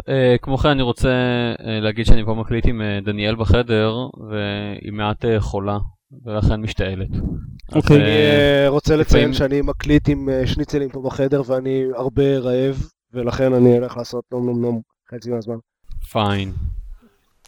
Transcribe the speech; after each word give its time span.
uh, 0.00 0.38
כמו 0.42 0.58
כן 0.58 0.68
אני 0.68 0.82
רוצה 0.82 1.08
uh, 1.58 1.62
להגיד 1.66 2.06
שאני 2.06 2.24
פה 2.24 2.34
מקליט 2.34 2.66
עם 2.66 2.80
uh, 2.80 3.04
דניאל 3.04 3.34
בחדר 3.36 3.96
והיא 4.30 4.92
מעט 4.92 5.24
uh, 5.24 5.28
חולה 5.40 5.78
ולכן 6.24 6.60
משתעלת. 6.60 7.08
אוקיי. 7.74 7.96
אני 7.96 8.04
אה, 8.04 8.68
רוצה 8.68 8.96
לציין 8.96 9.34
שאני 9.34 9.62
מקליט 9.62 10.08
עם 10.08 10.28
אה, 10.28 10.46
שניצלים 10.46 10.88
פה 10.88 11.02
בחדר 11.04 11.42
ואני 11.46 11.84
הרבה 11.96 12.38
רעב, 12.38 12.82
ולכן 13.12 13.54
אני 13.54 13.78
הולך 13.78 13.96
לעשות 13.96 14.24
נום 14.32 14.46
נום 14.46 14.62
נום 14.62 14.80
חצי 15.14 15.30
מהזמן. 15.30 15.56
פיין. 16.12 16.52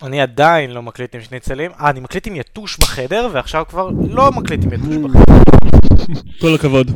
אני 0.02 0.20
עדיין 0.20 0.70
לא 0.70 0.82
מקליט 0.82 1.14
עם 1.14 1.20
שניצלים. 1.20 1.70
אה, 1.80 1.90
אני 1.90 2.00
מקליט 2.00 2.26
עם 2.26 2.36
יתוש 2.36 2.78
בחדר, 2.78 3.28
ועכשיו 3.32 3.64
כבר 3.68 3.90
לא 4.10 4.32
מקליט 4.32 4.64
עם 4.64 4.72
יתוש 4.72 4.96
בחדר. 4.96 5.34
כל 6.40 6.54
הכבוד. 6.54 6.90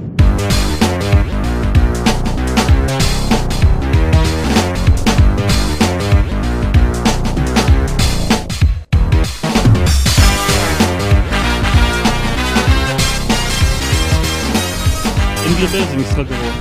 ברד 15.60 15.88
זה 15.90 15.96
משחק 15.96 16.26
גרוע. 16.26 16.52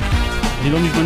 אני 0.62 0.72
לא 0.72 0.80
מזמן 0.80 1.06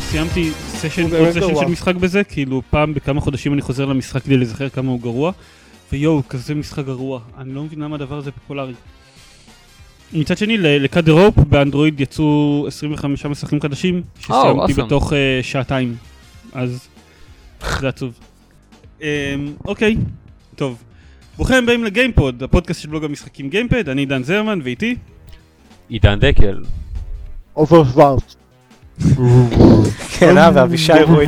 סיימתי. 0.00 0.50
סשן, 0.68 1.02
עוד 1.02 1.34
גרוע. 1.34 1.62
של 1.64 1.70
משחק 1.70 1.94
בזה, 1.94 2.24
כאילו 2.24 2.62
פעם 2.70 2.94
בכמה 2.94 3.20
חודשים 3.20 3.52
אני 3.52 3.62
חוזר 3.62 3.84
למשחק 3.84 4.22
כדי 4.22 4.36
להיזכר 4.36 4.68
כמה 4.68 4.90
הוא 4.90 5.00
גרוע, 5.00 5.32
ויואו, 5.92 6.22
כזה 6.28 6.54
משחק 6.54 6.84
גרוע. 6.84 7.20
אני 7.38 7.54
לא 7.54 7.62
מבין 7.64 7.78
למה 7.80 7.94
הדבר 7.96 8.18
הזה 8.18 8.30
פופולרי. 8.32 8.72
מצד 10.12 10.38
שני, 10.38 10.58
ל- 10.58 10.84
לקאד 10.84 11.06
אירופ 11.08 11.34
באנדרואיד 11.38 12.00
יצאו 12.00 12.64
25 12.68 13.26
משחקים 13.26 13.60
חדשים, 13.60 14.02
שסיימתי 14.20 14.72
awesome. 14.72 14.84
בתוך 14.84 15.12
אה, 15.12 15.18
שעתיים, 15.42 15.96
אז 16.52 16.88
זה 17.80 17.88
עצוב. 17.88 18.12
אמ, 19.02 19.06
אוקיי, 19.64 19.96
טוב. 20.56 20.82
ברוכים 21.36 21.56
הבאים 21.56 21.84
לגיימפוד, 21.84 22.42
הפודקאסט 22.42 22.80
של 22.82 22.88
בלוג 22.88 23.04
המשחקים 23.04 23.48
גיימפד, 23.50 23.88
אני 23.88 24.06
דן 24.06 24.22
זרמן 24.22 24.58
ואיתי. 24.64 24.96
עידן 25.88 26.18
דקל. 26.20 26.62
אופר 27.56 27.84
שוורץ. 27.84 28.36
כן, 30.18 30.38
אה, 30.38 30.50
ואבישי 30.54 30.92
רועי. 31.02 31.26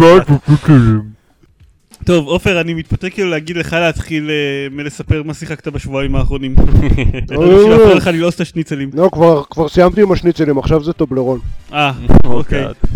טוב, 2.04 2.26
עופר, 2.26 2.60
אני 2.60 2.74
מתפתה 2.74 3.10
כאילו 3.10 3.30
להגיד 3.30 3.56
לך 3.56 3.72
להתחיל 3.72 4.30
אה, 4.30 4.34
מלספר 4.70 5.22
מה 5.22 5.34
שיחקת 5.34 5.68
בשבועיים 5.68 6.16
האחרונים. 6.16 6.54
בשביל 7.28 7.40
להפריע 7.70 7.94
לך 7.94 8.06
ללעוס 8.06 8.34
את 8.34 8.40
השניצלים. 8.40 8.90
לא, 8.94 9.08
כבר- 9.12 9.42
כבר 9.50 9.68
סיימתי 9.68 10.02
עם 10.02 10.12
השניצלים, 10.12 10.58
עכשיו 10.58 10.84
זה 10.84 10.92
טובלרון. 10.92 11.38
אה, 11.72 11.92
אוקיי. 12.24 12.66
God. 12.68 12.86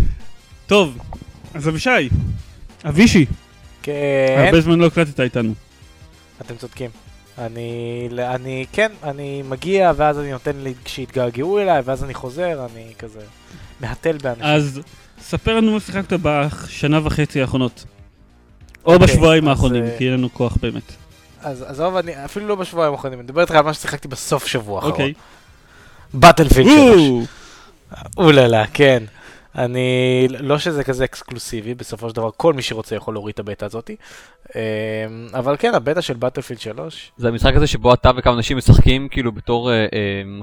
טוב, 0.67 0.97
אז 1.53 1.69
אבישי, 1.69 2.09
אבישי, 2.85 3.25
כן, 3.83 3.93
הרבה 4.45 4.61
זמן 4.61 4.79
לא 4.79 4.85
הקלטת 4.85 5.19
איתנו. 5.19 5.53
אתם 6.41 6.55
צודקים. 6.55 6.89
אני, 7.37 8.09
אני, 8.19 8.65
כן, 8.71 8.91
אני 9.03 9.43
מגיע, 9.49 9.91
ואז 9.95 10.19
אני 10.19 10.31
נותן 10.31 10.55
לי, 10.55 10.73
כשיתגעגעו 10.85 11.59
אליי, 11.59 11.81
ואז 11.85 12.03
אני 12.03 12.13
חוזר, 12.13 12.65
אני 12.73 12.93
כזה 12.99 13.19
מהתל 13.81 14.17
באנשים. 14.23 14.45
אז 14.45 14.81
ספר 15.21 15.55
לנו 15.55 15.71
מה 15.71 15.79
שיחקת 15.79 16.19
בשנה 16.21 16.99
וחצי 17.03 17.41
האחרונות. 17.41 17.85
או 18.85 18.93
אוקיי, 18.93 19.07
בשבועיים 19.07 19.47
האחרונים, 19.47 19.83
אה, 19.83 19.95
כי 19.97 20.05
אין 20.05 20.13
לנו 20.13 20.33
כוח 20.33 20.57
באמת. 20.61 20.91
אז 21.41 21.61
עזוב, 21.61 21.95
אני 21.95 22.25
אפילו 22.25 22.47
לא 22.47 22.55
בשבועיים 22.55 22.93
האחרונים, 22.93 23.19
אני 23.19 23.25
מדבר 23.25 23.41
איתך 23.41 23.55
על 23.55 23.61
מה 23.61 23.73
ששיחקתי 23.73 24.07
בסוף 24.07 24.47
שבוע 24.47 24.75
האחרון. 24.75 24.91
אוקיי. 24.91 25.13
באטלפילד 26.13 26.67
3. 26.67 27.29
או, 28.17 28.23
אוללה, 28.23 28.63
כן. 28.73 29.03
אני, 29.57 29.89
לא 30.29 30.57
שזה 30.59 30.83
כזה 30.83 31.03
אקסקלוסיבי, 31.03 31.73
בסופו 31.73 32.09
של 32.09 32.15
דבר 32.15 32.29
כל 32.37 32.53
מי 32.53 32.61
שרוצה 32.61 32.95
יכול 32.95 33.13
להוריד 33.13 33.33
את 33.33 33.39
הבטא 33.39 33.65
הזאתי. 33.65 33.95
אמ, 34.55 34.59
אבל 35.33 35.55
כן, 35.59 35.75
הבטא 35.75 36.01
של 36.01 36.13
באטלפילד 36.13 36.59
3, 36.59 37.11
זה 37.17 37.27
המשחק 37.27 37.55
הזה 37.55 37.67
שבו 37.67 37.93
אתה 37.93 38.11
וכמה 38.17 38.33
אנשים 38.33 38.57
משחקים 38.57 39.07
כאילו 39.09 39.31
בתור 39.31 39.71
אה, 39.71 39.75
אה, 39.75 39.87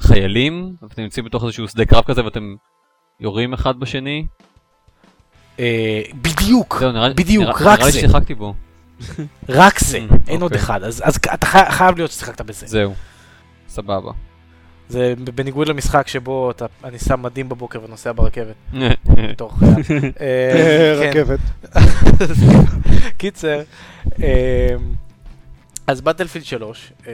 חיילים, 0.01 0.73
ואתם 0.83 1.03
נמצאים 1.03 1.25
בתוך 1.27 1.45
איזשהו 1.45 1.69
שדה 1.69 1.85
קרב 1.85 2.05
כזה 2.05 2.25
ואתם 2.25 2.55
יורים 3.21 3.53
אחד 3.53 3.81
בשני. 3.81 4.27
אה, 5.61 6.03
בדיוק, 6.15 6.77
זהו, 6.81 6.93
נראה 6.93 7.09
לי- 7.09 7.15
בדיוק, 7.15 7.45
נראה- 7.45 7.55
רק 7.73 7.79
נראה 7.79 7.87
לי 7.87 7.93
זה. 7.93 7.99
ששיחקתי 7.99 8.35
בו. 8.35 8.55
רק 9.49 9.79
זה, 9.79 9.99
אין 10.29 10.43
עוד 10.43 10.43
אוקיי. 10.43 10.59
אחד, 10.59 10.83
אז 10.83 11.03
אז 11.05 11.17
אתה 11.35 11.47
חי- 11.47 11.71
חייב 11.71 11.97
להיות 11.97 12.11
ששיחקת 12.11 12.41
בזה. 12.41 12.67
זהו. 12.67 12.95
סבבה. 13.69 14.13
זה 14.91 15.15
בניגוד 15.35 15.69
למשחק 15.69 16.09
שבו 16.09 16.51
אתה- 16.51 16.67
אני 16.85 16.99
שם 16.99 17.23
מדים 17.23 17.49
בבוקר 17.49 17.81
ונוסע 17.85 18.13
ברכבת. 18.13 18.55
בתוך... 19.31 19.63
אה, 20.21 20.93
כן. 21.03 21.09
רכבת. 21.11 21.41
קיצר, 23.19 23.63
אמ, 24.19 24.25
אז 25.87 26.01
Battlefield 26.01 26.45
3, 26.45 26.93
אמ, 27.07 27.13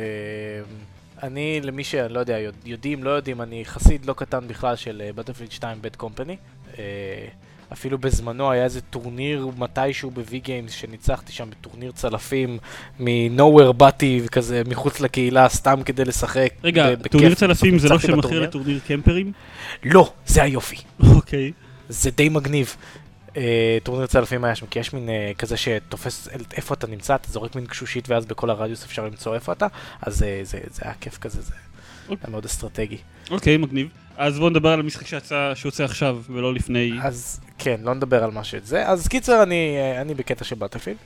אני 1.22 1.60
למי 1.62 1.84
שלא 1.84 2.20
יודע, 2.20 2.38
יודע- 2.38 2.56
יודעים, 2.64 3.04
לא 3.04 3.10
יודעים, 3.10 3.42
אני 3.42 3.64
חסיד 3.64 4.06
לא 4.06 4.12
קטן 4.12 4.48
בכלל 4.48 4.76
של 4.76 5.02
Battlefield 5.14 5.50
2 5.52 5.78
Bad 5.82 5.96
Company. 5.96 6.36
אפילו 7.72 7.98
בזמנו 7.98 8.50
היה 8.50 8.64
איזה 8.64 8.80
טורניר 8.80 9.48
מתישהו 9.58 10.10
ב-V 10.10 10.46
Games 10.46 10.70
שניצחתי 10.70 11.32
שם 11.32 11.50
בטורניר 11.50 11.92
צלפים 11.92 12.58
מ-nowhere 13.00 13.72
באתי 13.72 14.20
כזה 14.32 14.62
מחוץ 14.68 15.00
לקהילה 15.00 15.48
סתם 15.48 15.82
כדי 15.84 16.04
לשחק. 16.04 16.48
רגע, 16.64 16.94
בכיף. 16.94 17.12
טורניר 17.12 17.34
צלפים 17.34 17.78
זה 17.78 17.88
לא 17.88 17.98
שמכיר. 17.98 18.42
לטורניר 18.42 18.80
קמפרים? 18.86 19.32
לא, 19.84 20.12
זה 20.26 20.42
היופי. 20.42 20.76
אוקיי. 21.14 21.52
זה 21.88 22.10
די 22.10 22.28
מגניב. 22.28 22.76
אה, 23.36 23.78
טורניר 23.82 24.06
צלפים 24.06 24.44
היה 24.44 24.54
שם, 24.54 24.66
כי 24.66 24.78
יש 24.78 24.92
מין 24.92 25.08
אה, 25.08 25.32
כזה 25.38 25.56
שתופס 25.56 26.28
איפה 26.56 26.74
אתה 26.74 26.86
נמצא, 26.86 27.14
אתה 27.14 27.32
זורק 27.32 27.54
מין 27.56 27.66
קשושית 27.66 28.08
ואז 28.08 28.26
בכל 28.26 28.50
הרדיוס 28.50 28.84
אפשר 28.84 29.04
למצוא 29.04 29.34
איפה 29.34 29.52
אתה, 29.52 29.66
אז 30.02 30.22
אה, 30.22 30.40
זה, 30.42 30.58
זה 30.70 30.82
היה 30.84 30.94
כיף 31.00 31.18
כזה, 31.18 31.40
זה 31.42 31.54
אוקיי. 32.08 32.16
היה 32.22 32.30
מאוד 32.30 32.44
אסטרטגי. 32.44 32.98
אוקיי, 33.30 33.56
מגניב. 33.56 33.88
אז 34.16 34.38
בואו 34.38 34.50
נדבר 34.50 34.68
על 34.68 34.80
המשחק 34.80 35.06
שיצא- 35.06 35.54
שיוצא 35.54 35.84
עכשיו, 35.84 36.18
ולא 36.30 36.54
לפני... 36.54 36.92
אז 37.02 37.40
כן, 37.58 37.80
לא 37.82 37.94
נדבר 37.94 38.24
על 38.24 38.30
מה 38.30 38.44
שזה. 38.44 38.88
אז 38.88 39.08
קיצר, 39.08 39.42
אני, 39.42 39.76
אה, 39.78 40.00
אני 40.00 40.14
בקטע 40.14 40.44
של 40.44 40.56
באטלפילד, 40.56 40.96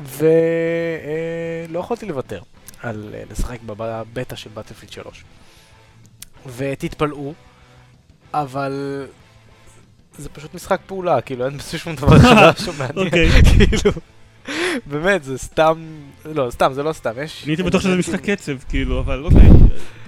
ולא 0.00 0.28
יכולתי 1.78 2.06
לוותר 2.06 2.40
על 2.82 3.10
אה, 3.14 3.22
לשחק 3.30 3.58
בבטא 3.66 4.36
של 4.36 4.50
באטלפילד 4.54 4.92
3. 4.92 5.24
ותתפלאו, 6.56 7.32
אבל 8.34 9.06
זה 10.18 10.28
פשוט 10.28 10.54
משחק 10.54 10.80
פעולה, 10.86 11.20
כאילו 11.20 11.46
אין 11.46 11.56
בזה 11.58 11.78
שום 11.78 11.94
דבר 11.94 12.18
חדש 12.18 12.60
או 12.68 12.72
מעניין. 12.72 13.06
אוקיי. 13.06 13.28
כאילו, 13.42 13.92
באמת, 14.86 15.24
זה 15.24 15.38
סתם, 15.38 15.74
לא, 16.24 16.50
סתם, 16.50 16.72
זה 16.72 16.82
לא 16.82 16.92
סתם, 16.92 17.10
יש... 17.22 17.42
אני 17.44 17.52
הייתי 17.52 17.62
בטוח 17.62 17.82
שזה 17.82 17.96
משחק 17.96 18.30
קצב, 18.30 18.52
כאילו, 18.68 19.00
אבל 19.00 19.24
אוקיי, 19.24 19.48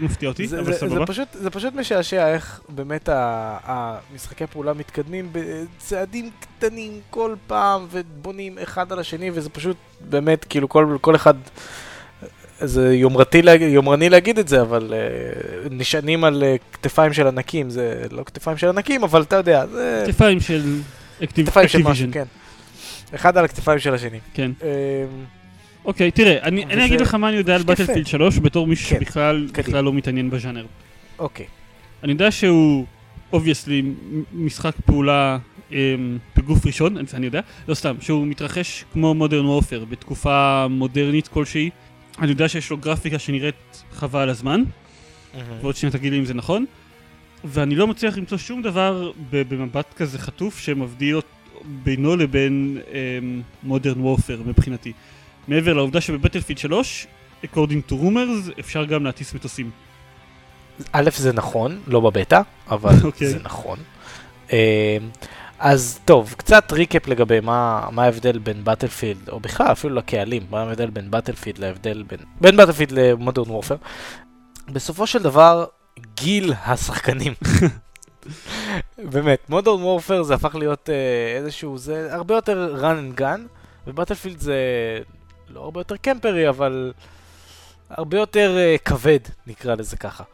מפתיע 0.00 0.28
אותי, 0.28 0.46
אבל 0.58 0.72
סבבה. 0.72 1.04
זה 1.32 1.50
פשוט 1.50 1.74
משעשע 1.74 2.28
איך 2.28 2.60
באמת 2.68 3.08
המשחקי 3.12 4.46
פעולה 4.46 4.72
מתקדמים 4.72 5.28
בצעדים 5.32 6.30
קטנים 6.40 7.00
כל 7.10 7.34
פעם 7.46 7.86
ובונים 7.90 8.58
אחד 8.62 8.92
על 8.92 8.98
השני 8.98 9.30
וזה 9.34 9.50
פשוט 9.50 9.76
באמת 10.00 10.44
כאילו 10.44 10.68
כל, 11.00 11.16
אחד 11.16 11.34
זה 12.58 12.94
יומרתי, 12.94 13.42
יומרני 13.60 14.10
להגיד 14.10 14.38
את 14.38 14.48
זה 14.48 14.62
אבל 14.62 14.92
uh, 14.92 15.68
נשענים 15.70 16.24
על 16.24 16.42
uh, 16.42 16.74
כתפיים 16.74 17.12
של 17.12 17.26
ענקים 17.26 17.70
זה 17.70 18.04
לא 18.10 18.22
כתפיים 18.24 18.56
של 18.56 18.68
ענקים 18.68 19.04
אבל 19.04 19.22
אתה 19.22 19.36
יודע 19.36 19.66
זה 19.66 20.04
כתפיים 20.06 20.40
של 20.40 20.80
כתפיים 21.20 21.68
של 21.68 21.82
משהו. 21.82 22.08
כן. 22.12 22.24
אחד 23.14 23.36
על 23.36 23.44
הכתפיים 23.44 23.78
של 23.78 23.94
השני. 23.94 24.18
כן. 24.34 24.50
אמ, 24.62 24.66
אוקיי, 25.84 26.10
תראה, 26.10 26.42
אני 26.42 26.64
אני 26.64 26.74
וזה 26.74 26.84
אגיד 26.84 27.00
לך 27.00 27.14
מה 27.14 27.28
אני 27.28 27.36
יודע 27.36 27.54
על. 27.54 27.62
בטלפילד 27.62 28.06
3 28.06 28.38
בתור 28.38 28.66
מישהו 28.66 28.90
כן, 28.90 28.96
שבכלל. 29.04 29.48
בכלל 29.58 29.84
לא 29.84 29.92
מתעניין 29.92 30.30
בז'אנר. 30.30 30.66
אוקיי. 31.18 31.46
אני 32.02 32.12
יודע 32.12 32.30
שהוא, 32.30 32.86
obviously, 33.32 33.82
משחק 34.32 34.74
פעולה 34.86 35.38
אמ, 35.72 35.76
בגוף 36.36 36.66
ראשון, 36.66 36.96
אני- 36.96 37.06
אני 37.14 37.26
יודע, 37.26 37.40
לא 37.68 37.74
סתם, 37.74 37.94
שהוא 38.00 38.26
מתרחש 38.26 38.84
כמו 38.92 39.14
Modern 39.14 39.44
Warfare, 39.46 39.84
בתקופה 39.84 40.66
מודרנית 40.70 41.28
כלשהי. 41.28 41.70
אני 42.18 42.30
יודע 42.30 42.48
שיש 42.48 42.70
לו 42.70 42.76
גרפיקה 42.76 43.18
שנראית 43.18 43.82
חבל 43.92 44.14
על 44.14 44.28
הזמן, 44.28 44.62
ועוד 45.60 45.76
שנייה 45.76 45.92
תגיד 45.92 46.12
לי 46.12 46.18
אם 46.18 46.24
זה 46.24 46.34
נכון, 46.34 46.64
ואני 47.44 47.74
לא 47.74 47.86
מצליח 47.86 48.18
למצוא 48.18 48.38
שום 48.38 48.62
דבר 48.62 49.12
במבט 49.30 49.94
כזה 49.96 50.18
חטוף 50.18 50.58
שמבדיל 50.58 51.16
בינו 51.64 52.16
לבין 52.16 52.78
Modern 53.62 54.00
Warfare 54.00 54.42
מבחינתי. 54.46 54.92
מעבר 55.48 55.72
לעובדה 55.72 56.00
שב 56.00 56.13
Battlefield 56.13 56.58
3, 56.58 57.06
according 57.44 57.90
to 57.90 57.92
rumors, 57.92 58.60
אפשר 58.60 58.84
גם 58.84 59.04
להטיס 59.04 59.34
מטוסים. 59.34 59.70
א', 60.92 61.10
זה 61.16 61.32
נכון, 61.32 61.80
לא 61.86 62.00
בבטא, 62.00 62.40
אבל 62.70 62.94
אוקיי. 63.04 63.28
זה 63.28 63.38
נכון. 63.42 63.78
אמ, 64.52 64.56
אז 65.58 66.00
טוב, 66.04 66.34
קצת 66.38 66.72
recap 66.72 67.08
לגבי 67.08 67.40
מה, 67.40 67.88
מה 67.92 68.04
ההבדל 68.04 68.38
בין 68.38 68.64
Battlefield, 68.64 69.28
או 69.28 69.40
בכלל 69.40 69.72
אפילו 69.72 69.94
לקהלים, 69.94 70.42
מה 70.50 70.60
ההבדל 70.60 70.90
בין 70.90 71.10
Battlefield 71.10 71.58
להבדל 71.58 72.04
בין, 72.08 72.18
בין 72.40 72.56
Battlefield 72.56 72.92
ל 72.92 73.01
Modern 73.01 73.50
Warfare. 73.50 73.76
בסופו 74.68 75.06
של 75.06 75.22
דבר, 75.22 75.64
גיל 76.16 76.54
השחקנים 76.64 77.32
באמת, 78.98 79.50
Modern 79.50 79.82
Warfare 79.82 80.22
זה 80.22 80.34
הפך 80.34 80.54
להיות 80.54 80.90
אה, 80.90 81.36
איזשהו, 81.36 81.78
זה 81.78 82.14
הרבה 82.14 82.34
יותר 82.34 82.76
run 82.80 83.16
and 83.16 83.20
gun, 83.20 83.40
ו 83.86 83.91
Battlefield 83.91 84.38
זה 84.38 84.56
לא 85.48 85.60
הרבה 85.60 85.80
יותר 85.80 85.96
קמפרי, 85.96 86.48
אבל 86.48 86.92
הרבה 87.90 88.18
יותר 88.18 88.56
אה, 88.58 88.76
כבד, 88.84 89.18
נקרא 89.46 89.74
לזה 89.74 89.96
ככה. 89.96 90.24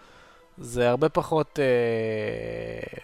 זה 0.58 0.90
הרבה 0.90 1.08
פחות... 1.08 1.58
אה, 1.58 2.98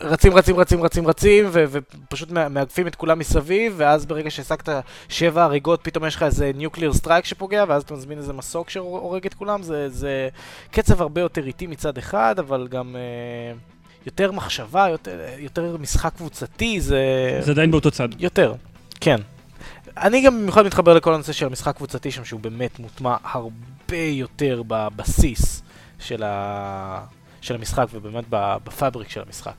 רצים, 0.00 0.34
רצים, 0.34 0.56
רצים, 0.56 0.82
רצים, 0.82 1.06
רצים, 1.06 1.46
ו- 1.48 1.64
ופשוט 1.70 2.30
מא- 2.30 2.48
מאגפים 2.48 2.86
את 2.86 2.94
כולם 2.94 3.18
מסביב, 3.18 3.74
ואז 3.76 4.06
ברגע 4.06 4.30
שהשגת 4.30 4.68
שבע 5.08 5.44
הריגות, 5.44 5.80
פתאום 5.82 6.04
יש 6.04 6.16
לך 6.16 6.22
איזה 6.22 6.50
nuclear 6.54 6.92
strike 6.92 7.24
שפוגע, 7.24 7.64
ואז 7.68 7.82
אתה 7.82 7.94
מזמין 7.94 8.18
איזה 8.18 8.32
מסוק 8.32 8.70
שהורג 8.70 9.26
את 9.26 9.34
כולם. 9.34 9.62
זה, 9.62 9.88
זה 9.88 10.28
קצב 10.70 11.02
הרבה 11.02 11.20
יותר 11.20 11.46
איטי 11.46 11.66
מצד 11.66 11.98
אחד, 11.98 12.38
אבל 12.38 12.68
גם 12.70 12.96
אה, 12.96 13.56
יותר 14.06 14.32
מחשבה, 14.32 14.88
יותר, 14.90 15.20
יותר 15.38 15.76
משחק 15.76 16.12
קבוצתי, 16.16 16.80
זה... 16.80 17.00
זה 17.40 17.50
עדיין 17.50 17.70
באותו 17.70 17.90
צד. 17.90 18.08
יותר, 18.18 18.54
כן. 19.00 19.16
אני 19.96 20.22
גם 20.22 20.38
במיוחד 20.38 20.66
מתחבר 20.66 20.94
לכל 20.94 21.14
הנושא 21.14 21.32
של 21.32 21.46
המשחק 21.46 21.76
קבוצתי 21.76 22.10
שם, 22.10 22.24
שהוא 22.24 22.40
באמת 22.40 22.78
מוטמע 22.78 23.16
הרבה 23.24 23.96
יותר 23.96 24.62
בבסיס 24.66 25.62
של, 25.98 26.22
ה... 26.22 27.04
של 27.40 27.54
המשחק, 27.54 27.86
ובאמת 27.92 28.24
ב- 28.30 28.56
ב 28.64 28.70
fabric 28.70 29.08
של 29.08 29.22
המשחק. 29.26 29.54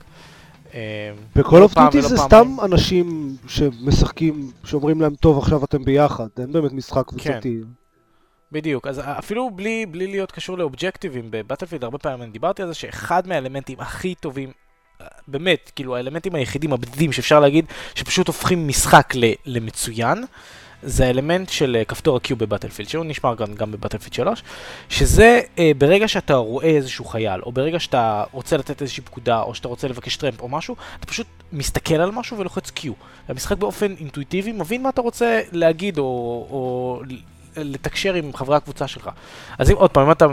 אה, 0.74 1.10
ב 1.36 1.58
Call 1.58 1.62
of 1.62 1.74
Duty 1.78 2.02
זה. 2.02 2.16
סתם 2.16 2.56
אנשים 2.64 3.36
שמשחקים, 3.48 4.50
שאומרים 4.64 5.00
להם, 5.00 5.14
טוב, 5.14 5.38
עכשיו 5.38 5.64
אתם 5.64 5.84
ביחד. 5.84 6.26
אין 6.38 6.52
באמת 6.52 6.72
משחק 6.72 7.04
כן. 7.18 7.40
בדיוק, 8.52 8.86
אז 8.86 9.00
אפילו 9.04 9.50
בלי, 9.50 9.86
בלי 9.86 10.06
להיות 10.06 10.32
קשור 10.32 10.58
לאובג'קטיבים 10.58 11.26
ב 11.30 11.34
Battlefield, 11.34 11.84
הרבה 11.84 11.98
פעמים 11.98 12.22
אני 12.22 12.30
דיברתי 12.30 12.62
על 12.62 12.68
זה 12.68 12.74
שאחד 12.74 13.28
מהאלמנטים 13.28 13.80
הכי 13.80 14.14
טובים, 14.14 14.52
אה, 15.00 15.06
באמת, 15.28 15.70
כאילו 15.76 15.96
האלמנטים 15.96 16.34
היחידים 16.34 16.72
הבדידים 16.72 17.12
שאפשר 17.12 17.40
להגיד, 17.40 17.64
שפשוט 17.94 18.26
הופכים 18.26 18.68
משחק 18.68 19.14
ל, 19.14 19.32
למצוין, 19.46 20.24
זה 20.82 21.06
האלמנט 21.06 21.48
של 21.48 21.76
אה, 21.76 21.84
כפתור 21.84 22.16
ה-Q 22.16 22.34
בבטלפילד, 22.34 22.88
שהוא 22.88 23.04
נשמר 23.04 23.34
גם, 23.34 23.54
גם 23.54 23.72
בבטלפילד 23.72 24.14
3, 24.14 24.42
שזה 24.88 25.40
אה, 25.58 25.70
ברגע 25.78 26.08
שאתה 26.08 26.34
רואה 26.34 26.66
איזשהו 26.66 27.04
חייל, 27.04 27.40
או 27.42 27.52
ברגע 27.52 27.80
שאתה 27.80 28.24
רוצה 28.32 28.56
לתת 28.56 28.82
איזושהי 28.82 29.02
פקודה, 29.02 29.42
או 29.42 29.54
שאתה 29.54 29.68
רוצה 29.68 29.88
לבקש 29.88 30.16
טרמפ 30.16 30.40
או 30.40 30.48
משהו, 30.48 30.76
אתה 30.98 31.06
פשוט 31.06 31.26
מסתכל 31.52 31.94
על 31.94 32.10
משהו 32.10 32.38
ולוחץ 32.38 32.70
Q. 32.70 32.88
והמשחק 33.28 33.56
באופן 33.56 33.94
אינטואיטיבי 34.00 34.52
מבין 34.52 34.82
מה 34.82 34.88
אתה 34.88 35.00
רוצה 35.00 35.40
להגיד, 35.52 35.98
או, 35.98 36.04
או 36.50 37.02
לתקשר 37.64 38.14
עם 38.14 38.32
חברי 38.32 38.56
הקבוצה 38.56 38.88
שלך. 38.88 39.10
אז 39.58 39.70
אם 39.70 39.76
עוד 39.76 39.90
פעם, 39.90 40.06
אם 40.06 40.12
אתה 40.12 40.24
אה, 40.24 40.30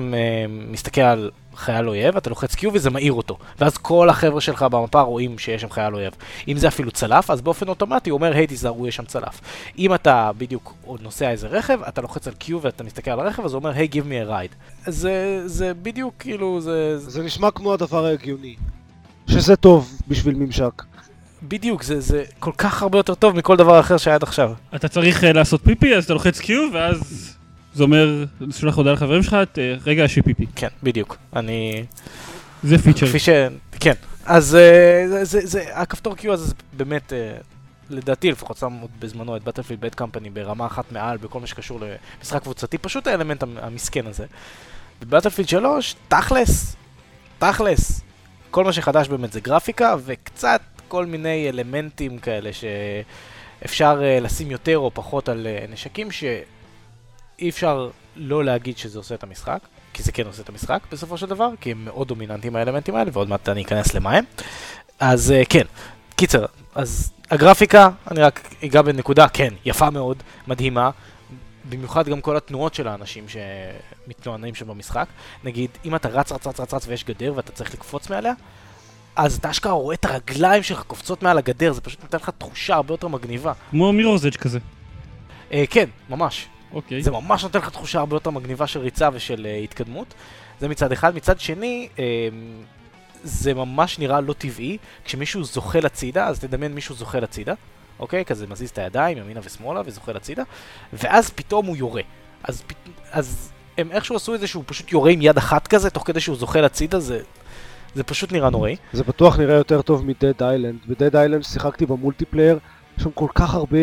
מסתכל 0.50 1.01
על 1.01 1.31
חייל 1.56 1.89
אויב, 1.89 2.18
אתה 2.18 2.30
לוחץ 2.30 2.56
Q 2.56 2.68
וזה 2.74 2.89
מאיר 2.89 3.13
אותו. 3.13 3.38
ואז 3.60 3.77
כל 3.77 4.10
החבר'ה 4.10 4.42
שלך 4.42 4.63
במפה 4.63 5.01
רואים 5.01 5.38
שיש 5.38 5.62
שם 5.62 5.69
חייל 5.69 5.95
אויב. 5.95 6.13
אם 6.48 6.57
זה 6.57 6.68
אפילו 6.68 6.92
צלף, 6.92 7.30
אז 7.30 7.42
באופן 7.42 7.68
אוטומטי 7.68 8.10
הוא 8.10 8.18
אומר, 8.18 8.33
היי 8.33 8.48
תיזהרו, 8.48 8.88
יש 8.88 8.95
שם 8.95 9.06
צלף. 9.06 9.42
אם 9.77 9.94
אתה 9.94 10.31
בדיוק 10.38 10.74
נוסע 11.01 11.31
איזה 11.31 11.48
רכב, 11.48 11.80
אתה 11.88 12.01
לוחץ 12.01 12.27
על 12.27 12.33
Q 12.42 12.54
ואתה 12.62 12.83
מסתכל 12.83 13.12
על 13.12 13.19
הרכב, 13.19 13.45
אז 13.45 13.54
הוא 13.54 13.60
אומר, 13.60 13.72
היי, 13.72 13.89
give 13.92 14.06
me 14.06 14.27
a 14.27 14.31
ride. 14.31 14.56
זה, 14.92 15.42
זה 15.45 15.74
בדיוק 15.74 16.13
כאילו, 16.19 16.62
זה 16.62 16.98
זה 16.98 17.24
נשמע 17.24 17.51
כמו 17.51 17.74
הדבר 17.74 18.06
ההגיוני. 18.06 18.56
שזה 19.27 19.56
טוב 19.56 19.98
בשביל 20.07 20.36
ממשק. 20.36 20.83
בדיוק, 21.47 21.83
זה, 21.83 22.00
זה 22.01 22.24
כל 22.39 22.51
כך 22.57 22.81
הרבה 22.81 23.00
יותר 23.00 23.15
טוב 23.15 23.36
מכל 23.36 23.56
דבר 23.57 23.80
אחר 23.80 23.97
שהיה 23.97 24.15
עד 24.15 24.24
עכשיו. 24.24 24.51
אתה 24.75 24.88
צריך 24.88 25.24
אה, 25.24 25.33
לעשות 25.33 25.62
פיפי, 25.63 25.95
אז 25.95 26.03
אתה 26.06 26.13
לוחץ 26.13 26.39
Q, 26.39 26.50
ואז 26.74 27.31
זה 27.74 27.83
אומר, 27.83 28.24
שולח 28.51 28.75
הודעה 28.75 28.94
לחברים 28.94 29.24
שלך, 29.24 29.33
"ת- 29.51 29.57
רגע, 29.86 30.03
יש 30.03 30.15
לי 30.15 30.21
פיפי. 30.21 30.45
כן, 30.56 30.68
בדיוק. 30.83 31.18
אני... 31.36 31.86
זה 32.63 32.77
פיצ'ר. 32.77 33.07
כפי 33.07 33.19
ש... 33.19 33.30
כן. 33.80 33.94
אז 34.25 34.56
אה, 34.56 35.06
זה, 35.09 35.25
זה, 35.25 35.39
זה, 35.44 35.63
הכפתור 35.74 36.13
Q 36.15 36.31
הזה 36.31 36.45
זה 36.45 36.53
באמת, 36.74 37.13
אה, 37.13 37.38
לדעתי 37.89 38.31
לפחות 38.31 38.57
שם 38.57 38.74
עוד 38.81 38.89
בזמנו 39.00 39.36
את 39.38 39.44
בטלפילד 39.44 39.81
בית 39.81 39.95
קמפני 39.95 40.30
ברמה 40.30 40.65
אחת 40.65 40.91
מעל 40.91 41.18
בכל 41.18 41.39
מה 41.39 41.48
שקשור 41.48 41.80
למשחק 42.19 42.41
קבוצתי, 42.41 42.77
פשוט 42.77 43.07
האלמנט 43.07 43.44
המ- 43.44 43.57
המסכן 43.62 44.07
הזה. 44.07 44.25
ובטלפילד 45.01 45.48
3, 45.50 45.95
תכלס, 46.07 46.75
תכלס, 47.39 48.01
כל 48.51 48.63
מה 48.63 48.74
שחדש 48.74 49.07
באמת 49.07 49.31
זה 49.33 49.39
גרפיקה 49.39 49.95
וקצת 50.06 50.62
כל 50.87 51.05
מיני 51.05 51.49
אלמנטים 51.49 52.19
כאלה 52.19 52.49
שאפשר 52.53 54.01
אה, 54.03 54.19
לשים 54.19 54.51
יותר 54.51 54.77
או 54.77 54.91
פחות 54.93 55.29
על 55.29 55.47
אה, 55.47 55.65
נשקים 55.69 56.11
שאי 56.11 57.49
אפשר 57.49 57.89
לא 58.15 58.43
להגיד 58.43 58.77
שזה 58.77 58.99
עושה 58.99 59.15
את 59.15 59.23
המשחק. 59.23 59.59
כי 59.95 60.03
זה 60.03 60.11
כן 60.11 60.27
עושה 60.27 60.41
את 60.41 60.49
המשחק 60.49 60.79
בסופו 60.91 61.17
של 61.17 61.25
דבר, 61.25 61.49
כי 61.61 61.71
הם 61.71 61.85
מאוד 61.85 62.07
דומיננטיים 62.07 62.55
האלמנטים 62.55 62.95
האלה, 62.95 63.11
ועוד 63.13 63.29
מעט 63.29 63.49
אני 63.49 63.63
אכנס 63.63 63.93
למה 63.93 64.11
הם. 64.11 64.23
אז 64.99 65.33
uh, 65.41 65.45
כן, 65.49 65.63
קיצר, 66.15 66.45
אז 66.75 67.11
הגרפיקה, 67.31 67.89
אני 68.11 68.21
רק 68.21 68.49
אגע 68.65 68.81
בנקודה, 68.81 69.27
כן, 69.27 69.53
יפה 69.65 69.89
מאוד, 69.89 70.23
מדהימה. 70.47 70.89
במיוחד 71.69 72.09
גם 72.09 72.21
כל 72.21 72.38
התנועות 72.38 72.73
של 72.73 72.88
האנשים 72.88 73.25
שמתנוענים 73.27 74.55
שם 74.55 74.67
במשחק. 74.67 75.07
נגיד, 75.43 75.69
אם 75.85 75.95
אתה 75.95 76.09
רץ, 76.09 76.31
רץ, 76.31 76.47
רץ, 76.47 76.59
רץ, 76.59 76.73
רץ 76.73 76.88
ויש 76.88 77.03
גדר 77.03 77.33
ואתה 77.35 77.51
צריך 77.51 77.73
לקפוץ 77.73 78.09
מעליה, 78.09 78.33
אז 79.15 79.38
אתה 79.38 79.50
אשכרה 79.50 79.71
רואה 79.71 79.95
את 79.95 80.06
הרגליים 80.06 80.63
שלך 80.63 80.83
קופצות 80.83 81.23
מעל 81.23 81.38
הגדר, 81.38 81.73
זה 81.73 81.81
פשוט 81.81 82.03
נותן 82.03 82.17
לך 82.17 82.29
תחושה 82.38 82.75
הרבה 82.75 82.94
יותר 82.94 83.07
מגניבה. 83.07 83.53
כמו 83.69 83.94
מירורז 83.94 84.27
אדג' 84.27 84.35
כזה. 84.35 84.59
אה, 85.51 85.63
כן, 85.69 85.89
ממש. 86.09 86.47
אוקיי. 86.73 87.03
זה 87.03 87.12
ממש 87.12 87.44
נותן 87.44 87.59
לך 87.59 87.69
תחושה 87.69 88.00
הרבה 88.00 88.15
יותר 88.15 88.29
מגניבה 88.29 88.67
של 88.67 88.79
ריצה 88.79 89.09
ושל 89.13 89.47
uh, 89.62 89.63
התקדמות. 89.63 90.13
זה 90.59 90.67
מצד 90.67 90.91
אחד. 90.91 91.15
מצד 91.15 91.39
שני, 91.39 91.89
um, 91.95 92.00
זה 93.23 93.53
ממש 93.53 94.00
נראה 94.00 94.21
לא 94.21 94.33
טבעי. 94.33 94.77
כשמישהו 95.06 95.44
זוחל 95.44 95.85
הצידה, 95.85 96.27
אז 96.27 96.39
תדמיין 96.39 96.73
מישהו 96.73 96.95
זוחל 96.95 97.23
הצידה, 97.23 97.53
אוקיי? 98.00 98.25
כזה 98.25 98.47
מזיז 98.47 98.69
את 98.69 98.77
הידיים 98.77 99.17
ימינה 99.17 99.39
ושמאלה 99.44 99.81
וזוחל 99.85 100.17
הצידה, 100.17 100.44
ואז 100.94 101.29
פתאום 101.29 101.65
הוא 101.65 101.77
יורה. 101.77 102.01
אז, 102.44 102.63
פ... 102.67 102.73
אז 103.12 103.51
הם 103.77 103.91
איכשהו 103.91 104.15
עשו 104.15 104.35
את 104.35 104.39
זה 104.39 104.47
שהוא 104.47 104.63
פשוט 104.67 104.91
יורה 104.91 105.12
עם 105.12 105.21
יד 105.21 105.38
אחת 105.38 105.67
כזה, 105.67 105.89
תוך 105.89 106.07
כדי 106.07 106.19
שהוא 106.19 106.38
זוחל 106.38 106.65
הצידה, 106.65 107.00
זה, 107.00 107.21
זה 107.95 108.03
פשוט 108.03 108.31
נראה 108.31 108.50
נוראי. 108.50 108.75
זה 108.94 109.03
בטוח 109.03 109.39
נראה 109.39 109.56
יותר 109.56 109.81
טוב 109.81 110.06
מדד 110.06 110.44
איילנד. 110.44 110.80
בדד 110.88 111.15
איילנד 111.15 111.44
שיחקתי 111.44 111.86
במולטיפלייר, 111.86 112.59
יש 112.97 113.03
שם 113.03 113.12
כל 113.12 113.27
כך 113.36 113.53
הרבה 113.53 113.77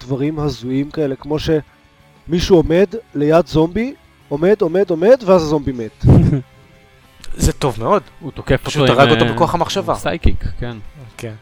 דברים 0.00 0.38
הזויים 0.38 0.90
כאלה, 0.90 1.16
כמו 1.16 1.36
שמישהו 1.38 2.56
עומד 2.56 2.86
ליד 3.14 3.46
זומבי, 3.46 3.94
עומד, 4.28 4.60
עומד, 4.60 4.90
עומד, 4.90 5.22
ואז 5.26 5.42
הזומבי 5.42 5.72
מת. 5.72 6.04
זה 7.36 7.52
טוב 7.52 7.76
מאוד. 7.80 8.02
הוא 8.20 8.32
תוקף 8.32 8.60
פשוט 8.62 8.82
אותו 8.82 8.92
עם... 8.92 8.98
הרג 8.98 9.10
אותו 9.10 9.24
אה, 9.24 9.32
בכוח 9.32 9.54
המחשבה. 9.54 9.94
סייקיק, 9.94 10.44
כן. 10.58 10.76
כן. 11.16 11.34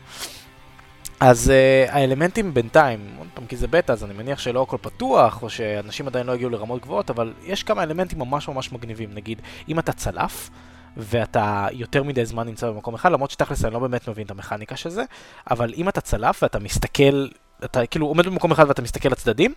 אז 1.20 1.52
uh, 1.52 1.92
האלמנטים 1.92 2.54
בינתיים, 2.54 3.00
עוד 3.18 3.28
פעם 3.34 3.46
כי 3.46 3.56
זה 3.56 3.66
בטא, 3.66 3.92
אז 3.92 4.04
אני 4.04 4.14
מניח 4.14 4.38
שלא 4.38 4.62
הכל 4.62 4.76
פתוח, 4.80 5.42
או 5.42 5.50
שאנשים 5.50 6.06
עדיין 6.06 6.26
לא 6.26 6.32
הגיעו 6.32 6.50
לרמות 6.50 6.82
גבוהות, 6.82 7.10
אבל 7.10 7.32
יש 7.44 7.62
כמה 7.62 7.82
אלמנטים 7.82 8.18
ממש 8.18 8.48
ממש 8.48 8.72
מגניבים. 8.72 9.08
נגיד, 9.14 9.42
אם 9.68 9.78
אתה 9.78 9.92
צלף, 9.92 10.50
ואתה 10.96 11.66
יותר 11.72 12.02
מדי 12.02 12.24
זמן 12.26 12.46
נמצא 12.46 12.70
במקום 12.70 12.94
אחד, 12.94 13.12
למרות 13.12 13.30
שתכלס 13.30 13.64
אני 13.64 13.74
לא 13.74 13.78
באמת 13.78 14.08
מבין 14.08 14.26
את 14.26 14.30
המכניקה 14.30 14.76
של 14.76 14.90
זה, 14.90 15.04
אבל 15.50 15.72
אם 15.76 15.88
אתה 15.88 16.00
צלף 16.00 16.42
ואתה 16.42 16.58
מסתכל, 16.58 17.28
אתה 17.64 17.86
כאילו 17.86 18.06
עומד 18.06 18.26
במקום 18.26 18.52
אחד 18.52 18.68
ואתה 18.68 18.82
מסתכל 18.82 19.08
לצדדים, 19.08 19.54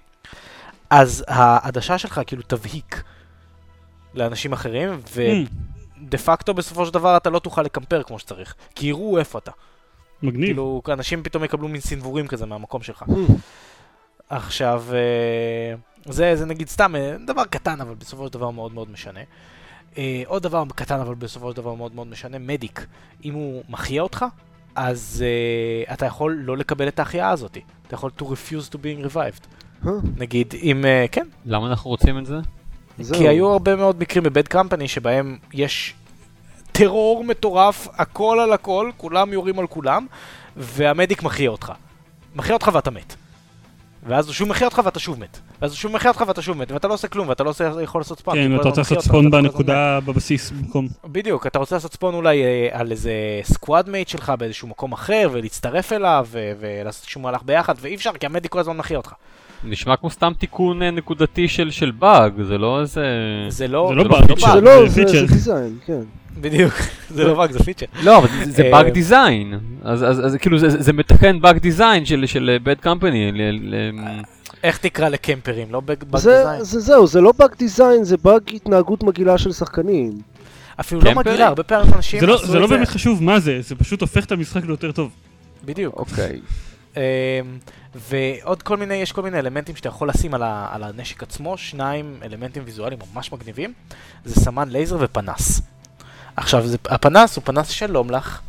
אז 0.89 1.25
העדשה 1.27 1.97
שלך 1.97 2.21
כאילו 2.27 2.41
תבהיק 2.47 3.03
לאנשים 4.13 4.53
אחרים, 4.53 5.01
ודה 5.13 6.17
פקטו 6.17 6.53
בסופו 6.53 6.85
של 6.85 6.93
דבר 6.93 7.17
אתה 7.17 7.29
לא 7.29 7.39
תוכל 7.39 7.61
לקמפר 7.61 8.03
כמו 8.03 8.19
שצריך, 8.19 8.55
כי 8.75 8.87
יראו 8.87 9.17
איפה 9.17 9.37
אתה. 9.37 9.51
מגניב. 10.23 10.45
כאילו, 10.45 10.81
אנשים 10.89 11.23
פתאום 11.23 11.43
יקבלו 11.43 11.67
מין 11.67 11.81
סנוורים 11.81 12.27
כזה 12.27 12.45
מהמקום 12.45 12.83
שלך. 12.83 13.03
Hmm. 13.03 13.31
עכשיו, 14.29 14.83
אה, 14.93 15.75
זה, 16.13 16.35
זה 16.35 16.45
נגיד 16.45 16.69
סתם 16.69 16.95
אה, 16.95 17.15
דבר 17.25 17.45
קטן, 17.45 17.81
אבל 17.81 17.95
בסופו 17.95 18.27
של 18.27 18.33
דבר 18.33 18.49
מאוד 18.49 18.73
מאוד 18.73 18.91
משנה. 18.91 19.19
אה, 19.97 20.23
עוד 20.25 20.43
דבר 20.43 20.63
קטן, 20.75 20.99
אבל 20.99 21.15
בסופו 21.15 21.51
של 21.51 21.57
דבר 21.57 21.73
מאוד 21.73 21.95
מאוד 21.95 22.07
משנה, 22.07 22.39
מדיק. 22.39 22.85
אם 23.25 23.33
הוא 23.33 23.63
מחיה 23.69 24.01
אותך, 24.01 24.25
אז 24.75 25.23
uh, 25.87 25.93
אתה 25.93 26.05
יכול 26.05 26.41
לא 26.45 26.57
לקבל 26.57 26.87
את 26.87 26.99
ההחייאה 26.99 27.29
הזאת. 27.29 27.57
אתה 27.87 27.95
יכול 27.95 28.11
to 28.19 28.23
refuse 28.23 28.69
to 28.71 28.75
being 28.75 29.13
revived. 29.13 29.47
אה, 29.87 29.91
נגיד, 30.17 30.53
אם, 30.61 30.83
uh, 30.83 31.11
כן, 31.11 31.27
למה 31.45 31.67
אנחנו 31.67 31.89
רוצים 31.89 32.17
את 32.17 32.25
זה? 32.25 32.35
זהו. 32.99 33.17
כי 33.17 33.27
היו 33.27 33.51
הרבה 33.51 33.75
מאוד 33.75 33.99
מקרים 33.99 34.23
בבד 34.23 34.47
קמפני 34.47 34.87
שבהם 34.87 35.37
יש 35.53 35.93
טרור 36.71 37.23
מטורף, 37.23 37.87
הכל 37.93 38.39
על 38.39 38.53
הכל, 38.53 38.91
כולם 38.97 39.33
יורים 39.33 39.59
על 39.59 39.67
כולם, 39.67 40.07
והמדיק 40.57 41.23
מחיה 41.23 41.49
אותך. 41.49 41.71
מחיה 42.35 42.53
אותך 42.53 42.69
ואתה 42.73 42.91
מת. 42.91 43.15
ואז 44.05 44.27
הוא 44.27 44.33
שוב 44.33 44.49
מחיה 44.49 44.67
אותך 44.67 44.81
ואתה 44.85 44.99
שוב 44.99 45.19
מת. 45.19 45.39
ואז 45.61 45.71
הוא 45.71 45.77
שוב 45.77 45.91
מחיה 45.91 46.11
אותך 46.11 46.23
ואתה 46.27 46.41
שוב 46.41 46.57
מת, 46.57 46.71
ואתה 46.71 46.87
לא 46.87 46.93
עושה 46.93 47.07
כלום, 47.07 47.29
ואתה 47.29 47.43
לא 47.43 47.49
עושה, 47.49 47.71
יכול 47.81 48.01
לעשות 48.01 48.19
ספאם. 48.19 48.33
כי 48.33 48.39
כן, 48.39 48.55
אתה 48.55 48.67
רוצה 48.69 48.81
לעשות 48.81 48.99
ספון 48.99 49.31
בנקודה 49.31 49.99
בבסיס 50.05 50.51
במקום. 50.51 50.87
בדיוק, 51.05 51.47
אתה 51.47 51.59
רוצה 51.59 51.75
לעשות 51.75 51.93
spawn 51.93 52.13
אולי 52.13 52.43
אה, 52.43 52.67
על 52.71 52.91
איזה 52.91 53.11
squad 53.43 53.89
mate 53.89 54.07
שלך 54.07 54.33
באיזשהו 54.39 54.67
מקום 54.67 54.93
אחר, 54.93 55.29
ולהצטרף 55.31 55.93
אליו, 55.93 56.27
ולעשות 56.59 57.01
איזשהו 57.01 57.21
מהלך 57.21 57.43
ביחד, 57.43 57.75
ואי 57.81 57.95
אפשר, 57.95 58.11
כי 58.19 58.25
ה 58.25 58.30
medic 58.30 58.51
כל 58.51 58.59
הזמן 58.59 58.77
מחיה 58.77 58.97
אותך. 58.97 59.13
נשמע 59.65 59.95
כמו 59.95 60.09
סתם 60.09 60.31
תיקון 60.39 60.81
אה, 60.81 60.91
נקודתי 60.91 61.47
של 61.47 61.71
של 61.71 61.91
באג, 61.91 62.41
זה 62.41 62.57
לא 62.57 62.81
איזה... 62.81 63.05
זה 63.49 63.67
לא... 63.67 63.87
זה 63.89 63.95
לא 63.95 64.03
זה 64.03 64.09
באג, 64.09 64.29
לא 64.29 64.53
זה. 64.53 64.61
לא, 64.61 64.87
זה 64.87 65.05
זה. 65.07 65.19
זה 65.19 65.33
design, 65.33 65.77
כן. 65.85 66.01
בדיוק, 66.41 66.73
זה 67.09 67.23
לא 67.23 67.33
באג, 67.33 67.51
זה 67.51 67.59
פיצ'ר. 67.59 67.85
לא, 68.03 68.17
אבל 68.17 68.27
זה- 68.45 68.51
זה 68.51 68.63
אה, 68.63 68.71
באג 68.71 68.89
design. 68.89 69.59
אז 69.83 70.03
אז- 70.03 70.35
כאילו 70.39 70.59
זה- 70.59 70.81
זה 70.81 70.93
מתקן 70.93 71.41
באג 71.41 71.57
דיזיין 71.57 72.05
של 72.05 72.57
בד 72.63 72.75
קמפני. 72.79 73.31
איך 74.63 74.77
תקרא 74.77 75.09
לקמפרים, 75.09 75.67
לא 75.71 75.79
באג 75.79 75.97
זה, 76.15 76.29
design. 76.37 76.63
זה 76.63 76.79
זהו, 76.79 77.07
זה 77.07 77.21
לא 77.21 77.33
באג 77.39 77.51
design, 77.59 78.03
זה 78.03 78.17
באג 78.17 78.41
התנהגות 78.53 79.03
מגעילה 79.03 79.37
של 79.37 79.51
שחקנים. 79.51 80.11
אפילו 80.79 81.01
לא? 81.01 81.13
מגעילה, 81.13 81.47
הרבה 81.47 81.63
פעמים 81.63 81.93
אנשים 81.93 82.19
זה 82.19 82.25
לא- 82.25 82.35
עשו 82.35 82.47
זה 82.47 82.57
את 82.57 82.61
לא 82.61 82.67
באמת 82.67 82.87
חשוב 82.87 83.23
מה 83.23 83.39
זה, 83.39 83.61
זה 83.61 83.75
פשוט 83.75 84.01
הופך 84.01 84.25
את 84.25 84.31
המשחק 84.31 84.65
ליותר 84.65 84.91
טוב. 84.91 85.11
בדיוק. 85.65 85.95
אוקיי. 85.97 86.39
אמ, 86.97 87.01
ועוד 87.95 88.63
כל 88.63 88.77
מיני, 88.77 88.93
יש 88.93 89.11
כל 89.11 89.21
מיני 89.21 89.39
אלמנטים 89.39 89.75
שאתה 89.75 89.89
יכול 89.89 90.09
לשים 90.09 90.33
על, 90.33 90.43
ה, 90.43 90.67
על 90.71 90.83
הנשק 90.83 91.23
עצמו, 91.23 91.57
שניים 91.57 92.19
אלמנטים 92.23 92.63
ויזואליים 92.65 92.99
ממש 93.13 93.31
מגניבים, 93.31 93.73
זה 94.25 94.41
סמן 94.41 94.69
לייזר 94.69 94.97
ופנס. 94.99 95.61
עכשיו, 96.35 96.67
זה, 96.67 96.77
הפנס 96.89 97.35
הוא 97.35 97.43
פנס 97.45 97.69
שלום 97.69 98.09
לך. 98.09 98.39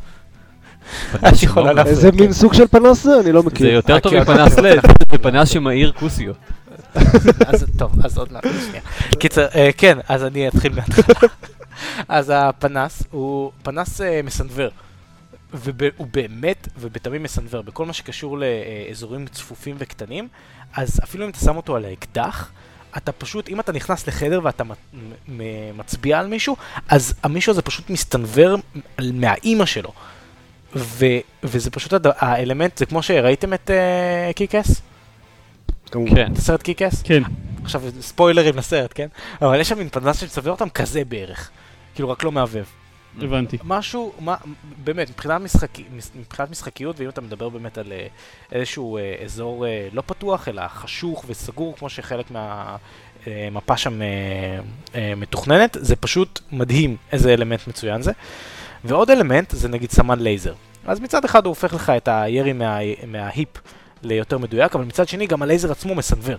איזה 1.85 2.11
כן. 2.11 2.17
מין 2.17 2.33
סוג 2.33 2.53
של 2.53 2.67
פנס 2.67 3.03
זה? 3.03 3.19
אני 3.19 3.31
לא 3.31 3.41
זה 3.41 3.47
מכיר. 3.47 3.67
יותר 3.67 3.99
טוב 3.99 4.13
אה, 4.13 4.25
כן. 4.25 4.31
מפנס 4.31 4.57
לד, 4.63 4.79
זה 5.11 5.17
פנס 5.17 5.49
שמאיר 5.49 5.91
כוסיות. 5.91 6.37
אז 7.47 7.65
טוב, 7.77 8.05
אז 8.05 8.17
עוד 8.17 8.33
מעט, 8.33 8.43
שנייה. 8.43 8.81
קיצר, 9.19 9.45
אה, 9.55 9.69
כן, 9.77 9.97
אז 10.09 10.23
אני 10.23 10.47
אתחיל 10.47 10.73
מההתחלה. 10.73 11.29
אז 12.07 12.31
הפנס 12.35 13.03
הוא 13.11 13.51
פנס 13.63 14.01
אה, 14.01 14.21
מסנוור. 14.23 14.69
והוא 15.53 16.07
באמת 16.11 16.67
ובתמים 16.79 17.23
מסנוור 17.23 17.61
בכל 17.61 17.85
מה 17.85 17.93
שקשור 17.93 18.37
לאזורים 18.39 19.27
צפופים 19.27 19.75
וקטנים, 19.79 20.27
אז 20.73 20.99
אפילו 21.03 21.25
אם 21.25 21.29
אתה 21.29 21.39
שם 21.39 21.57
אותו 21.57 21.75
על 21.75 21.85
האקדח, 21.85 22.51
אתה 22.97 23.11
פשוט, 23.11 23.49
אם 23.49 23.59
אתה 23.59 23.71
נכנס 23.71 24.07
לחדר 24.07 24.39
ואתה 24.43 24.63
מצביע 25.77 26.19
על 26.19 26.27
מישהו, 26.27 26.55
אז 26.87 27.13
המישהו 27.23 27.51
הזה 27.51 27.61
פשוט 27.61 27.89
מסתנוור 27.89 28.55
מהאימא 29.01 29.65
שלו. 29.65 29.93
ו- 30.75 31.05
וזה 31.43 31.71
פשוט 31.71 31.93
הד- 31.93 32.07
האלמנט, 32.17 32.77
זה 32.77 32.85
כמו 32.85 33.03
שראיתם 33.03 33.53
את 33.53 33.69
uh, 33.69 34.33
קיקס? 34.33 34.81
כמובן. 35.91 36.15
כן. 36.15 36.31
את 36.33 36.37
הסרט 36.37 36.61
קיקס? 36.61 37.01
כן. 37.01 37.23
עכשיו, 37.63 37.81
ספוילרים 38.01 38.57
לסרט, 38.57 38.91
כן? 38.95 39.07
אבל 39.41 39.59
יש 39.59 39.69
שם 39.69 39.77
מין 39.77 39.89
פנס 39.89 40.19
שמסבב 40.19 40.47
אותם 40.47 40.69
כזה 40.69 41.05
בערך. 41.05 41.49
כאילו, 41.95 42.09
רק 42.09 42.23
לא 42.23 42.31
מהבהב. 42.31 42.65
הבנתי. 43.21 43.57
משהו, 43.63 44.13
מה, 44.19 44.35
באמת, 44.83 45.09
מבחינת, 45.09 45.41
משחקי, 45.41 45.83
מס- 45.95 46.11
מבחינת 46.15 46.49
משחקיות, 46.51 46.99
ואם 46.99 47.09
אתה 47.09 47.21
מדבר 47.21 47.49
באמת 47.49 47.77
על 47.77 47.91
אה, 47.91 48.07
איזשהו 48.51 48.97
אה, 48.97 49.15
אזור 49.25 49.67
אה, 49.67 49.87
לא 49.93 50.03
פתוח, 50.05 50.47
אלא 50.47 50.67
חשוך 50.67 51.25
וסגור, 51.27 51.75
כמו 51.77 51.89
שחלק 51.89 52.25
מהמפה 52.31 53.77
שם 53.77 54.01
אה, 54.01 54.07
אה, 54.95 55.13
מתוכננת, 55.17 55.77
זה 55.79 55.95
פשוט 55.95 56.39
מדהים 56.51 56.97
איזה 57.11 57.33
אלמנט 57.33 57.67
מצוין 57.67 58.01
זה. 58.01 58.11
ועוד 58.83 59.09
אלמנט 59.11 59.51
זה 59.51 59.69
נגיד 59.69 59.91
סמן 59.91 60.19
לייזר. 60.19 60.53
אז 60.85 60.99
מצד 60.99 61.25
אחד 61.25 61.45
הוא 61.45 61.51
הופך 61.51 61.73
לך 61.73 61.89
את 61.89 62.07
הירי 62.11 62.53
מה, 62.53 62.77
מה 63.07 63.24
hip 63.24 63.49
ליותר 64.03 64.37
מדויק, 64.37 64.75
אבל 64.75 64.83
מצד 64.85 65.07
שני 65.07 65.27
גם 65.27 65.41
הלייזר 65.41 65.71
עצמו 65.71 65.95
מסנוור. 65.95 66.37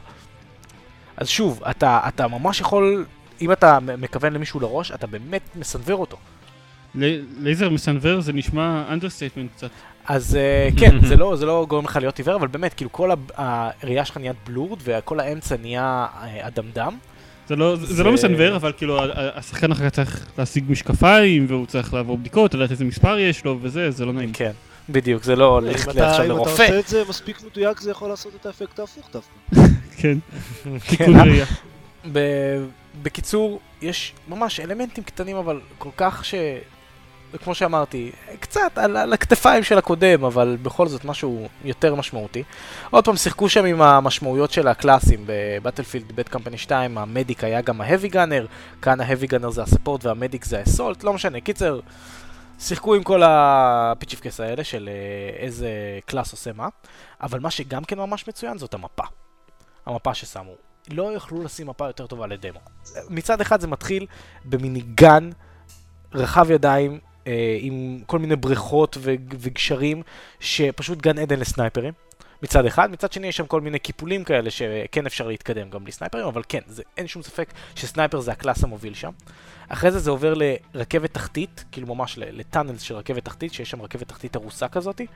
אז 1.16 1.28
שוב, 1.28 1.62
אתה, 1.70 2.00
אתה 2.08 2.28
ממש 2.28 2.60
יכול, 2.60 3.04
אם 3.40 3.52
אתה 3.52 3.78
מכוון 3.80 4.32
למישהו 4.32 4.60
לראש, 4.60 4.92
אתה 4.92 5.06
באמת 5.06 5.42
מסנוור 5.56 5.98
אותו. 6.00 6.16
לייזר 6.94 7.68
מסנוור 7.70 8.20
זה 8.20 8.32
נשמע 8.32 8.84
understatement 8.92 9.50
קצת. 9.56 9.70
אז 10.06 10.38
uh, 10.72 10.78
כן, 10.80 11.06
זה 11.06 11.16
לא, 11.16 11.36
זה 11.36 11.46
לא 11.46 11.66
גורם 11.68 11.84
לך 11.84 11.96
להיות 11.96 12.18
עיוור, 12.18 12.34
אבל 12.36 12.46
באמת, 12.48 12.74
כאילו 12.74 12.92
כל 12.92 13.10
הראייה 13.36 14.04
שלך 14.04 14.16
נהיית 14.16 14.36
blurred, 14.46 14.78
וכל 14.84 15.20
האמצע 15.20 15.56
נהיה 15.56 16.06
אה, 16.22 16.46
אדמדם. 16.46 16.96
זה 17.48 17.56
לא, 17.56 17.76
זה... 17.76 17.94
זה- 17.94 18.04
לא 18.04 18.12
מסנוור, 18.12 18.56
אבל 18.56 18.72
כאילו 18.76 18.98
השחקן 19.34 19.72
אחר 19.72 19.84
כך 19.90 19.94
צריך 19.94 20.26
להשיג 20.38 20.64
משקפיים, 20.68 21.46
והוא 21.48 21.66
צריך 21.66 21.94
לעבור 21.94 22.18
בדיקות, 22.18 22.54
לדעת 22.54 22.70
איזה 22.70 22.84
מספר 22.84 23.18
יש 23.18 23.44
לו 23.44 23.58
וזה, 23.62 23.90
זה 23.90 24.04
לא 24.04 24.12
נעים. 24.12 24.32
כן, 24.32 24.52
בדיוק, 24.88 25.24
זה 25.24 25.36
לא 25.36 25.62
ללכת 25.62 25.88
אתה 25.88 26.10
עכשיו 26.10 26.24
אם 26.24 26.30
אתה 26.30 26.34
לרופא. 26.34 26.50
עושה 26.50 26.78
את 26.78 26.88
זה 26.88 27.02
מספיק 27.08 27.42
מדויק, 27.50 27.80
זה 27.80 27.90
יכול 27.90 28.08
לעשות 28.08 28.32
את 28.40 28.46
האפקט 28.46 28.78
ההפוך 28.78 29.08
דווקא. 29.12 29.34
כן, 30.00 30.18
כן, 30.64 30.78
תיקון 30.78 31.20
ראייה. 31.20 31.46
ב- 32.12 32.64
בקיצור, 33.02 33.60
יש 33.82 34.12
ממש 34.28 34.60
אלמנטים 34.60 35.04
קטנים, 35.04 35.36
אבל 35.36 35.60
כל 35.78 35.90
כך 35.96 36.24
ש... 36.24 36.34
כמו 37.44 37.54
שאמרתי, 37.54 38.12
קצת 38.40 38.72
על, 38.76 38.96
על 38.96 39.12
הכתפיים 39.12 39.64
של 39.64 39.78
הקודם, 39.78 40.24
אבל 40.24 40.56
בכל 40.62 40.88
זאת 40.88 41.04
משהו 41.04 41.48
יותר 41.64 41.94
משמעותי. 41.94 42.42
עוד 42.90 43.04
פעם, 43.04 43.16
שיחקו 43.16 43.48
שם 43.48 43.64
עם 43.64 43.82
המשמעויות 43.82 44.50
של 44.50 44.68
הקלאסים. 44.68 45.24
ב 45.26 45.33
Battlefield 45.33 46.12
Bad 46.12 46.28
Company 46.28 46.58
2, 46.58 46.98
ה 46.98 47.06
medic 47.06 47.44
היה 47.44 47.60
גם 47.60 47.80
ה 47.80 47.85
heavy 47.85 48.08
gunner, 48.08 48.46
כאן 48.82 49.00
ה 49.00 49.05
heavy 49.05 49.26
gunner 49.26 49.50
זה 49.50 49.62
ה 49.62 49.67
support 49.68 50.04
וה 50.04 50.16
medic 50.16 50.44
זה 50.44 50.58
ה 50.58 50.63
assault, 50.63 51.04
לא 51.04 51.12
משנה. 51.12 51.40
קיצר, 51.40 51.80
שיחקו 52.58 52.94
עם 52.94 53.02
כל 53.02 53.22
הפיצ'יפקס 53.24 54.40
האלה 54.40 54.64
של 54.64 54.88
אה, 54.92 55.38
איזה 55.38 55.68
class 56.06 56.32
עושה 56.32 56.52
מה, 56.52 56.68
אבל 57.20 57.40
מה 57.40 57.50
שגם 57.50 57.84
כן 57.84 57.98
ממש 57.98 58.28
מצוין 58.28 58.58
זאת 58.58 58.74
המפה. 58.74 59.04
המפה 59.86 60.14
ששמו. 60.14 60.54
לא 60.90 61.12
יכלו 61.12 61.42
לשים 61.42 61.66
מפה 61.66 61.86
יותר 61.86 62.06
טובה 62.06 62.26
לדמו. 62.26 62.60
מצד 63.10 63.40
אחד 63.40 63.60
זה 63.60 63.66
מתחיל 63.66 64.06
במיני 64.44 64.80
גן 64.80 65.30
רחב 66.14 66.50
ידיים 66.50 66.98
עם 67.60 68.00
כל 68.06 68.18
מיני 68.18 68.36
בריכות 68.36 68.98
וגשרים, 69.00 70.02
שפשוט 70.40 71.02
גן 71.02 71.18
עדן 71.18 71.40
לסנייפרים. 71.40 71.92
מצד 72.42 72.66
אחד, 72.66 72.90
מצד 72.90 73.12
שני 73.12 73.26
יש 73.26 73.36
שם 73.36 73.46
כל 73.46 73.60
מיני 73.60 73.78
קיפולים 73.78 74.24
כאלה 74.24 74.50
שכן 74.50 75.06
אפשר 75.06 75.26
להתקדם 75.26 75.70
גם 75.70 75.84
בלי 75.84 75.92
סנייפרים, 75.92 76.26
אבל 76.26 76.42
כן, 76.48 76.60
זה, 76.66 76.82
אין 76.96 77.06
שום 77.06 77.22
ספק 77.22 77.52
שסנייפר 77.74 78.20
זה 78.20 78.32
ה 78.32 78.38
class 78.38 78.64
המוביל 78.64 78.94
שם. 78.94 79.10
אחרי 79.68 79.90
זה 79.90 79.98
זה 79.98 80.10
עובר 80.10 80.34
לרכבת 80.74 81.14
תחתית, 81.14 81.64
כאילו 81.72 81.94
ממש 81.94 82.18
ל 82.18 82.26
tunnels 82.26 82.82
של 82.82 82.94
רכבת 82.94 83.24
תחתית, 83.24 83.52
שיש 83.52 83.70
שם 83.70 83.82
רכבת 83.82 84.08
תחתית 84.08 84.36
הרוסה 84.36 84.68
כזאתי, 84.68 85.06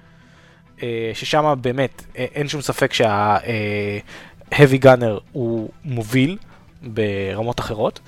אה, 0.82 1.10
ששם 1.14 1.54
באמת 1.60 2.04
אה, 2.18 2.26
אין 2.34 2.48
שום 2.48 2.60
ספק 2.60 2.92
שה-heavy 2.92 4.82
gunner 4.84 5.20
הוא 5.32 5.70
מוביל 5.84 6.38
ברמות 6.82 7.60
אחרות. 7.60 8.00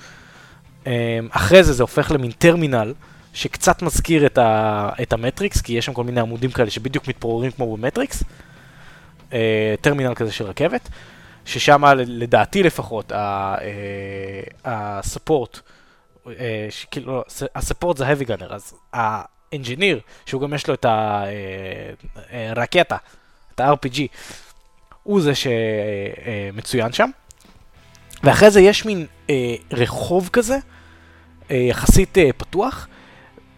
אה, 0.87 1.19
אחרי 1.29 1.63
זה 1.63 1.73
זה 1.73 1.83
הופך 1.83 2.11
למין 2.11 2.31
טרמינל 2.31 2.93
שקצת 3.35 3.81
מזכיר 3.81 4.25
את, 4.25 4.37
ה- 4.37 4.89
את 5.01 5.13
המטריקס, 5.13 5.61
כי 5.61 5.73
יש 5.73 5.85
שם 5.85 5.93
כל 5.93 6.03
מיני 6.03 6.21
עמודים 6.21 6.51
כאלה 6.51 6.69
שבדיוק 6.69 7.07
מתפוררים 7.07 7.51
כמו 7.51 7.77
במטריקס. 7.77 8.23
אה, 9.33 9.75
טרמינל 9.81 10.13
כזה 10.15 10.31
של 10.31 10.45
רכבת, 10.45 10.89
ששם 11.45 11.83
לדעתי 11.95 12.63
לפחות 12.63 13.11
אה, 13.11 13.55
ה 14.65 14.75
support, 14.75 15.59
אה, 16.27 16.67
שכאילו, 16.69 17.11
לא, 17.13 17.23
ה 17.55 17.60
support 17.60 17.97
זה 17.97 18.05
heavy 18.13 18.25
gunner, 18.27 18.53
אז 18.53 18.73
ה 18.93 19.04
engineer, 19.04 19.99
שהוא 20.25 20.41
גם 20.41 20.53
יש 20.53 20.67
לו 20.67 20.73
את 20.73 20.85
הרקטה, 22.31 22.97
את 23.55 23.59
ה-RPG, 23.59 23.99
הוא 25.03 25.21
זה 25.21 25.31
שמצוין 25.35 26.91
שם. 26.91 27.09
ואחרי 28.23 28.51
זה 28.51 28.61
יש 28.61 28.85
מין 28.85 29.05
אה, 29.29 29.55
רחוב 29.71 30.29
כזה, 30.33 30.57
אה, 31.51 31.55
יחסית 31.55 32.17
אה, 32.17 32.29
פתוח, 32.37 32.87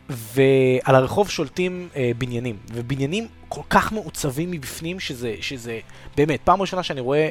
ועל 0.10 0.96
הרחוב 0.96 1.30
שולטים 1.30 1.90
אה, 1.96 2.12
בניינים, 2.18 2.58
ובניינים 2.74 3.28
כל 3.50 3.62
כך 3.70 3.92
מעוצבים 3.92 4.52
מבפנים 4.52 5.00
שזה, 5.00 5.36
שזה 5.42 5.80
באמת, 6.18 6.40
פעם 6.44 6.62
ראשונה 6.62 6.84
שאני 6.84 7.02
רואה 7.02 7.30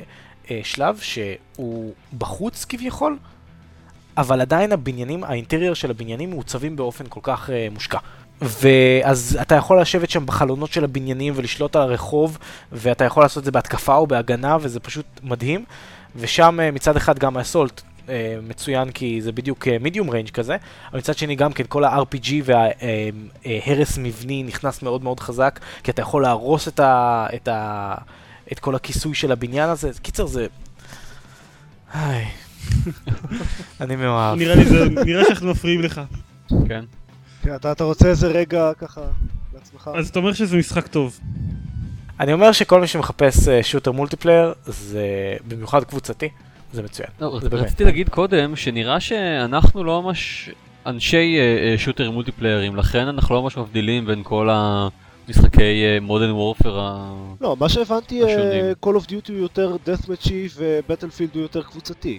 אה, 0.51 0.61
שלב 0.65 0.99
שהוא 0.99 1.93
בחוץ 2.19 2.65
כביכול, 2.65 3.19
אבל 4.17 4.41
עדיין 4.41 4.73
הבניינים, 4.73 5.25
האינטרייר 5.25 5.75
של 5.75 5.91
הבניינים 5.91 6.31
מעוצבים 6.31 6.77
באופן 6.77 7.05
כל 7.09 7.21
כך 7.23 7.51
אה, 7.51 7.69
מושקע. 7.71 7.99
ואז 8.41 9.39
אתה 9.43 9.55
יכול 9.55 9.81
לשבת 9.81 10.11
שם 10.11 10.27
בחלונות 10.27 10.73
של 10.73 10.85
הבניינים 10.85 11.33
ולשלוט 11.37 11.77
על 11.77 11.83
הרחוב, 11.83 12.39
ואתה 12.73 13.05
יכול 13.05 13.23
לעשות 13.23 13.39
את 13.41 13.45
זה 13.45 13.51
בהתקפה 13.51 13.95
או 13.95 14.07
בהגנה, 14.07 14.57
וזה 14.61 14.81
פשוט 14.81 15.07
מדהים. 15.23 15.65
ושם 16.17 16.61
אה, 16.61 16.71
מצד 16.71 16.97
אחד 16.97 17.19
גם 17.19 17.37
האסולט 17.37 17.83
מצוין 18.43 18.91
כי 18.91 19.23
זה 19.23 19.33
בדיוק 19.33 19.69
מידיום 19.81 20.11
ריינג' 20.11 20.31
כזה, 20.31 20.57
אבל 20.91 20.99
מצד 20.99 21.19
שני 21.19 21.35
גם 21.35 21.53
כן 21.53 21.65
כל 21.69 21.85
ה-RPG 21.85 22.33
וההרס 22.45 23.99
מבני 23.99 24.43
נכנס 24.43 24.83
מאוד 24.83 25.05
מאוד 25.05 25.21
חזק, 25.21 25.61
כי 25.83 25.91
אתה 25.91 26.03
יכול 26.03 26.23
להרוס 26.23 26.69
את, 26.69 26.81
ה, 26.81 27.27
את, 27.35 27.49
ה, 27.49 27.95
את 28.53 28.59
כל 28.59 28.75
הכיסוי 28.75 29.15
של 29.15 29.33
הבניין 29.33 29.69
הזה. 29.69 29.91
קיצר 30.03 30.27
זה... 30.27 30.47
היי. 31.93 32.25
אני 33.81 33.97
מאוהב. 33.97 34.39
נראה 34.39 34.55
לי 34.55 34.65
זה, 34.65 34.85
נראה 35.05 35.25
שאנחנו 35.25 35.51
מפריעים 35.51 35.83
לך. 35.83 36.01
כן. 36.69 36.85
כן, 37.43 37.55
אתה 37.55 37.73
אתה 37.73 37.85
רוצה 37.85 38.09
איזה 38.09 38.27
רגע 38.27 38.73
ככה 38.79 39.01
לעצמך? 39.55 39.91
אז 39.95 40.09
אתה 40.09 40.19
אומר 40.19 40.33
שזה 40.33 40.57
משחק 40.57 40.87
טוב. 40.87 41.21
אני 42.21 42.33
אומר 42.33 42.53
שכל 42.53 42.81
מי 42.81 42.87
שמחפש 42.87 43.49
אה, 43.49 43.63
shooter 43.63 43.93
multiplayer, 43.93 44.55
זה 44.67 45.37
במיוחד 45.49 45.85
קבוצתי, 45.85 46.29
זה 46.73 46.83
מצוין. 46.83 47.09
לא, 47.21 47.39
זה 47.43 47.49
באמת. 47.49 47.65
רציתי 47.65 47.85
להגיד 47.85 48.09
קודם 48.09 48.57
שנראה 48.57 49.01
שאנחנו 49.01 49.85
לא 49.85 50.03
ממש 50.03 50.51
אנשי 50.87 51.37
אה, 51.39 51.71
אה, 51.73 51.79
שוטרים 51.79 52.13
מולטיפליירים, 52.13 52.77
לכן 52.77 53.09
אנחנו 53.09 53.35
לא 53.35 53.43
ממש 53.43 53.57
מבדילים 53.57 54.07
בין 54.07 54.23
כל 54.23 54.49
המשחקי 54.51 55.99
Modern 56.01 56.31
Warfare 56.31 56.81
ה... 56.81 57.15
לא, 57.41 57.57
מה 57.61 57.69
שהבנתי, 57.69 58.25
השונים. 58.25 58.65
אה, 58.65 58.73
Call 58.85 59.03
of 59.03 59.07
Duty 59.07 59.33
הוא 59.33 59.39
יותר 59.39 59.77
deathmatchy 59.87 60.53
ו 60.57 60.63
Battlefield 60.63 61.31
הוא 61.35 61.43
יותר 61.43 61.63
קבוצתי. 61.63 62.19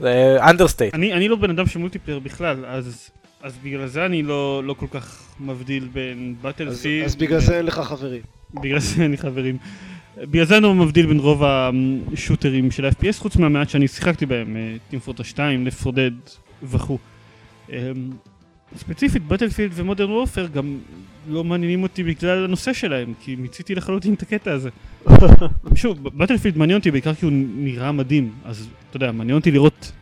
זה 0.00 0.36
understatement. 0.50 0.94
אני, 0.94 1.12
אני 1.12 1.28
לא 1.28 1.36
בן 1.36 1.50
אדם 1.50 1.66
של 1.66 1.78
multiplayer 1.78 2.18
בכלל, 2.18 2.64
אז 2.66 3.10
אז 3.42 3.58
בגלל 3.62 3.86
זה 3.86 4.06
אני 4.06 4.22
לא, 4.22 4.64
לא 4.64 4.74
כל 4.74 4.86
כך 4.90 5.22
מבדיל 5.40 5.88
בין 5.92 6.34
אז, 6.38 6.42
Battlefield... 6.42 7.04
אז 7.04 7.16
בגלל 7.16 7.40
זה 7.40 7.58
אין 7.58 7.66
לך 7.66 7.80
חברים. 7.80 8.22
בגלל 8.54 8.78
זה 8.78 9.04
אני 9.04 9.16
חברים. 9.16 9.58
בגלל 10.16 10.44
זה 10.44 10.56
אני 10.56 10.62
לא 10.62 10.74
מבדיל 10.74 11.06
בין 11.06 11.18
רוב 11.18 11.42
השוטרים 11.44 12.70
של 12.70 12.84
ה-FPS, 12.84 13.18
חוץ 13.18 13.36
מהמעט 13.36 13.68
שאני 13.68 13.88
שיחקתי 13.88 14.26
בהם, 14.26 14.56
טים 14.90 15.00
פורטה 15.00 15.24
2, 15.24 15.66
לפרודד 15.66 16.10
וכו'. 16.62 16.98
אמ, 17.70 17.76
ספציפית, 18.76 19.26
בטלפילד 19.28 19.72
ומודרן 19.74 20.10
וורפר 20.10 20.46
גם 20.46 20.78
לא 21.28 21.44
מעניינים 21.44 21.82
אותי 21.82 22.02
בגלל 22.02 22.44
הנושא 22.44 22.72
שלהם, 22.72 23.12
כי 23.20 23.36
מיציתי 23.36 23.74
לחלוטין 23.74 24.14
את 24.14 24.22
הקטע 24.22 24.52
הזה. 24.52 24.70
שוב, 25.74 26.02
בטלפילד 26.02 26.58
מעניין 26.58 26.78
אותי 26.78 26.90
בעיקר 26.90 27.14
כי 27.14 27.24
הוא 27.24 27.32
נראה 27.56 27.92
מדהים, 27.92 28.32
אז 28.44 28.68
אתה 28.90 28.96
יודע, 28.96 29.12
מעניין 29.12 29.38
אותי 29.38 29.50
לראות 29.50 29.92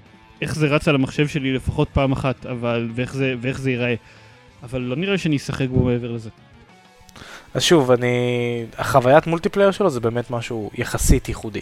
איך 0.40 0.54
זה 0.54 0.66
רץ 0.66 0.88
על 0.88 0.94
המחשב 0.94 1.28
שלי 1.28 1.52
לפחות 1.52 1.88
פעם 1.92 2.12
אחת, 2.12 2.46
אבל, 2.46 2.88
ואיך 2.94 3.14
זה, 3.14 3.34
ואיך 3.40 3.60
זה 3.60 3.70
ייראה. 3.70 3.94
אבל 4.62 4.80
לא 4.80 4.96
נראה 4.96 5.18
שאני 5.18 5.36
אשחק 5.36 5.68
בו 5.68 5.84
מעבר 5.84 6.12
לזה. 6.12 6.30
אז 7.54 7.62
שוב, 7.62 7.90
אני... 7.90 8.08
החוויית 8.78 9.26
מולטיפלייר 9.26 9.70
שלו 9.70 9.90
זה 9.90 10.00
באמת 10.00 10.30
משהו 10.30 10.70
יחסית 10.74 11.28
ייחודי. 11.28 11.60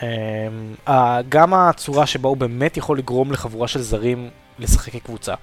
Um, 0.00 0.90
גם 1.28 1.54
הצורה 1.54 2.06
שבה 2.06 2.28
הוא 2.28 2.36
באמת 2.36 2.76
יכול 2.76 2.98
לגרום 2.98 3.32
לחבורה 3.32 3.68
של 3.68 3.82
זרים 3.82 4.28
לשחק 4.58 4.92
כקבוצה. 4.92 5.34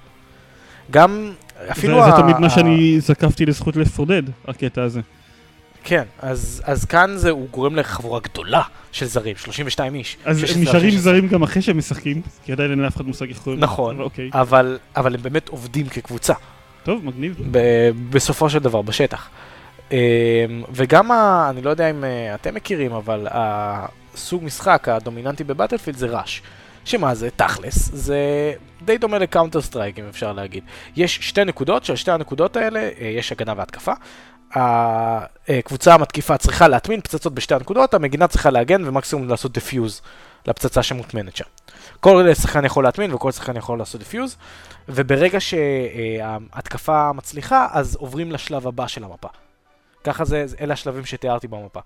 גם 0.92 1.32
אפילו... 1.72 2.04
זה, 2.04 2.06
ה... 2.06 2.16
זה 2.16 2.22
תמיד 2.22 2.38
מה 2.38 2.50
שאני 2.50 3.00
זקפתי 3.00 3.46
לזכות 3.46 3.76
לפרודד, 3.76 4.24
הקטע 4.48 4.84
הזה. 4.84 5.02
כן, 5.84 6.04
אז, 6.20 6.62
אז 6.66 6.86
כאן 6.86 7.18
זה, 7.18 7.30
הוא 7.30 7.48
גורם 7.52 7.76
לחבורה 7.76 8.20
גדולה 8.20 8.62
של 8.92 9.06
זרים, 9.06 9.36
32 9.36 9.96
איש. 9.96 10.18
אז 10.26 10.44
הם 10.44 10.62
נשארים 10.62 10.98
זרים 10.98 11.28
גם 11.28 11.44
אחרי 11.44 11.62
שהם 11.62 11.78
משחקים, 11.78 12.22
כי 12.44 12.52
עדיין 12.52 12.72
אין 12.72 12.80
לאף 12.80 12.96
אחד 12.96 13.06
מושג 13.06 13.30
איך 13.30 13.40
קוראים. 13.40 13.60
נכון, 13.60 14.00
אוקיי. 14.00 14.30
אבל, 14.34 14.78
אבל 14.96 15.16
הם 15.16 15.22
באמת 15.22 15.50
עובדים 15.50 15.88
כקבוצה. 15.88 16.34
טוב, 16.86 17.06
מגניב. 17.06 17.36
ב- 17.52 17.60
בסופו 18.10 18.50
של 18.50 18.60
דבר, 18.60 18.82
בשטח. 18.82 19.30
אמ, 19.92 19.98
וגם, 20.74 21.12
ה- 21.12 21.48
אני 21.50 21.62
לא 21.62 21.70
יודע 21.70 21.90
אם 21.90 22.04
אה, 22.04 22.36
אתם 22.36 22.56
מכירים, 22.56 22.92
אבל 22.94 23.28
הסוג 23.32 24.44
משחק 24.44 24.88
הדומיננטי 24.90 25.44
ב 25.44 25.48
Battlefield 25.48 25.98
זה 25.98 26.08
Rush. 26.08 26.42
שמה 26.86 27.16
זה? 27.16 27.30
תכלס, 27.36 27.90
זה 27.94 28.20
די 28.86 28.98
דומה 28.98 29.18
ל 29.18 29.62
Counter-Strike, 29.62 30.00
אם 30.00 30.06
אפשר 30.10 30.34
להגיד. 30.34 30.64
יש 30.96 31.20
שתי 31.22 31.44
נקודות, 31.46 31.86
שעל 31.86 31.96
שתי 31.96 32.12
הנקודות 32.12 32.58
האלה 32.58 32.80
אה, 32.80 33.08
יש 33.08 33.32
הגנה 33.32 33.54
והתקפה. 33.58 33.92
הקבוצה 35.48 35.94
המתקיפה 35.94 36.38
צריכה 36.38 36.68
להטמין 36.68 37.02
פצצות 37.02 37.34
בשתי 37.34 37.54
הנקודות, 37.56 37.94
המגינה 37.94 38.28
צריכה 38.28 38.50
להגן 38.50 38.88
ומקסימום 38.88 39.30
לעשות 39.30 39.52
defuse 39.54 40.02
לפצצה 40.48 40.84
שמוטמנת 40.84 41.36
שם. 41.36 41.46
כל 42.00 42.34
שחקן 42.34 42.66
יכול 42.66 42.84
להטמין 42.84 43.14
וכל 43.14 43.32
שחקן 43.32 43.58
יכול 43.58 43.80
לעשות 43.80 44.00
defuse, 44.00 44.38
וברגע 44.90 45.40
שההתקפה 45.40 47.14
מצליחה, 47.14 47.68
אז 47.72 47.96
עוברים 47.96 48.32
לשלב 48.32 48.68
הבא 48.68 48.88
של 48.88 49.04
המפה. 49.04 49.28
ככה 50.04 50.26
זה, 50.26 50.46
אלה 50.62 50.74
השלבים 50.74 51.06
שתיארתי 51.06 51.48
במפה. 51.48 51.80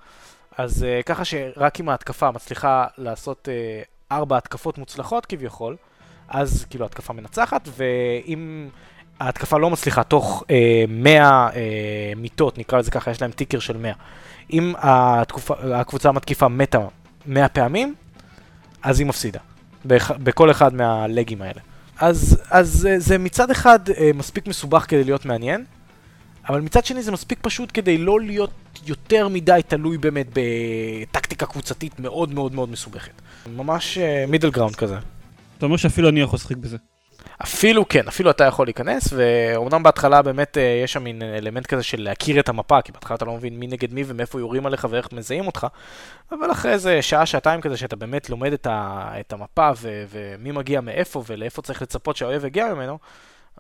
אז 0.58 0.86
אה, 0.86 1.04
ככה 1.04 1.26
שרק 1.26 1.80
אם 1.80 1.90
ההתקפה 1.90 2.32
מצליחה 2.32 2.86
לעשות 2.98 3.48
אה, 3.48 4.12
ארבע 4.12 4.38
התקפות 4.38 4.78
מוצלחות 4.78 5.26
כביכול, 5.26 5.76
אז 6.28 6.66
כאילו 6.70 6.86
התקפה 6.86 7.14
מנצחת, 7.14 7.70
ואם 7.78 8.70
ההתקפה 9.20 9.58
לא 9.58 9.70
מצליחה 9.70 10.04
תוך 10.04 10.44
אה, 10.44 10.52
100 10.90 11.50
אה, 11.50 11.56
מיתות, 12.16 12.58
נקרא 12.58 12.80
לזה 12.80 12.92
ככה, 12.92 13.12
יש 13.12 13.22
להם 13.22 13.32
ticker 13.32 13.60
של 13.60 13.78
100. 13.78 13.94
אם 14.54 14.74
התקופה, 14.78 15.54
הקבוצה 15.76 16.10
המתקיפה 16.10 16.48
מתה 16.48 16.80
100 17.26 17.50
פעמים, 17.50 17.96
אז 18.84 19.00
היא 19.00 19.08
מפסידה. 19.08 19.40
בכ, 19.86 20.12
בכל 20.12 20.52
אחד 20.52 20.74
מהלגים 20.74 21.42
האלה. 21.42 21.62
אז, 22.00 22.42
אז 22.50 22.88
זה 22.98 23.18
מצד 23.18 23.52
אחד 23.52 23.90
uh, 23.90 23.94
מספיק 24.14 24.48
מסובך 24.48 24.86
כדי 24.88 25.04
להיות 25.04 25.26
מעניין, 25.26 25.66
אבל 26.50 26.62
מצד 26.62 26.86
שני 26.86 27.04
זה 27.04 27.12
מספיק 27.12 27.40
פשוט 27.42 27.72
כדי 27.74 27.98
לא 27.98 28.22
להיות 28.22 28.52
יותר 28.86 29.28
מדי 29.28 29.62
תלוי 29.68 29.98
באמת 29.98 30.28
בטקטיקה 30.34 31.46
קבוצתית 31.46 32.00
מאוד 32.00 32.34
מאוד 32.34 32.56
מאוד 32.56 32.70
מסובכת. 32.70 33.12
ממש 33.56 33.98
מידל 34.28 34.48
uh, 34.48 34.52
גראונד 34.52 34.76
כזה. 34.76 34.98
אתה 35.58 35.66
אומר 35.66 35.78
שאפילו 35.78 36.10
אני 36.10 36.22
יכול 36.22 36.38
לשחק 36.38 36.58
בזה. 36.58 36.78
אפילו 37.44 37.88
כן, 37.88 38.08
אפילו 38.08 38.32
אתה 38.32 38.44
יכול 38.44 38.68
להיכנס, 38.68 39.14
ואומנם 39.14 39.84
בהתחלה 39.84 40.22
באמת 40.22 40.58
uh, 40.58 40.84
יש 40.84 40.94
שם 40.94 41.04
מין 41.04 41.22
אלמנט 41.22 41.66
כזה 41.66 41.84
של 41.84 42.02
להכיר 42.02 42.40
את 42.40 42.50
המפה, 42.50 42.82
כי 42.82 42.92
בהתחלה 42.92 43.16
אתה 43.16 43.26
לא 43.26 43.36
מבין 43.36 43.60
מי 43.60 43.68
נגד 43.68 43.94
מי 43.94 44.04
ומאיפה 44.08 44.40
יורים 44.40 44.66
עליך 44.66 44.88
ואיך 44.90 45.14
מזהים 45.14 45.48
אותך, 45.48 45.68
אבל 46.32 46.52
אחרי 46.52 46.72
איזה 46.72 47.02
שעה, 47.02 47.26
שעתיים 47.26 47.62
כזה 47.62 47.78
שאתה 47.78 47.96
באמת 47.96 48.30
לומד 48.30 48.54
את, 48.54 48.68
ה, 48.68 49.12
את 49.20 49.34
המפה 49.34 49.70
ו, 49.78 50.04
ומי 50.10 50.52
מגיע 50.52 50.82
מאיפה 50.82 51.24
ולאיפה 51.28 51.62
צריך 51.62 51.82
לצפות 51.82 52.16
שהאויב 52.16 52.46
יגיע 52.46 52.74
ממנו, 52.74 53.00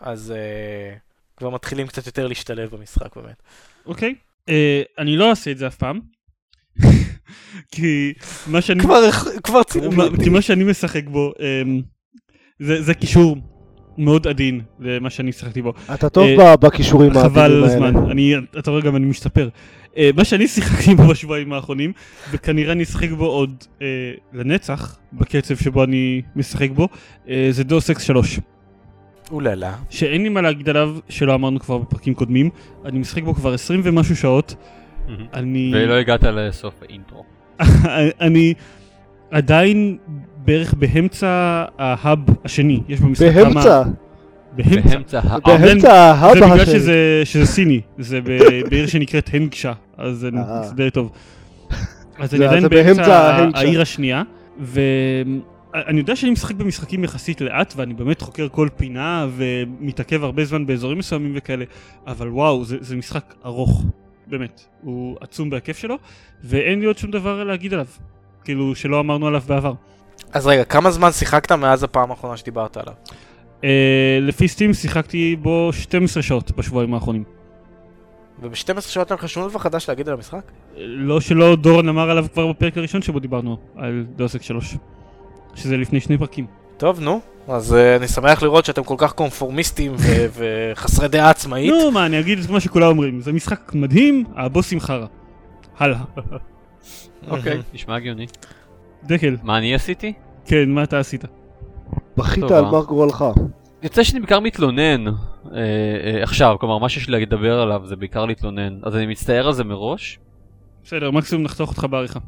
אז 0.01 0.33
uh, 0.35 1.37
כבר 1.37 1.49
מתחילים 1.49 1.87
קצת 1.87 2.05
יותר 2.05 2.27
להשתלב 2.27 2.69
במשחק 2.75 3.15
באמת. 3.15 3.43
אוקיי, 3.85 4.09
okay. 4.09 4.49
uh, 4.49 4.51
אני 4.97 5.17
לא 5.17 5.29
אעשה 5.29 5.51
את 5.51 5.57
זה 5.57 5.67
אף 5.67 5.75
פעם. 5.75 5.99
כי 7.71 8.13
מה 8.47 8.61
שאני... 8.61 8.83
כבר, 8.83 9.11
כבר 9.43 9.63
צילום. 9.63 10.17
כי 10.23 10.29
מה 10.29 10.41
שאני 10.41 10.63
משחק 10.63 11.03
בו, 11.07 11.31
um, 11.37 11.83
זה, 12.59 12.81
זה 12.81 12.93
קישור 12.93 13.37
מאוד 13.99 14.27
עדין 14.27 14.62
למה 14.79 15.09
שאני 15.09 15.31
שיחקתי 15.31 15.62
בו. 15.62 15.73
אתה 15.93 16.09
טוב 16.09 16.27
uh, 16.39 16.57
בכישורים 16.57 17.12
העדינים 17.17 17.38
האלה. 17.38 17.49
חבל 17.49 17.63
הזמן, 17.63 17.95
אני, 18.12 18.35
אתה 18.59 18.71
רואה 18.71 18.81
גם 18.81 18.95
אני 18.95 19.05
משתפר. 19.05 19.49
Uh, 19.93 19.97
מה 20.15 20.23
שאני 20.23 20.47
שיחקתי 20.47 20.95
בו 20.95 21.03
בשבועיים 21.03 21.53
האחרונים, 21.53 21.91
וכנראה 22.31 22.71
אני 22.71 22.83
אשחק 22.83 23.09
בו 23.12 23.25
עוד 23.25 23.63
uh, 23.63 23.81
לנצח, 24.33 24.99
בקצב 25.13 25.55
שבו 25.55 25.83
אני 25.83 26.21
משחק 26.35 26.69
בו, 26.69 26.88
uh, 27.25 27.29
זה 27.49 27.63
דוס 27.63 27.89
אקס 27.89 28.01
3. 28.01 28.39
אוללה. 29.31 29.75
שאין 29.89 30.23
לי 30.23 30.29
מה 30.29 30.41
להגיד 30.41 30.69
עליו, 30.69 30.95
שלא 31.09 31.35
אמרנו 31.35 31.59
כבר 31.59 31.77
בפרקים 31.77 32.13
קודמים. 32.13 32.49
אני 32.85 32.99
משחק 32.99 33.23
בו 33.23 33.33
כבר 33.33 33.53
20 33.53 33.81
ומשהו 33.83 34.15
שעות. 34.15 34.55
אני... 35.33 35.71
ולא 35.75 35.93
הגעת 35.93 36.23
לסוף 36.23 36.73
האינטרו. 36.81 37.23
אני 38.21 38.53
עדיין 39.31 39.97
בערך 40.45 40.73
באמצע 40.73 41.65
ההאב 41.78 42.19
השני, 42.45 42.82
יש 42.88 42.99
במשחק 42.99 43.32
כמה... 43.34 43.43
באמצע? 43.43 43.84
באמצע 44.54 45.19
ההאב. 45.19 45.41
באמצע 45.45 45.93
ההאב 45.93 46.38
השני. 46.38 46.47
זה 46.47 46.54
בגלל 46.54 46.65
שזה, 46.65 47.21
שזה 47.23 47.45
סיני, 47.45 47.82
זה 47.97 48.21
בעיר 48.69 48.88
שנקראת 48.88 49.30
הנגשה, 49.34 49.73
אז 49.97 50.28
זה 50.63 50.75
די 50.75 50.91
טוב. 50.91 51.12
אז 52.19 52.36
אני 52.36 52.45
עדיין 52.45 52.69
באמצע 52.69 53.38
העיר 53.54 53.82
השנייה, 53.82 54.23
ואני 54.60 55.99
יודע 55.99 56.15
שאני 56.15 56.32
משחק 56.32 56.56
במשחקים 56.56 57.04
יחסית 57.04 57.41
לאט, 57.41 57.73
ואני 57.78 57.93
באמת 57.93 58.21
חוקר 58.21 58.47
כל 58.52 58.67
פינה, 58.78 59.28
ומתעכב 59.36 60.23
הרבה 60.23 60.45
זמן 60.45 60.65
באזורים 60.65 60.97
מסוימים 60.97 61.32
וכאלה, 61.36 61.65
אבל 62.08 62.28
וואו, 62.28 62.65
זה, 62.65 62.78
זה 62.80 62.95
משחק 62.95 63.34
ארוך, 63.45 63.84
באמת. 64.28 64.62
הוא 64.82 65.17
עצום 65.21 65.49
בהיקף 65.49 65.78
שלו, 65.78 65.95
ואין 66.43 66.80
לי 66.80 66.86
עוד 66.86 66.97
שום 66.97 67.12
דבר 67.12 67.43
להגיד 67.43 67.73
עליו. 67.73 67.86
כאילו, 68.43 68.75
שלא 68.75 68.99
אמרנו 68.99 69.28
עליו 69.28 69.41
בעבר. 69.47 69.73
אז 70.34 70.47
רגע, 70.47 70.63
כמה 70.63 70.91
זמן 70.91 71.12
שיחקת 71.12 71.51
מאז 71.51 71.84
הפעם 71.84 72.12
האחרונה 72.12 72.38
שדיברת 72.38 72.77
עליו? 72.77 72.93
Uh, 73.62 73.63
לפי 74.21 74.47
סטים 74.47 74.73
שיחקתי 74.73 75.36
בו 75.36 75.69
12 75.73 76.23
שעות 76.23 76.51
בשבועיים 76.51 76.93
האחרונים. 76.93 77.23
וב-12 78.41 78.82
שעות 78.82 79.12
אין 79.12 79.19
לך 79.19 79.29
שום 79.29 79.49
דבר 79.49 79.60
חדש 79.60 79.89
להגיד 79.89 80.08
על 80.08 80.13
המשחק? 80.13 80.51
לא 80.77 81.21
שלא 81.21 81.55
דורון 81.55 81.89
אמר 81.89 82.10
עליו 82.10 82.25
כבר 82.34 82.47
בפרק 82.47 82.77
הראשון 82.77 83.01
שבו 83.01 83.19
דיברנו 83.19 83.58
על 83.75 84.05
דוסק 84.15 84.41
3. 84.41 84.75
שזה 85.55 85.77
לפני 85.77 85.99
שני 85.99 86.17
פרקים. 86.17 86.45
טוב, 86.77 86.99
נו. 86.99 87.21
אז 87.47 87.73
uh, 87.73 87.99
אני 87.99 88.08
שמח 88.08 88.43
לראות 88.43 88.65
שאתם 88.65 88.84
כל 88.84 88.95
כך 88.97 89.13
קונפורמיסטים 89.13 89.93
ו- 89.97 90.25
וחסרי 90.73 91.08
דעה 91.08 91.29
עצמאית. 91.29 91.69
נו, 91.69 91.91
מה, 91.91 92.05
אני 92.05 92.19
אגיד 92.19 92.39
את 92.39 92.49
מה 92.49 92.60
שכולם 92.60 92.88
אומרים. 92.88 93.21
זה 93.21 93.32
משחק 93.32 93.71
מדהים, 93.73 94.23
הבוסים 94.36 94.79
חרא. 94.79 95.05
הלאה. 95.77 95.99
אוקיי, 97.27 97.62
נשמע 97.73 97.95
הגיוני. 97.95 98.27
דקל. 99.03 99.38
מה 99.43 99.57
אני 99.57 99.75
עשיתי? 99.75 100.13
כן, 100.45 100.69
מה 100.69 100.83
אתה 100.83 100.99
עשית? 100.99 101.23
בכית 102.17 102.51
על 102.51 102.65
מר 102.65 102.83
גורלך. 102.83 103.25
יוצא 103.83 104.03
שאני 104.03 104.19
בעיקר 104.19 104.39
מתלונן 104.39 105.07
אה, 105.07 105.12
אה, 105.53 106.23
עכשיו, 106.23 106.55
כלומר 106.59 106.77
מה 106.77 106.89
שיש 106.89 107.09
לי 107.09 107.21
לדבר 107.21 107.62
עליו 107.62 107.81
זה 107.85 107.95
בעיקר 107.95 108.25
להתלונן, 108.25 108.79
אז 108.83 108.95
אני 108.95 109.05
מצטער 109.05 109.47
על 109.47 109.53
זה 109.53 109.63
מראש. 109.63 110.19
בסדר, 110.83 111.12
מקסימום 111.12 111.43
נחתוך 111.43 111.69
אותך 111.69 111.88
בעריכה. 111.89 112.19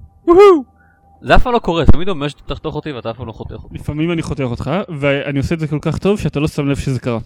זה 1.21 1.35
אף 1.35 1.43
פעם 1.43 1.53
לא 1.53 1.59
קורה, 1.59 1.85
תמיד 1.85 2.09
אומר 2.09 2.27
שאתה 2.27 2.43
תחתוך 2.45 2.75
אותי 2.75 2.91
ואתה 2.91 3.11
אף 3.11 3.17
פעם 3.17 3.27
לא 3.27 3.31
חותך 3.31 3.63
אותי. 3.63 3.75
לפעמים 3.75 4.11
אני 4.11 4.21
חותך 4.21 4.43
אותך, 4.43 4.71
ואני 4.99 5.39
עושה 5.39 5.55
את 5.55 5.59
זה 5.59 5.67
כל 5.67 5.79
כך 5.81 5.97
טוב 5.97 6.19
שאתה 6.19 6.39
לא 6.39 6.47
שם 6.47 6.67
לב 6.67 6.77
שזה 6.77 6.99
קרה. 6.99 7.19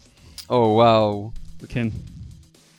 או 0.49 0.73
וואו. 0.75 1.31
כן. 1.69 1.87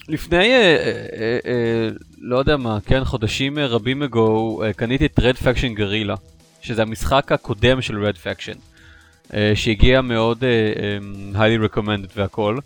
לפני, 0.08 0.54
אה, 0.54 0.76
אה, 1.16 1.38
אה, 1.46 1.88
לא 2.18 2.36
יודע 2.36 2.56
מה, 2.56 2.78
כן, 2.86 3.04
חודשים 3.04 3.58
רבים 3.58 4.02
אגו, 4.02 4.62
אה, 4.62 4.72
קניתי 4.72 5.06
את 5.06 5.20
Red 5.20 5.42
Faction 5.42 5.78
Guerrilla, 5.78 6.16
שזה 6.66 6.82
המשחק 6.82 7.32
הקודם 7.32 7.82
של 7.82 8.06
Red 8.06 8.16
Faction, 8.16 8.58
אה, 9.34 9.52
שהגיע 9.54 10.00
מאוד 10.00 10.44
אה, 10.44 10.72
אה, 10.82 10.98
highly 11.40 11.72
recommended 11.72 12.12
והכל, 12.16 12.58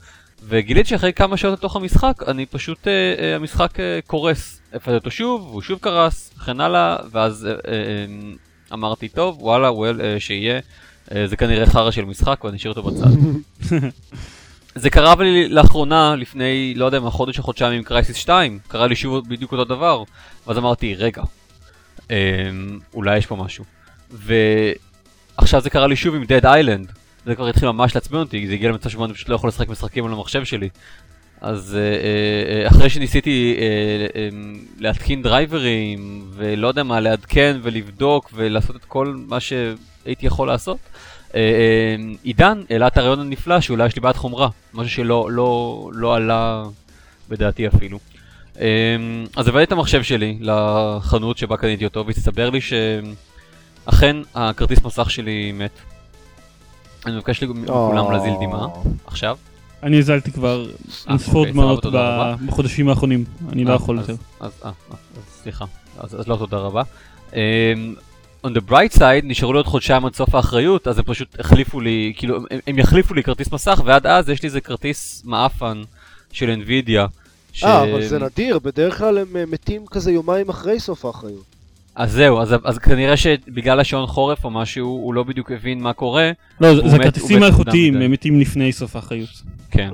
וגיליתי 0.49 0.89
שאחרי 0.89 1.13
כמה 1.13 1.37
שעות 1.37 1.59
לתוך 1.59 1.77
המשחק, 1.77 2.23
אני 2.29 2.47
פשוט, 2.47 2.89
אה, 2.89 3.15
אה, 3.19 3.37
המשחק 3.37 3.81
אה, 3.81 3.99
קורס. 4.07 4.61
הפעלתי 4.73 4.99
אותו 4.99 5.11
שוב, 5.11 5.43
והוא 5.43 5.63
שוב 5.63 5.79
קרס, 5.79 6.31
וכן 6.39 6.61
הלאה, 6.61 6.97
ואז 7.11 7.47
אה, 7.47 7.53
אה, 7.53 8.07
אמרתי, 8.73 9.09
טוב, 9.09 9.43
וואלה, 9.43 9.73
וואל, 9.73 10.01
אה, 10.01 10.21
שיהיה, 10.21 10.61
אה, 11.15 11.27
זה 11.27 11.37
כנראה 11.37 11.67
חרא 11.67 11.91
של 11.91 12.05
משחק, 12.05 12.45
ואני 12.45 12.57
אשאיר 12.57 12.73
אותו 12.73 12.83
בצד. 12.83 13.11
זה 14.75 14.91
קרה 14.91 15.15
לי 15.15 15.49
לאחרונה, 15.49 16.17
לפני, 16.17 16.75
לא 16.77 16.85
יודע 16.85 17.01
מה, 17.01 17.11
חודש 17.11 17.39
או 17.39 17.43
חודשיים 17.43 17.73
עם 17.73 17.83
קרייסיס 17.83 18.17
2, 18.17 18.59
קרה 18.69 18.87
לי 18.87 18.97
שוב 18.97 19.29
בדיוק 19.29 19.53
אותו 19.53 19.65
דבר, 19.65 20.03
ואז 20.47 20.59
אמרתי, 20.59 20.95
רגע, 20.95 21.23
אמ, 22.11 22.17
אולי 22.95 23.19
יש 23.19 23.27
פה 23.27 23.37
משהו. 23.37 23.65
ועכשיו 24.13 25.61
זה 25.61 25.71
קרה 25.71 25.87
לי 25.87 25.97
שוב 25.97 26.15
עם 26.15 26.23
Dead 26.23 26.45
Island, 26.45 26.93
זה 27.27 27.35
כבר 27.35 27.49
התחיל 27.49 27.71
ממש 27.71 27.95
לעצבן 27.95 28.19
אותי, 28.19 28.47
זה 28.47 28.53
הגיע 28.53 28.69
למצב 28.69 28.91
שבו 28.91 29.05
אני 29.05 29.15
פשוט 29.15 29.29
לא 29.29 29.35
יכול 29.35 29.49
לשחק 29.49 29.69
משחקים 29.69 30.07
על 30.07 30.13
המחשב 30.13 30.45
שלי. 30.45 30.69
אז 31.41 31.77
אה, 31.77 31.81
אה, 31.81 32.63
אה, 32.63 32.69
אחרי 32.69 32.91
שניסיתי 32.91 33.57
להתקין 34.79 35.23
דרייברים, 35.23 36.25
ולא 36.35 36.69
יודע 36.69 36.83
מה, 36.83 37.01
לעדכן 37.01 37.57
ולבדוק 37.63 38.31
ולעשות 38.35 38.77
את 38.77 38.85
כל 38.85 39.15
מה 39.29 39.41
שהייתי 39.41 40.27
יכול 40.27 40.49
לעשות, 40.49 40.79
עידן 42.23 42.63
העלה 42.71 42.87
את 42.87 42.97
הרעיון 42.97 43.21
הנפלא 43.21 43.61
שאולי 43.61 43.87
יש 43.87 43.97
לי 43.97 44.01
בעיית 44.01 44.17
חומרה, 44.17 44.49
משהו 44.75 44.91
שלא 44.91 45.29
לא, 45.31 45.91
לא 45.95 46.17
עלה 46.17 46.65
בדעתי 47.29 47.67
אפילו. 47.69 47.99
אז 49.37 49.49
הבאתי 49.49 49.65
את 49.65 49.73
המחשב 49.73 50.03
שלי 50.03 50.39
לחנות 50.41 51.39
שבה 51.39 51.57
קניתי 51.57 51.85
אותו, 51.85 52.07
והסתבר 52.07 52.51
לי 52.51 52.61
שאכן 53.91 54.17
הכרטיס 54.35 54.85
מסך 54.85 55.11
שלי 55.11 55.53
מת. 55.53 55.71
אני 57.07 57.17
מבקש 57.17 57.43
מכולם 57.43 58.13
להזיל 58.13 58.35
דמעה, 58.41 58.67
עכשיו. 59.07 59.37
אני 59.83 59.99
הזלתי 59.99 60.33
כבר 60.33 60.67
אה, 60.67 60.75
אינספור 61.09 61.41
אוקיי, 61.41 61.53
דמעות 61.53 61.87
בחודשים 62.47 62.89
האחרונים, 62.89 63.25
אני 63.53 63.65
לא 63.65 63.71
אה, 63.71 63.77
יכול 63.77 63.99
יותר. 63.99 64.15
אז, 64.41 64.53
אה, 64.65 64.69
אה, 64.69 64.73
אז 64.91 65.43
סליחה, 65.43 65.65
אז, 65.99 66.29
לא 66.29 66.37
תודה 66.37 66.57
רבה. 66.57 66.83
Um, 67.31 67.35
on 68.47 68.49
the 68.49 68.71
bright 68.71 68.99
side, 68.99 69.25
נשארו 69.25 69.53
לי 69.53 69.57
עוד 69.57 69.67
חודשיים 69.67 70.07
עד 70.07 70.15
סוף 70.15 70.35
האחריות, 70.35 70.89
אז 70.89 70.99
הם 70.99 71.05
פשוט 71.05 71.41
החליפו 71.41 71.81
לי, 71.81 72.13
כאילו, 72.17 72.37
הם, 72.37 72.59
הם 72.67 72.79
יחליפו 72.79 73.15
לי 73.15 73.23
כרטיס 73.23 73.53
מסך, 73.53 73.83
ועד 73.85 74.07
אז 74.07 74.29
יש 74.29 74.43
לי 74.43 74.47
איזה 74.47 74.61
כרטיס 74.61 75.23
מעפן 75.25 75.83
של 76.33 76.63
NVIDIA. 76.65 77.09
ש... 77.53 77.65
אה, 77.65 77.83
אבל 77.83 78.07
זה 78.07 78.19
נדיר, 78.19 78.59
בדרך 78.59 78.99
כלל 78.99 79.19
הם 79.19 79.37
אה, 79.37 79.47
מתים 79.47 79.87
כזה 79.87 80.13
יומיים 80.13 80.49
אחרי 80.49 80.81
סוף 80.81 81.05
האחריות. 81.05 81.50
אז 82.01 82.13
זהו, 82.13 82.41
אז, 82.41 82.55
אז 82.65 82.79
כנראה 82.79 83.17
שבגלל 83.17 83.81
השעון 83.81 84.07
חורף 84.07 84.45
או 84.45 84.51
משהו, 84.51 84.87
הוא 84.89 85.15
לא 85.15 85.23
בדיוק 85.23 85.51
הבין 85.53 85.83
מה 85.83 85.93
קורה. 85.93 86.31
לא, 86.61 86.75
זה- 86.77 86.83
מת- 86.99 87.01
הכרטיסים 87.01 87.43
האיכותיים, 87.43 87.97
הם 88.03 88.11
מתים 88.11 88.41
לפני 88.41 88.73
סוף 88.73 88.97
האחריות. 88.97 89.29
כן, 89.71 89.91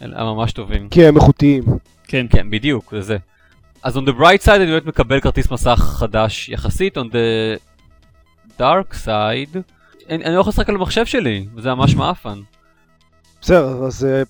הם 0.00 0.10
ממש 0.26 0.52
טובים. 0.52 0.88
כי 0.88 1.06
הם 1.06 1.16
איכותיים. 1.16 1.62
כן. 2.08 2.26
כן, 2.30 2.50
בדיוק, 2.50 2.90
זה 2.94 3.02
זה. 3.02 3.16
אז 3.82 3.96
on 3.96 4.00
the 4.00 4.10
bright 4.20 4.46
side 4.46 4.50
אני 4.56 4.66
באמת 4.66 4.86
מקבל 4.86 5.20
כרטיס 5.20 5.50
מסך 5.50 5.78
חדש 5.98 6.48
יחסית, 6.48 6.98
on 6.98 7.00
the 7.00 7.58
dark 8.60 8.94
side, 9.04 9.58
אני, 10.10 10.24
אני 10.24 10.34
לא 10.34 10.40
יכול 10.40 10.50
לשחק 10.50 10.68
על 10.68 10.74
המחשב 10.74 11.06
שלי, 11.06 11.46
וזה 11.54 11.74
ממש 11.74 11.94
מעפן. 11.94 12.38
בסדר, 13.40 13.84
אז 13.84 14.04
אה, 14.04 14.22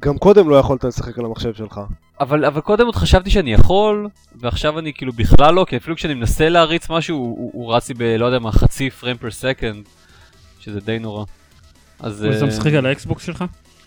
גם 0.00 0.18
קודם 0.18 0.48
לא 0.50 0.56
יכולת 0.56 0.84
לשחק 0.84 1.18
על 1.18 1.24
המחשב 1.24 1.54
שלך. 1.54 1.80
אבל, 2.20 2.44
אבל 2.44 2.60
קודם 2.60 2.86
עוד 2.86 2.96
חשבתי 2.96 3.30
שאני 3.30 3.52
יכול, 3.52 4.08
ועכשיו 4.36 4.78
אני 4.78 4.92
כאילו 4.92 5.12
בכלל 5.12 5.54
לא, 5.54 5.66
כי 5.68 5.76
אפילו 5.76 5.96
כשאני 5.96 6.14
מנסה 6.14 6.48
להריץ 6.48 6.90
משהו, 6.90 7.16
הוא, 7.16 7.26
הוא, 7.38 7.50
הוא 7.54 7.74
רץ 7.74 7.88
לי 7.88 7.94
ב... 7.94 8.02
לא 8.02 8.26
יודע 8.26 8.38
מה, 8.38 8.52
חצי 8.52 8.90
frame 8.90 9.16
per 9.16 9.30
second, 9.30 9.84
שזה 10.60 10.80
די 10.80 10.98
נורא. 10.98 11.24
אז... 12.00 12.24
אתה 12.24 12.44
אה, 12.44 12.46
משחק 12.46 12.72
על 12.72 12.86
ה 12.86 12.94
Xbox 12.94 13.24
שלך? 13.24 13.44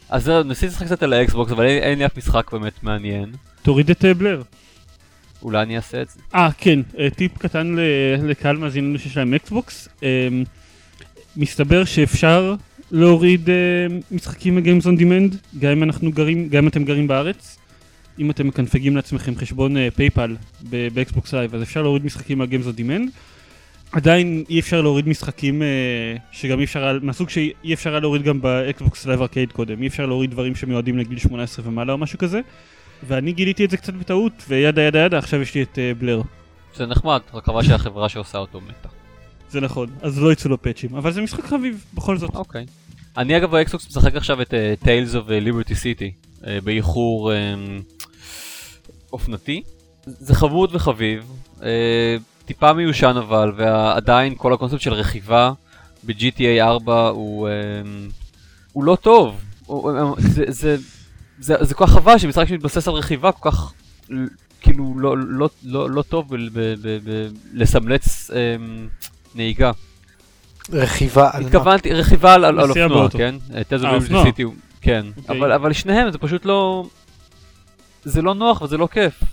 אז 0.10 0.30
ניסיתי 0.46 0.68
לשחק 0.68 0.86
קצת 0.86 1.04
על 1.04 1.14
ה 1.14 1.20
Xbox, 1.20 1.52
אבל 1.52 1.66
אין, 1.66 1.84
אין 1.84 2.00
לי 2.00 2.06
אף 2.06 2.18
משחק 2.18 2.52
באמת 2.52 2.84
מעניין. 2.84 3.32
תוריד 3.62 3.90
את 3.90 4.06
אה, 4.06 4.14
Blur. 4.14 4.42
אולי 5.42 5.62
אני 5.62 5.76
אעשה 5.76 6.02
את 6.02 6.10
זה. 6.10 6.20
אה, 6.36 6.50
כן, 6.58 6.80
אה, 7.00 7.10
טיפ 7.10 7.38
קטן 7.38 7.76
לקהל 8.24 8.58
מאזיננו 8.58 9.00
שיש 9.00 9.18
להם 9.18 9.34
Xbox. 9.34 9.90
אה, 10.04 10.28
מסתבר 11.38 11.86
שאפשר 11.86 12.56
להוריד 12.92 13.50
אה, 13.50 13.56
משחקים 14.12 14.56
מ-Games 14.56 14.84
on 14.84 15.00
Demand, 15.00 15.36
גם 15.60 15.72
אם 15.72 15.84
אנחנו 15.84 16.12
גרים, 16.12 16.50
גם 16.50 16.64
אם 16.64 16.70
אתם 16.70 16.84
גרים 16.84 17.08
בארץ. 17.08 17.58
אם 18.20 18.32
אתם 18.32 18.48
מקנפגים 18.48 18.96
לעצמכם 18.96 19.36
חשבון 19.36 19.90
PayPal 19.90 20.36
ב 20.94 21.02
Xbox 21.02 21.34
Live, 21.34 21.56
אז 21.56 21.62
אפשר 21.64 21.82
להוריד 21.82 22.06
משחקים 22.06 22.38
מה-Games 22.38 22.76
on 22.76 22.80
Demand. 22.80 23.12
עדיין 23.92 24.44
אי 24.50 24.60
אפשר 24.60 24.82
להוריד 24.82 25.08
משחקים 25.10 25.62
אה, 25.62 25.68
שגם 26.32 26.60
אי 26.60 26.64
אפשר, 26.64 26.84
היה- 26.84 27.00
מהסוג 27.02 27.30
שאי 27.30 27.74
אפשר 27.74 27.90
היה 27.90 28.00
להוריד 28.00 28.24
גם 28.24 28.42
ב 28.42 28.55
Xbox 28.55 29.06
Live 29.06 29.22
Arcade 29.22 29.52
קודם. 29.52 29.82
אי 29.82 29.88
אפשר 29.88 30.06
להוריד 30.06 30.32
דברים 30.32 30.56
שמיועדים 30.56 30.98
לגיל 30.98 31.20
18 31.20 31.66
ומעלה 31.68 31.94
או 31.94 31.98
משהו 31.98 32.20
כזה. 32.20 32.40
ואני 33.08 33.32
גיליתי 33.32 33.66
את 33.66 33.70
זה 33.70 33.78
קצת 33.78 33.94
בטעות, 33.94 34.34
ו 34.50 34.56
yada 34.56 34.82
yada 34.82 35.00
yada, 35.00 35.18
עכשיו 35.18 35.42
יש 35.42 35.56
לי 35.56 35.62
את 35.64 35.80
אה, 35.80 35.92
Blur. 36.00 36.22
זה 36.76 36.86
נחמד, 36.86 37.20
רק 37.34 37.46
חבל 37.46 37.64
שהחברה 37.64 38.10
שעושה 38.10 38.38
אותו 38.38 38.62
מתה. 38.62 38.90
זה 39.50 39.62
נכון, 39.62 39.90
אז 40.02 40.20
לא 40.22 40.32
יצאו 40.32 40.50
לו 40.50 40.62
פאצ'ים, 40.62 40.96
אבל 40.96 41.12
זה 41.12 41.22
משחק 41.22 41.46
חביב, 41.46 41.84
בכל 41.94 42.18
זאת. 42.18 42.36
אוקיי. 42.36 42.66
אני 43.18 43.38
אגב 43.38 43.52
ב 43.52 43.59
Xbox 43.59 43.88
משחק 43.88 44.16
עכשיו 44.16 44.42
את 44.42 44.54
Tales 44.84 45.14
of 45.14 45.30
אה, 45.30 45.48
Liberty 45.48 45.74
City, 45.74 46.12
אה, 46.42 46.46
באיחור 46.64 47.32
אמ, 47.32 47.97
אופנתי. 49.18 49.62
זה 50.06 50.36
חמוד 50.36 50.70
וחביב, 50.76 51.32
אה, 51.60 51.64
טיפה 52.46 52.74
מיושן 52.74 53.14
אבל, 53.18 53.52
ועדיין 53.56 54.34
כל 54.38 54.54
הקונספט 54.54 54.82
של 54.82 54.94
רכיבה 54.94 55.52
ב-GTA 56.04 56.62
4 56.62 57.08
הוא, 57.10 57.48
אמ, 57.48 58.12
הוא 58.74 58.84
לא 58.84 58.96
טוב. 58.96 59.42
הוא, 59.66 59.92
זה, 60.18 60.44
זה, 60.48 60.78
זה, 61.40 61.56
זה 61.62 61.74
כל 61.74 61.86
כך 61.86 61.94
חבל 61.94 62.18
שמשחק 62.18 62.48
שמתבסס 62.48 62.88
על 62.88 62.94
רכיבה 62.94 63.32
כל 63.32 63.52
כך, 63.52 63.74
ל- 64.10 64.26
כאילו, 64.62 64.94
לא, 64.98 65.18
לא, 65.18 65.50
לא, 65.64 65.90
לא 65.90 66.02
טוב 66.02 66.36
ב- 66.36 66.40
ב- 66.54 66.76
ב- 66.82 67.00
ב- 67.10 67.28
לסמלץ 67.54 68.32
um, 68.32 68.34
נהיגה. 69.36 69.72
רכיבה 70.72 71.30
על 71.34 71.42
מה? 71.42 71.48
התכוונתי, 71.48 71.94
רכיבה 71.94 72.34
על, 72.34 72.46
על, 72.46 72.60
אופנוע, 72.70 72.88
באוטו. 72.88 73.18
כן? 73.18 73.36
טזו 73.68 73.88
אה, 73.88 73.96
אופנוע. 73.96 74.24
סיטי, 74.24 74.44
כן. 74.82 75.06
אוקיי. 75.18 75.38
אבל, 75.38 75.52
אבל 75.52 75.74
שניהם 75.74 76.12
זה 76.12 76.18
פשוט 76.18 76.46
לא... 76.46 76.86
זה 78.08 78.22
לא 78.22 78.34
נוח 78.34 78.62
וזה 78.62 78.78
לא 78.78 78.88
כיף. 78.92 79.24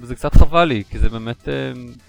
וזה 0.00 0.14
קצת 0.14 0.34
חבל 0.34 0.64
לי, 0.64 0.82
כי 0.90 0.98
זה 0.98 1.08
באמת... 1.08 1.48
אה, 1.48 1.54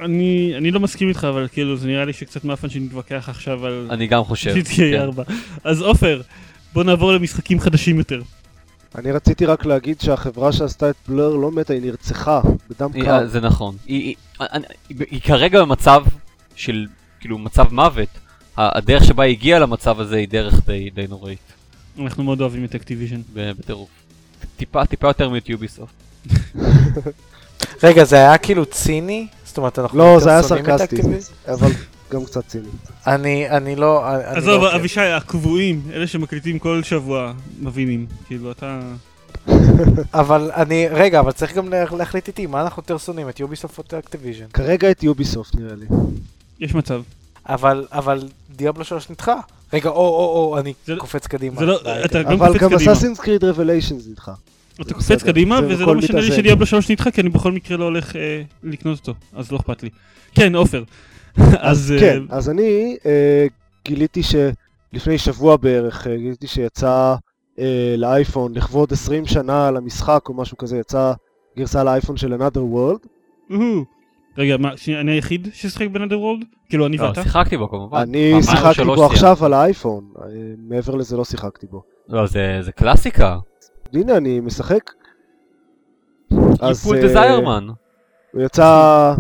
אני, 0.06 0.54
אני 0.58 0.71
לא 0.71 0.80
מסכים 0.80 1.10
איתך, 1.10 1.27
אבל 1.30 1.47
כאילו 1.51 1.77
זה 1.77 1.88
נראה 1.88 2.06
לי 2.06 2.13
שקצת 2.13 2.43
מאפן 2.43 2.69
שנתווכח 2.69 3.30
עכשיו 3.30 3.65
על 3.65 3.88
אני 3.89 4.08
גם 4.08 4.23
חושב. 4.23 4.56
GTA 4.56 4.75
כן. 4.75 5.01
4. 5.01 5.23
אז 5.63 5.82
עופר, 5.82 6.21
בוא 6.73 6.84
נעבור 6.84 7.12
למשחקים 7.12 7.60
חדשים 7.60 7.97
יותר. 7.97 8.21
אני 8.95 9.12
רציתי 9.12 9.45
רק 9.45 9.65
להגיד 9.65 10.01
שהחברה 10.01 10.51
שעשתה 10.51 10.89
את 10.89 10.95
בלר 11.08 11.30
לא 11.30 11.51
מתה, 11.51 11.73
היא 11.73 11.82
נרצחה 11.82 12.41
בדם 12.69 12.91
קר. 12.91 13.19
אה, 13.19 13.27
זה 13.27 13.39
נכון. 13.39 13.75
היא, 13.86 14.15
היא, 14.39 14.60
היא, 14.89 14.97
היא 15.12 15.21
כרגע 15.21 15.62
במצב 15.62 16.04
של, 16.56 16.88
כאילו, 17.19 17.38
מצב 17.38 17.73
מוות. 17.73 18.10
הדרך 18.58 19.04
שבה 19.04 19.23
היא 19.23 19.38
הגיעה 19.38 19.60
למצב 19.60 19.99
הזה 19.99 20.15
היא 20.15 20.27
דרך 20.27 20.65
די, 20.65 20.89
די 20.89 21.08
נוראית, 21.10 21.54
אנחנו 21.99 22.23
מאוד 22.23 22.41
אוהבים 22.41 22.65
את 22.65 22.75
אקטיביז'ן. 22.75 23.21
בטירוף. 23.34 24.01
טיפה, 24.62 24.86
טיפה 24.86 25.08
יותר 25.08 25.30
מאת 25.30 25.50
יוביסופט. 25.50 25.93
רגע, 27.84 28.04
זה 28.04 28.15
היה 28.15 28.38
כאילו 28.38 28.65
ציני? 28.65 29.28
זאת 29.45 29.58
אומרת, 29.58 29.80
אנחנו 29.80 29.97
לא, 29.97 30.19
זה 30.19 30.30
היה 30.30 30.43
סרקסטי? 30.43 30.95
אבל 31.47 31.71
גם 32.12 32.26
קצת 32.26 32.47
ציני. 32.47 32.67
אני, 33.08 33.50
אני 33.50 33.76
לא... 33.76 34.10
אני 34.15 34.24
עזוב, 34.38 34.62
לא 34.62 34.67
עוקב. 34.67 34.76
אבישי, 34.76 35.02
הקבועים, 35.02 35.82
אלה 35.93 36.08
שמקליטים 36.08 36.60
כל 36.60 36.82
שבוע, 36.84 37.34
מבינים. 37.62 38.06
כאילו, 38.28 38.52
אתה... 38.52 38.80
אבל 40.13 40.52
אני, 40.56 40.88
רגע, 40.89 41.19
אבל 41.19 41.32
צריך 41.32 41.56
גם 41.56 41.69
לה- 41.69 41.86
להחליט 41.97 42.28
איתי, 42.28 42.45
מה 42.45 42.62
אנחנו 42.62 42.80
יותר 42.82 42.97
שונאים, 42.97 43.30
את 43.30 43.39
Ubisoft 43.39 43.78
או 43.80 44.00
את 44.00 44.04
Activision? 44.06 44.45
כרגע 44.54 44.91
את 44.91 45.04
Ubisoft 45.04 45.56
נראה 45.56 45.76
לי. 45.76 45.86
יש 46.60 46.76
מצב. 46.76 47.02
אבל, 47.45 47.86
אבל 47.91 48.19
Diablo 48.56 48.84
3 48.84 49.10
נדחה. 49.10 49.36
רגע, 49.73 49.89
או, 49.89 49.95
או, 49.95 50.51
או, 50.54 50.60
אני 50.60 50.73
זה 50.86 50.95
לא- 50.95 50.99
קופץ 50.99 51.27
קדימה. 51.27 51.60
זה 51.60 51.65
לא, 51.65 51.80
די, 51.84 51.89
אתה 52.06 52.23
כן. 52.23 52.23
גם 52.23 52.32
אבל 52.32 52.47
קופץ 52.47 52.62
גם 52.62 52.69
קדימה. 52.69 52.91
Assassin's 52.91 53.19
Creed 53.19 53.43
Revelations 53.43 54.08
נדחה. 54.08 54.34
אתה 54.75 54.84
בסדר, 54.84 54.93
קופץ 54.93 55.23
קדימה, 55.23 55.62
זה 55.62 55.67
וזה 55.67 55.86
לא 55.86 55.95
משנה 55.95 56.19
לי. 56.19 56.27
ש 56.28 56.37
Diablo 56.37 56.65
3 56.65 56.91
נדחה, 56.91 57.12
כי 57.12 57.21
אני 57.21 57.30
בכל 57.30 57.51
מקרה 57.51 57.77
לא 57.77 57.84
הולך 57.84 58.15
אה, 58.15 58.41
לקנות 58.63 58.99
אותו, 58.99 59.13
אז 59.34 59.51
לא 59.51 59.58
אכפת 59.58 59.84
לי. 59.84 59.89
כן, 60.36 60.56
עופר. 60.56 60.84
אז... 61.60 61.93
כן, 61.99 62.21
אה, 62.32 62.38
אז 62.38 62.49
אני 62.49 62.97
אה, 63.06 63.45
גיליתי 63.86 64.21
שלפני 64.23 65.17
שבוע 65.17 65.58
בערך, 65.58 66.08
אה, 66.08 66.17
גיליתי 66.17 66.47
שיצא 66.47 67.15
אה, 67.60 67.95
לאייפון 67.97 68.54
לכבוד 68.56 68.93
20 68.93 69.25
שנה 69.25 69.71
למשחק 69.71 70.21
או 70.30 70.34
משהו 70.34 70.58
כזה, 70.58 70.77
יצא 70.77 71.13
גרסה 71.58 71.84
לאייפון 71.84 72.17
של 72.17 72.34
Another 72.34 72.75
World. 72.75 73.08
רגע, 74.38 74.58
מה, 74.58 74.78
שנייה, 74.78 75.02
אני 75.02 75.12
היחיד 75.12 75.48
ששיחק 75.54 75.88
בנדר 75.88 76.20
וורלד? 76.20 76.46
כאילו, 76.70 76.88
אני 76.88 76.98
לא, 76.98 77.04
ואתה? 77.04 77.24
שיחקתי 77.24 77.58
בו 77.58 77.70
כמובן. 77.70 78.02
אני 78.02 78.44
שיחקתי 78.44 78.84
בו. 78.84 79.06
עכשיו 79.06 79.46
על 79.46 79.54
האייפון, 79.54 80.04
מעבר 80.58 80.96
לזה 80.96 81.17
לא 81.17 81.26
שיחקתי 81.26 81.67
בו. 81.67 81.84
לא, 82.10 82.26
זה, 82.26 82.58
זה 82.62 82.72
קלאסיקה. 82.72 83.38
הנה, 83.94 84.17
אני 84.17 84.39
משחק. 84.39 84.91
אה, 86.32 86.72
Zireman. 87.13 87.72
הוא 88.34 88.41
יצא 88.41 89.13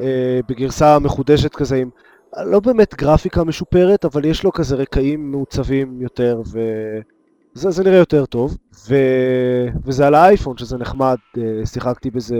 אה, 0.00 0.40
בגרסה 0.48 0.98
מחודשת 0.98 1.54
כזה 1.54 1.76
עם 1.76 1.90
לא 2.36 2.60
באמת 2.60 2.94
גרפיקה 2.94 3.44
משופרת, 3.44 4.04
אבל 4.04 4.24
יש 4.24 4.44
לו 4.44 4.52
כזה 4.52 4.76
רקעים 4.76 5.30
מעוצבים 5.30 6.00
יותר, 6.00 6.40
וזה 6.46 7.70
זה 7.70 7.84
נראה 7.84 7.98
יותר 7.98 8.26
טוב. 8.26 8.56
ו... 8.88 8.94
וזה 9.84 10.06
על 10.06 10.14
האייפון, 10.14 10.56
שזה 10.56 10.78
נחמד, 10.78 11.16
אה, 11.38 11.66
שיחקתי 11.66 12.10
בזה 12.10 12.38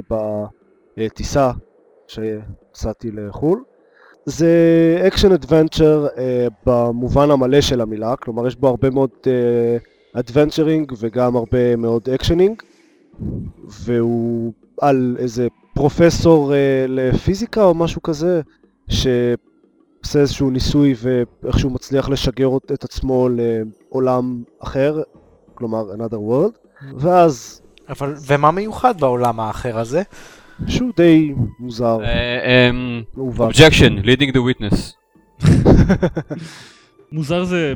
בטיסה 0.98 1.50
שנסעתי 2.10 3.10
לחו"ל. 3.10 3.62
זה 4.26 4.48
action 5.06 5.32
adventure 5.32 6.06
במובן 6.66 7.30
המלא 7.30 7.60
של 7.60 7.80
המילה, 7.80 8.16
כלומר 8.16 8.46
יש 8.46 8.56
בו 8.56 8.68
הרבה 8.68 8.90
מאוד 8.90 9.10
אה, 9.26 9.76
adventuring 10.20 10.92
וגם 10.98 11.36
הרבה 11.36 11.76
מאוד 11.76 12.08
actioning, 12.14 12.62
והוא 13.68 14.52
על 14.80 15.16
איזה 15.18 15.48
פרופסור 15.74 16.54
אה, 16.54 16.84
לפיזיקה 16.88 17.64
או 17.64 17.74
משהו 17.74 18.02
כזה, 18.02 18.40
שעושה 18.88 20.20
איזשהו 20.20 20.50
ניסוי 20.50 20.94
ואיכשהו 21.02 21.70
מצליח 21.70 22.08
לשגר 22.08 22.56
את 22.74 22.84
עצמו 22.84 23.28
לעולם 23.28 24.42
אחר, 24.58 25.02
כלומר 25.54 25.92
another 25.92 26.18
world, 26.30 26.86
ואז 26.96 27.62
אבל, 27.88 28.14
ומה 28.26 28.50
מיוחד 28.50 29.00
בעולם 29.00 29.40
האחר 29.40 29.78
הזה? 29.78 30.02
שהוא 30.66 30.92
די 30.96 31.32
מוזר, 31.58 31.98
objection, 33.26 34.04
leading 34.04 34.32
the 34.32 34.38
witness. 34.38 34.94
מוזר 37.12 37.44
זה 37.44 37.74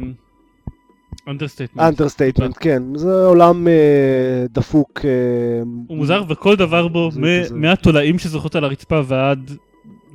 understatement. 1.28 1.80
Understatement, 1.80 2.56
כן, 2.60 2.82
זה 2.94 3.26
עולם 3.26 3.68
אה, 3.68 4.44
דפוק. 4.50 5.00
אה, 5.04 5.10
הוא 5.86 5.96
מוזר 5.96 6.22
וכל 6.28 6.56
דבר 6.56 6.88
בו, 6.88 7.10
מ-. 7.16 7.60
מהתולעים 7.60 8.18
שזוחלות 8.18 8.56
על 8.56 8.64
הרצפה 8.64 9.00
ועד 9.04 9.50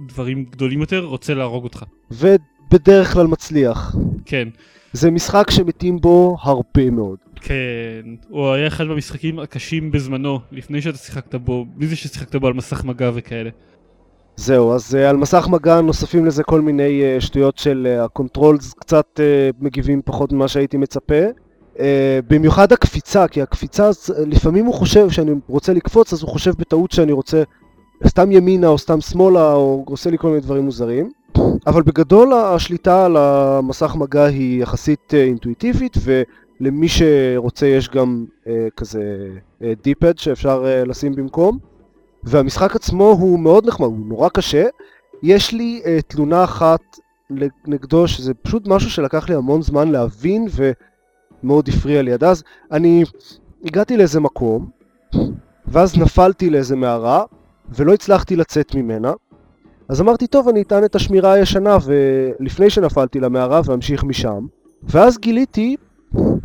דברים 0.08 0.46
גדולים 0.52 0.82
יותר, 0.82 1.06
רוצה 1.06 1.34
להרוג 1.34 1.64
אותך. 1.64 1.84
ובדרך 2.12 3.14
כלל 3.14 3.28
מצליח. 3.28 3.96
כן. 4.26 4.48
זה 4.94 5.12
משחק 5.12 5.52
שמתים 5.52 6.00
בו 6.02 6.38
הרבה 6.42 6.90
מאוד. 6.90 7.18
כן, 7.42 8.16
הוא 8.30 8.52
היה 8.52 8.68
אחד 8.68 8.84
מהמשחקים 8.84 9.40
הקשים 9.40 9.92
בזמנו, 9.92 10.40
לפני 10.52 10.82
שאתה 10.82 10.98
שיחקת 10.98 11.36
בו, 11.36 11.66
בלי 11.76 11.88
זה 11.88 11.96
ששיחקת 11.96 12.36
בו 12.36 12.48
על 12.48 12.54
מסך 12.54 12.84
מגע 12.84 13.12
וכאלה. 13.14 13.50
זהו, 14.36 14.74
אז 14.74 14.96
אה, 14.96 14.98
על 14.98 15.18
מסך 15.18 15.48
מגע 15.48 15.82
נוספים 15.82 16.26
לזה 16.26 16.44
כל 16.44 16.62
מיני 16.62 17.02
אה, 17.02 17.22
שטויות 17.22 17.58
של 17.58 17.88
אה, 18.00 18.06
ה 18.06 18.13
controls 18.13 18.74
קצת 18.74 19.06
אה, 19.20 19.58
מגיבים 19.60 20.02
פחות 20.06 20.32
ממה 20.32 20.48
שהייתי 20.48 20.78
מצפה. 20.78 21.24
אה, 21.76 21.80
במיוחד 22.30 22.74
הקפיצה, 22.74 23.28
כי 23.28 23.42
הקפיצה, 23.42 23.90
אה, 23.90 24.14
לפעמים 24.28 24.66
הוא 24.66 24.74
חושב 24.74 25.10
שאני 25.10 25.32
רוצה 25.48 25.74
לקפוץ, 25.74 26.14
אז 26.14 26.22
הוא 26.22 26.30
חושב 26.30 26.52
בטעות 26.58 26.92
שאני 26.92 27.12
רוצה 27.12 27.44
סתם 28.08 28.32
ימינה 28.32 28.68
או 28.68 28.78
סתם 28.78 29.02
שמאלה, 29.02 29.54
או 29.54 29.86
עושה 29.88 30.10
לי 30.10 30.18
כל 30.18 30.28
מיני 30.28 30.42
דברים 30.42 30.64
מוזרים. 30.64 31.12
אבל 31.68 31.82
בגדול 31.82 32.34
השליטה 32.34 33.06
על 33.06 33.18
המסך 33.18 33.96
מגע 33.96 34.26
היא 34.26 34.62
יחסית 34.62 35.14
אה, 35.14 35.16
אינטואיטיבית, 35.16 35.98
ולמי 36.62 36.88
שרוצה 36.90 37.68
יש 37.68 37.90
גם 37.90 38.26
אה, 38.44 38.48
כזה 38.78 39.28
דיפד 39.84 40.18
שאפשר 40.18 40.64
uh, 40.64 40.88
לשים 40.88 41.16
במקום. 41.16 41.58
והמשחק 42.24 42.76
עצמו 42.76 43.04
הוא 43.04 43.40
מאוד 43.40 43.68
נחמד, 43.68 43.88
הוא 43.88 44.08
נורא 44.08 44.30
קשה. 44.30 44.66
יש 45.24 45.54
לי 45.54 45.82
uh, 45.84 45.88
תלונה 46.08 46.44
אחת 46.44 46.82
נגדו, 47.68 48.08
שזה 48.08 48.34
פשוט 48.34 48.68
משהו 48.68 48.90
שלקח 48.90 49.30
לי 49.30 49.36
המון 49.36 49.62
זמן 49.62 49.92
להבין 49.92 50.48
ומאוד 51.44 51.70
הפריע 51.70 52.02
לי 52.02 52.14
עד 52.14 52.24
אז. 52.24 52.44
אני 52.72 53.04
הגעתי 53.66 53.98
לאיזה 53.98 54.20
מקום, 54.20 54.70
ואז 55.68 55.98
נפלתי 55.98 56.50
לאיזה 56.50 56.76
מערה, 56.76 57.24
ולא 57.70 57.94
הצלחתי 57.94 58.36
לצאת 58.36 58.76
ממנה. 58.76 59.14
אז 59.90 60.02
אמרתי, 60.02 60.28
טוב, 60.28 60.48
אני 60.48 60.62
אטען 60.62 60.84
את 60.84 60.96
השמירה 60.96 61.34
הישנה, 61.34 61.78
ולפני 61.86 62.70
שנפלתי 62.70 63.20
למערה 63.20 63.62
ואמשיך 63.66 64.04
משם. 64.04 64.46
ואז 64.84 65.18
גיליתי 65.18 65.76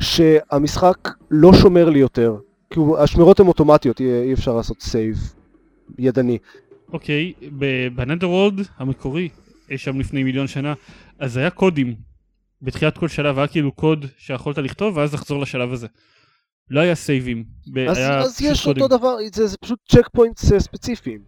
שהמשחק 0.00 1.08
לא 1.30 1.52
שומר 1.52 1.90
לי 1.90 1.98
יותר. 1.98 2.36
כי 2.70 2.80
השמירות 2.98 3.40
הן 3.40 3.46
אוטומטיות, 3.46 4.00
אי, 4.00 4.22
אי 4.22 4.32
אפשר 4.32 4.56
לעשות 4.56 4.82
save 4.82 5.34
ידני. 5.98 6.38
אוקיי, 6.92 7.32
ב 7.94 7.99
Another 7.99 8.30
World 8.30 8.60
המקורי, 8.78 9.28
אי 9.70 9.78
שם 9.78 10.00
לפני 10.00 10.24
מיליון 10.24 10.46
שנה, 10.46 10.74
אז 11.18 11.36
היה 11.36 11.50
קודים. 11.50 11.94
בתחילת 12.62 12.98
כל 12.98 13.08
שלב 13.08 13.38
היה 13.38 13.46
כאילו 13.46 13.72
קוד 13.72 14.06
שיכולת 14.18 14.58
לכתוב 14.58 14.96
ואז 14.96 15.14
לחזור 15.14 15.42
לשלב 15.42 15.72
הזה. 15.72 15.86
לא 16.70 16.80
היה 16.80 16.94
סייבים. 16.94 17.44
אז, 17.88 17.96
היה 17.96 18.18
אז 18.18 18.40
יש 18.42 18.64
קודים. 18.64 18.82
אותו 18.82 18.98
דבר, 18.98 19.16
זה, 19.34 19.46
זה 19.46 19.56
פשוט 19.56 19.78
checkpoints 19.88 20.52
אה, 20.52 20.60
ספציפיים. 20.60 21.18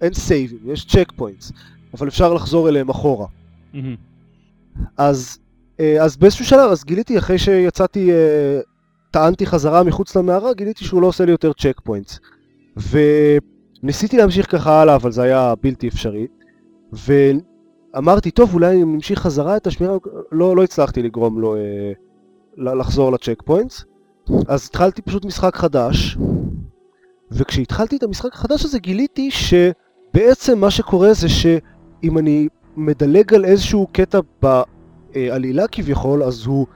אין 0.00 0.14
סייבים, 0.14 0.58
יש 0.66 0.86
checkpoints, 0.86 1.52
אבל 1.94 2.08
אפשר 2.08 2.34
לחזור 2.34 2.68
אליהם 2.68 2.88
אחורה. 2.88 3.26
מהמם. 3.72 3.96
אז, 4.96 5.38
אז 6.00 6.16
באיזשהו 6.16 6.44
שלב, 6.44 6.70
אז 6.70 6.84
גיליתי 6.84 7.18
אחרי 7.18 7.38
שיצאתי, 7.38 8.12
אה, 8.12 8.60
טענתי 9.10 9.46
חזרה 9.46 9.82
מחוץ 9.82 10.16
למערה, 10.16 10.54
גיליתי 10.54 10.84
שהוא 10.84 11.02
לא 11.02 11.06
עושה 11.06 11.24
לי 11.24 11.30
יותר 11.30 11.52
checkpoints. 11.52 12.20
וניסיתי 12.76 14.16
להמשיך 14.16 14.50
ככה 14.50 14.80
הלאה, 14.80 14.94
אבל 14.94 15.12
זה 15.12 15.22
היה 15.22 15.54
בלתי 15.62 15.88
אפשרי. 15.88 16.26
ואמרתי, 16.92 18.30
טוב, 18.30 18.54
אולי 18.54 18.82
אם 18.82 18.94
נמשיך 18.94 19.18
חזרה 19.18 19.56
את 19.56 19.66
השמירה, 19.66 19.96
לא, 20.32 20.56
לא 20.56 20.64
הצלחתי 20.64 21.02
לגרום 21.02 21.40
לו 21.40 21.56
אה, 21.56 21.92
לחזור 22.56 23.12
ל 23.12 23.42
checkpoints. 23.44 23.84
אז 24.48 24.66
התחלתי 24.66 25.02
פשוט 25.02 25.24
משחק 25.24 25.56
חדש, 25.56 26.18
וכשהתחלתי 27.30 27.96
את 27.96 28.02
המשחק 28.02 28.32
החדש 28.34 28.64
הזה 28.64 28.78
גיליתי 28.78 29.30
שבעצם 29.30 30.58
מה 30.58 30.70
שקורה 30.70 31.12
זה 31.12 31.28
שאם 31.28 32.18
אני 32.18 32.48
מדלג 32.76 33.34
על 33.34 33.44
איזשהו 33.44 33.86
קטע 33.92 34.20
בעלילה 35.14 35.68
כביכול, 35.72 36.22
אז 36.22 36.46
הוא 36.46 36.66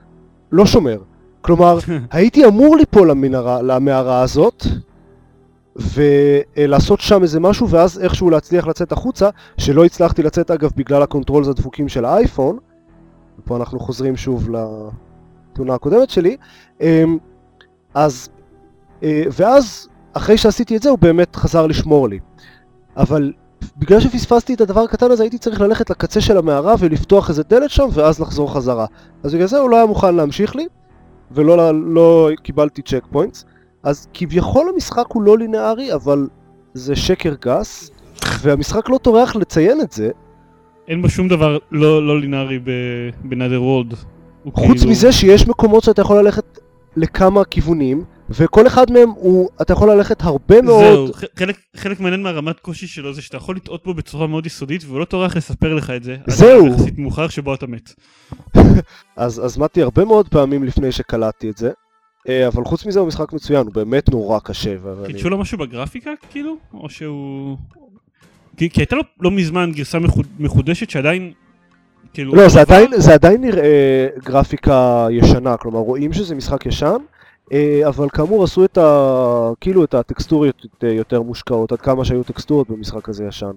לא 0.52 0.66
שומר. 0.66 0.98
כלומר, 1.40 1.78
הייתי 2.10 2.46
אמור 2.46 2.76
ליפול 2.76 3.10
למנהרה, 3.10 3.62
למערה 3.62 4.22
הזאת, 4.22 4.66
ולעשות 5.76 7.00
שם 7.00 7.22
איזה 7.22 7.40
משהו, 7.40 7.68
ואז 7.68 8.00
איכשהו 8.00 8.30
להצליח 8.30 8.66
לצאת 8.66 8.92
החוצה, 8.92 9.28
שלא 9.58 9.84
הצלחתי 9.84 10.22
לצאת 10.22 10.50
אגב 10.50 10.70
בגלל 10.76 11.02
ה 11.02 11.08
controls 11.08 11.48
הדפוקים 11.48 11.88
של 11.88 12.04
האייפון, 12.04 12.58
ופה 13.38 13.56
אנחנו 13.56 13.80
חוזרים 13.80 14.16
שוב 14.16 14.48
לתלונה 14.50 15.74
הקודמת 15.74 16.10
שלי, 16.10 16.36
אמ, 16.80 17.18
אז, 17.94 18.28
אה, 19.02 19.22
ואז 19.38 19.88
אחרי 20.12 20.38
שעשיתי 20.38 20.76
את 20.76 20.82
זה 20.82 20.90
הוא 20.90 20.98
באמת 20.98 21.36
חזר 21.36 21.66
לשמור 21.66 22.08
לי. 22.08 22.18
אבל 22.96 23.32
בגלל 23.79 24.01
שפספסתי 24.01 24.55
את 24.55 24.61
הדבר 24.61 24.81
הקטן 24.81 25.11
הזה 25.11 25.22
הייתי 25.22 25.38
צריך 25.38 25.61
ללכת 25.61 25.90
לקצה 25.90 26.20
של 26.20 26.37
המערה 26.37 26.75
ולפתוח 26.79 27.29
איזה 27.29 27.42
דלת 27.42 27.70
שם 27.70 27.87
ואז 27.92 28.20
לחזור 28.20 28.55
חזרה. 28.55 28.87
אז 29.22 29.35
בגלל 29.35 29.46
זה 29.46 29.59
הוא 29.59 29.70
לא 29.70 29.77
היה 29.77 29.87
מוכן 29.87 30.14
להמשיך 30.14 30.57
לי, 30.57 30.66
ולא 31.31 31.75
לא 31.75 32.31
קיבלתי 32.42 32.83
checkpoints. 32.82 33.44
אז 33.83 34.07
כביכול 34.14 34.68
המשחק 34.75 35.05
הוא 35.09 35.22
לא 35.22 35.38
לינארי, 35.38 35.94
אבל 35.94 36.29
זה 36.75 36.96
שקר 36.96 37.35
גס, 37.44 37.90
והמשחק 38.40 38.88
לא 38.88 38.98
טורח 38.98 39.37
לציין 39.37 39.81
את 39.81 39.92
זה, 39.92 40.11
אין 40.88 41.03
בו 41.03 41.09
שום 41.09 41.29
דבר 41.29 41.59
לא 41.70 42.07
לא 42.07 42.20
לינארי 42.20 42.59
ב 43.24 43.29
Another 43.29 43.62
World. 43.62 43.94
חוץ 44.53 44.85
מזה 44.85 45.12
שיש 45.12 45.48
מקומות 45.48 45.83
שאתה 45.83 46.03
יכול 46.03 46.18
ללכת 46.18 46.59
לכמה 46.96 47.44
כיוונים, 47.44 48.05
וכל 48.38 48.66
אחד 48.66 48.90
מהם 48.90 49.08
הוא, 49.08 49.48
אתה 49.62 49.72
יכול 49.72 49.90
ללכת 49.90 50.22
הרבה 50.22 50.62
מאוד... 50.62 50.84
זהו, 50.84 51.28
חלק, 51.36 51.56
חלק 51.76 52.00
מעניין 52.00 52.22
מהרמת 52.22 52.60
קושי 52.60 52.86
שלו 52.86 53.14
זה 53.14 53.22
שאתה 53.22 53.36
יכול 53.36 53.56
לטעות 53.56 53.84
בו 53.84 53.94
בצורה 53.94 54.26
מאוד 54.26 54.46
יסודית 54.46 54.84
והוא 54.84 55.00
לא 55.00 55.04
טורח 55.04 55.36
לספר 55.36 55.74
לך 55.74 55.90
את 55.90 56.02
זה. 56.04 56.16
עד 56.26 56.30
זהו. 56.30 56.66
השלב 56.66 56.74
יחסית 56.78 56.98
מאוחר 56.98 57.28
שבו 57.28 57.54
אתה 57.54 57.66
מת. 57.66 57.92
אז, 59.16 59.44
אז 59.44 59.58
מתי 59.58 59.82
הרבה 59.82 60.04
מאוד 60.04 60.28
פעמים 60.28 60.64
לפני 60.64 60.92
שקלטתי 60.92 61.50
את 61.50 61.56
זה, 61.56 61.70
אה, 62.28 62.46
אבל 62.48 62.64
חוץ 62.64 62.86
מזה 62.86 63.00
הוא 63.00 63.08
משחק 63.08 63.32
מצוין, 63.32 63.66
הוא 63.66 63.74
באמת 63.74 64.08
נורא 64.10 64.38
קשה. 64.38 64.74
ואני- 64.82 65.06
חידשו 65.06 65.30
לו 65.30 65.38
משהו 65.38 65.58
בגרפיקה 65.58 66.10
כאילו? 66.30 66.56
או 66.74 66.90
שהוא... 66.90 67.56
כי, 68.56 68.70
כי 68.70 68.80
הייתה 68.80 68.96
לו 68.96 69.02
לא 69.20 69.30
מזמן 69.30 69.72
גרסה 69.72 69.98
מחוד, 69.98 70.26
מחודשת 70.38 70.90
שעדיין... 70.90 71.32
כאילו... 72.14 72.34
לא, 72.34 72.48
זה 72.48 72.60
עדיין, 72.60 72.90
זה 72.96 73.14
עדיין 73.14 73.40
נראה 73.40 74.06
גרפיקה 74.24 75.06
ישנה, 75.10 75.56
כלומר 75.56 75.78
רואים 75.78 76.12
שזה 76.12 76.34
משחק 76.34 76.66
ישן, 76.66 76.96
אבל 77.88 78.09
כאמור 78.09 78.44
עשו 78.44 78.64
את 78.64 78.78
ה... 78.78 79.50
כאילו 79.61 79.85
את 79.85 79.94
הטקסטוריות 79.94 80.66
אה, 80.85 80.92
יותר 80.92 81.22
מושקעות, 81.22 81.72
עד 81.72 81.81
כמה 81.81 82.05
שהיו 82.05 82.24
טקסטורות 82.24 82.70
במשחק 82.70 83.09
הזה 83.09 83.24
ישן. 83.24 83.52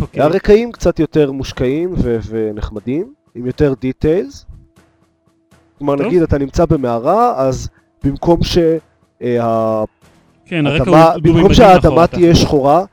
אוקיי. 0.00 0.22
הרקעים 0.22 0.72
קצת 0.72 1.00
יותר 1.00 1.32
מושקעים 1.32 1.94
ו- 1.96 2.18
ונחמדים, 2.28 3.12
עם 3.34 3.46
יותר 3.46 3.74
דיטיילס. 3.80 4.46
כלומר 5.78 5.96
טוב. 5.96 6.06
נגיד 6.06 6.22
אתה 6.22 6.38
נמצא 6.38 6.64
במערה, 6.64 7.34
אז 7.36 7.68
במקום 8.04 8.40
שהאדמה, 8.42 9.84
כן, 10.44 10.66
הרקע 10.66 10.90
הוא 10.90 10.96
דו-ממדי 10.96 11.32
במקום 11.32 11.54
שהאדמה 11.54 12.06
תהיה 12.06 12.34
שחורה, 12.34 12.84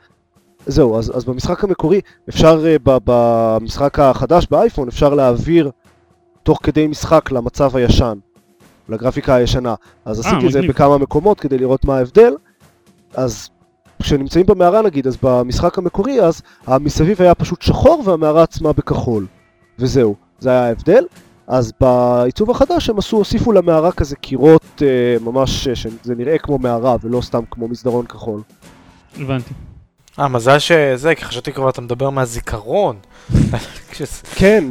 זהו, 0.65 0.97
אז, 0.97 1.17
אז 1.17 1.25
במשחק 1.25 1.63
המקורי, 1.63 2.01
אפשר, 2.29 2.63
אה, 2.67 2.75
ב- 2.83 2.97
במשחק 3.05 3.99
החדש 3.99 4.47
באייפון, 4.51 4.87
אפשר 4.87 5.13
להעביר 5.13 5.71
תוך 6.43 6.59
כדי 6.63 6.87
משחק 6.87 7.31
למצב 7.31 7.75
הישן, 7.75 8.17
לגרפיקה 8.89 9.35
הישנה. 9.35 9.75
אז 10.05 10.25
אה, 10.25 10.29
עשיתי 10.29 10.47
את 10.47 10.51
זה. 10.51 10.61
בכמה 10.61 10.97
מקומות 10.97 11.39
כדי 11.39 11.57
לראות 11.57 11.85
מה 11.85 11.97
ההבדל, 11.97 12.33
אז 13.13 13.49
כשנמצאים 14.01 14.45
במערה 14.45 14.81
נגיד, 14.81 15.07
אז 15.07 15.17
במשחק 15.23 15.77
המקורי, 15.77 16.21
אז 16.21 16.41
המסביב 16.67 17.21
היה 17.21 17.35
פשוט 17.35 17.61
שחור 17.61 18.03
והמערה 18.05 18.43
עצמה 18.43 18.73
בכחול. 18.73 19.25
וזהו, 19.79 20.15
זה 20.39 20.49
היה 20.49 20.67
ההבדל. 20.67 21.03
אז 21.47 21.73
בעיצוב 21.81 22.51
החדש 22.51 22.89
הם 22.89 22.97
עשו, 22.97 23.17
הוסיפו 23.17 23.51
למערה 23.51 23.91
כזה 23.91 24.15
קירות 24.15 24.81
אה, 24.81 25.17
ממש, 25.21 25.67
אה, 25.67 25.75
שזה 25.75 26.15
נראה 26.15 26.37
כמו 26.37 26.57
מערה 26.57 26.95
ולא 27.01 27.21
סתם 27.21 27.41
כמו 27.51 27.67
מסדרון 27.67 28.05
כחול. 28.05 28.41
הבנתי. 29.19 29.53
אה, 30.19 30.27
מזל 30.27 30.59
שזה, 30.59 31.15
כי 31.15 31.25
חשבתי 31.25 31.53
כבר 31.53 31.69
אתה 31.69 31.81
מדבר 31.81 32.09
מהזיכרון. 32.09 32.99
כן, 34.35 34.63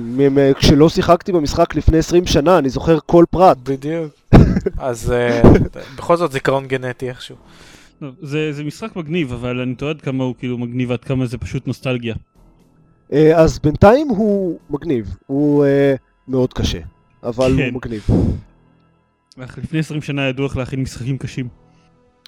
כשלא 0.59 0.89
שיחקתי 0.89 1.33
במשחק 1.33 1.75
לפני 1.75 1.99
20 1.99 2.27
שנה, 2.27 2.59
אני 2.59 2.71
זוכר 2.71 2.99
כל 3.07 3.25
פרט. 3.31 3.57
בדיוק. 3.63 4.13
אז 4.79 5.13
אה, 5.13 5.43
בכל 5.97 6.17
זאת 6.17 6.33
זיכרון 6.33 6.67
גנטי 6.67 7.09
איכשהו. 7.09 7.37
זה, 8.23 8.53
זה 8.53 8.65
משחק 8.65 8.97
מגניב, 8.97 9.33
אבל 9.33 9.61
אני 9.61 9.75
תוהה 9.75 9.91
עד 9.91 10.01
כמה 10.01 10.25
הוא 10.25 10.35
כאילו 10.39 10.59
מגניב 10.59 10.91
ועד 10.91 11.05
כמה 11.05 11.27
זה 11.27 11.39
פשוט 11.39 11.67
נוסטלגיה. 11.67 12.15
אה, 13.13 13.41
אז 13.41 13.59
בינתיים 13.59 14.09
הוא 14.09 14.59
מגניב, 14.71 15.17
הוא 15.27 15.65
אה, 15.65 15.95
מאוד 16.29 16.53
קשה, 16.53 16.79
אבל 17.23 17.55
כן. 17.57 17.63
הוא 17.63 17.73
מגניב. 17.73 18.07
אך 19.45 19.59
לפני 19.59 19.79
20 19.79 20.03
שנה 20.03 20.29
ידעו 20.29 20.47
איך 20.47 20.57
להכין 20.57 20.81
משחקים 20.81 21.19
קשים. 21.19 21.49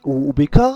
הוא, 0.02 0.14
הוא 0.14 0.34
בעיקר, 0.34 0.72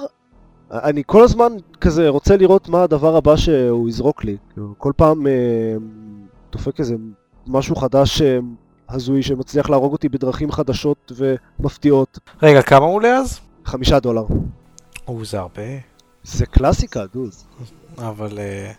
אני 0.73 1.03
כל 1.07 1.25
הזמן 1.25 1.53
כזה 1.81 2.09
רוצה 2.09 2.37
לראות 2.37 2.69
מה 2.69 2.83
הדבר 2.83 3.17
הבא 3.17 3.37
שהוא 3.37 3.89
יזרוק 3.89 4.25
לי. 4.25 4.37
כל 4.79 4.93
פעם 4.97 5.27
אה, 5.27 5.33
דופק 6.53 6.81
איזה 6.81 6.95
משהו 7.47 7.77
חדש 7.77 8.23
אה, 8.23 8.39
הזוי 8.89 9.23
שמצליח 9.23 9.71
להרוג 9.71 9.93
אותי 9.93 10.09
בדרכים 10.09 10.53
חדשות 10.53 11.13
ומפתיעות. 11.17 12.19
רגע, 12.43 12.63
כמה 12.63 12.85
הוא 12.87 12.95
עולה 12.95 13.17
אז? 13.17 13.41
חמישה 13.65 14.01
דולר. 14.01 14.25
או, 15.09 15.25
זה 15.25 15.39
הרבה. 15.39 15.63
זה 16.23 16.47
קלאסיקה, 16.47 17.05
דוז. 17.15 17.47
אבל... 17.99 18.39
אה, 18.39 18.73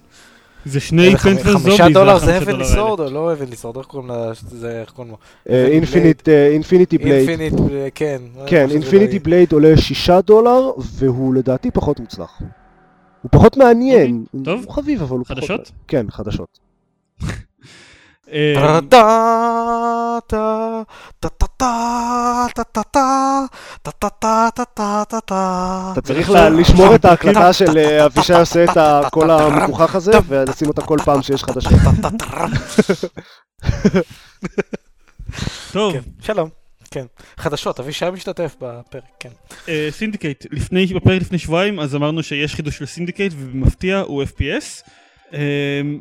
זה 0.66 0.80
שני 0.80 1.16
פלנט 1.18 1.40
וזומביז. 1.40 1.64
חמישה 1.64 1.90
דולר 1.94 2.20
זה 2.20 2.38
החמישה 2.38 2.44
אבן 2.44 2.52
דולר 2.52 2.58
ליסורד 2.64 3.00
או 3.00 3.10
לא 3.10 3.34
אבן 3.34 3.46
ליסורד? 3.50 3.78
איך 3.78 3.86
קוראים 3.86 4.10
לה... 4.10 4.32
זה 4.34 4.82
איך 4.82 4.90
קוראים 4.92 5.12
לו? 5.14 5.18
אינפיניט, 5.56 6.30
אינפיניטי 6.30 6.98
בלייד. 6.98 7.30
אינפיניט, 7.30 7.54
כן. 7.96 8.22
כן, 8.48 8.66
משהו 8.66 8.76
אינפיניטי. 8.78 9.20
בלייד 9.20 9.52
עולה 9.54 9.78
שישה 9.78 10.22
דולר, 10.22 10.72
והוא 10.78 11.34
לדעתי 11.36 11.72
פחות 11.72 12.00
מוצלח. 12.00 12.42
הוא 13.22 13.30
פחות 13.32 13.58
מעניין. 13.58 14.24
הוא- 14.32 14.46
טוב. 14.46 14.64
הוא 14.66 14.74
חביב, 14.74 15.02
אבל 15.02 15.18
הוא 15.18 15.26
פחות... 15.26 15.38
חדשות? 15.38 15.72
כן, 15.88 16.06
חדשות. 16.10 16.60
אתה 25.94 26.02
צריך 26.02 26.30
לה- 26.30 26.50
לשמור 26.50 26.96
את 26.96 27.06
ההקלטה 27.06 27.54
של 27.54 27.78
אה, 27.78 28.06
אבישי 28.06 28.34
עושה 28.34 28.64
את 28.64 28.78
הקול 28.78 29.32
המגוחך 29.32 29.96
הזה, 29.96 30.12
ולשים 30.28 30.68
אותה 30.68 30.82
כל 30.82 30.98
פעם 31.06 31.22
שיש 31.22 31.44
חדשות. 31.44 31.74
טוב, 35.72 35.94
כן, 35.94 36.00
שלום. 36.22 36.50
כן. 36.92 37.06
חדשות, 37.38 37.80
אבישי 37.80 38.06
משתתף 38.14 38.56
בפרק, 38.62 39.04
כן. 39.20 39.30
אה, 39.70 39.88
Syndicate, 39.92 40.46
לפני, 40.52 40.86
בפרק 40.86 41.22
לפני 41.22 41.38
שבועיים 41.38 41.80
אז 41.80 41.96
אמרנו 41.96 42.24
שיש 42.24 42.56
חידוש 42.56 42.78
של 42.78 42.86
Syndicate 42.86 43.34
ובמפתיע 43.38 44.00
הוא 44.00 44.24
FPS 44.24 44.38
אה, 44.88 44.94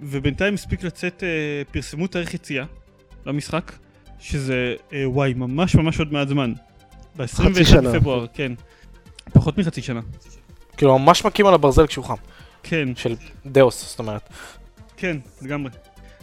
ובינתיים 0.02 0.54
הספיק 0.54 0.82
לצאת, 0.82 1.22
אה, 1.22 1.62
פרסמו 1.72 2.06
תאריך 2.06 2.34
יציאה 2.34 2.64
למשחק 3.26 3.72
שזה 4.20 4.74
אה, 4.92 5.08
וואי 5.08 5.34
ממש 5.34 5.74
ממש 5.74 5.98
עוד 5.98 6.12
מעט 6.12 6.28
זמן. 6.28 6.52
חצי 7.22 7.42
ב-21 7.42 7.64
שנה. 7.64 7.90
בפברואר, 7.92 8.26
כן. 8.34 8.52
פחות 9.32 9.58
מחצי 9.58 9.82
שנה. 9.82 10.00
כאילו, 10.76 10.98
ממש 10.98 11.24
מכים 11.24 11.46
על 11.46 11.54
הברזל 11.54 11.86
כשהוא 11.86 12.04
חם. 12.04 12.14
כן, 12.62 12.88
של 12.96 13.14
Deus, 13.46 13.90
זאת 13.90 13.98
אומרת. 13.98 14.28
כן, 14.96 15.16
לגמרי. 15.42 15.70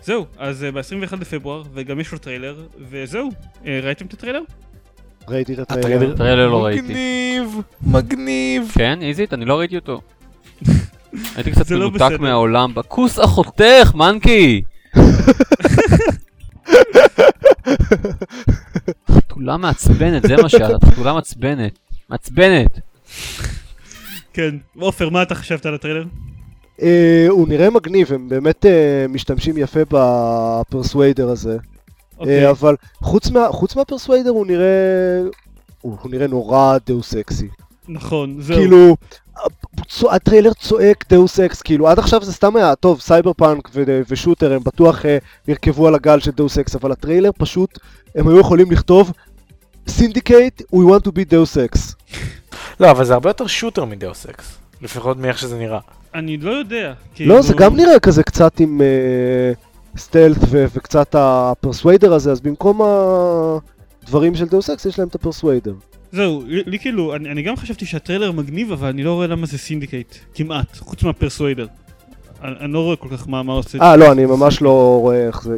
זהו, 0.04 0.26
אז 0.38 0.64
אה, 0.64 0.72
ב-21 0.72 1.16
בפברואר 1.16 1.64
וגם 1.74 2.00
יש 2.00 2.12
לו 2.12 2.18
טריילר 2.18 2.68
וזהו, 2.90 3.30
ראיתם 3.66 4.06
את 4.06 4.14
הטריילר? 4.14 4.42
ראיתי 5.28 5.54
את 5.54 5.60
הטריילר. 5.60 5.96
הטריילר. 5.96 6.18
טריילר 6.18 6.48
לא 6.48 6.66
ראיתי. 6.66 6.82
מגניב, 6.82 7.56
מגניב. 7.82 8.72
כן, 8.74 9.02
איזית? 9.02 9.34
אני 9.34 9.46
לא 9.46 9.60
ראיתי 9.60 9.76
אותו. 9.76 10.02
הייתי 11.36 11.52
קצת 11.52 11.72
לא 11.72 11.90
מנותק. 11.92 12.20
מהעולם. 12.20 12.74
בכוס 12.74 13.20
אחותך, 13.20 13.92
מנקי! 13.96 14.62
חתולה 19.12 19.58
מעצבנת, 19.58 20.22
זה 20.28 20.36
מה 20.42 20.50
שאת, 20.50 20.62
את 20.62 20.84
חתולה 20.84 21.14
מעצבנת. 21.14 21.80
מעצבנת. 22.10 22.80
כן. 24.34 24.56
עופר, 24.80 25.10
מה 25.10 25.22
אתה 25.24 25.36
חשבת 25.36 25.66
על 25.66 25.74
הטריילר? 25.76 26.06
אה, 26.82 27.26
הוא 27.30 27.48
נראה 27.48 27.70
מגניב, 27.70 28.14
הם 28.14 28.30
באמת 28.30 28.66
אה, 28.66 29.06
משתמשים 29.10 29.58
יפה 29.58 29.80
ב 29.90 30.04
Persuader 30.04 31.30
הזה. 31.30 31.58
אוקיי. 32.20 32.46
אה, 32.46 32.50
אבל 32.52 32.76
חוץ 33.02 33.30
מה- 33.32 33.48
חוץ 33.52 33.76
מה 33.76 33.85
Persuader 33.85 34.30
הוא 34.30 34.46
נראה... 34.46 34.66
הוא 35.82 35.98
הוא 36.02 36.12
נראה 36.12 36.28
נורא 36.28 36.78
Deus 36.88 37.16
Ex 37.16 37.32
י. 37.32 37.48
נכון, 37.88 38.36
זהו. 38.42 38.58
כאילו, 38.58 38.96
הטריילר 40.10 40.54
צועק 40.54 41.06
Deus 41.10 41.40
Ex, 41.40 41.62
כאילו 41.62 41.88
עד 41.88 42.00
עכשיו 42.00 42.24
זה 42.26 42.34
סתם 42.34 42.56
היה, 42.56 42.76
טוב, 42.76 43.02
סייבר 43.02 43.34
פאנק 43.34 43.70
ו- 43.74 44.02
ו 44.10 44.15
shooter 44.15 44.54
הם 44.54 44.64
בטוח 44.64 45.06
אה, 45.06 45.18
ירכבו 45.48 45.88
על 45.88 45.96
הגל 45.96 46.20
של 46.20 46.32
Deus 46.32 46.58
Ex, 46.58 46.76
אבל 46.76 46.92
הטריילר 46.92 47.30
פשוט, 47.38 47.80
הם 48.16 48.28
היו 48.28 48.40
יכולים 48.40 48.72
לכתוב 48.72 49.12
Syndicate, 49.88 50.62
we 50.62 50.78
want 50.78 51.04
to 51.08 51.10
be 51.10 51.30
Deus 51.30 51.58
Ex. 51.58 51.96
לא, 52.80 52.92
אבל 52.92 53.06
זה 53.06 53.14
הרבה 53.14 53.30
יותר 53.30 53.48
shooter 53.48 53.86
מ 53.86 53.94
Deus 53.94 54.26
Ex. 54.26 54.58
לפחות 54.82 55.18
מאיך 55.18 55.38
שזה 55.40 55.58
נראה. 55.58 55.80
אני 56.16 56.38
לא 56.38 56.52
יודע. 56.52 56.94
לא, 57.20 57.42
זה 57.42 57.54
כאילו- 57.54 57.60
גם 57.60 57.76
נראה 57.76 58.00
כזה 58.00 58.24
קצת 58.24 58.60
עם 58.60 58.82
אה, 58.82 59.52
stealth 59.98 60.38
ו- 60.50 60.66
וקצת 60.74 61.16
ה 61.18 61.27
Persuader 61.27 62.14
הזה, 62.14 62.32
אז 62.32 62.42
במקום 62.42 62.82
הדברים 64.04 64.36
של 64.36 64.46
Deus 64.46 64.70
Ex 64.70 64.86
יש 64.86 65.00
להם 65.00 65.08
את 65.08 65.16
ה 65.16 65.21
Persuader. 65.21 65.74
זהו, 66.12 66.44
לי, 66.48 66.80
כאילו, 66.80 67.16
אני, 67.16 67.32
אני 67.32 67.42
גם 67.42 67.56
חשבתי 67.56 67.86
שהטריילר 67.86 68.32
מגניב, 68.32 68.72
אבל 68.72 68.88
אני 68.88 69.04
לא 69.04 69.14
רואה 69.14 69.28
למה 69.28 69.46
זה 69.46 69.58
Syndicate. 69.58 70.16
כמעט, 70.34 70.78
חוץ 70.78 71.04
מה 71.04 71.14
Persuader. 71.14 71.68
אני, 72.44 72.52
אני 72.60 72.74
לא 72.74 72.80
רואה 72.84 72.96
כל 72.96 73.08
כך 73.18 73.30
מה, 73.30 73.44
מה 73.44 73.54
עושה. 73.54 73.78
אה, 73.82 73.96
לא, 73.96 74.12
אני 74.12 74.26
ממש 74.26 74.62
לא 74.62 74.98
רואה 75.02 75.28
איך 75.28 75.44
זה. 75.44 75.58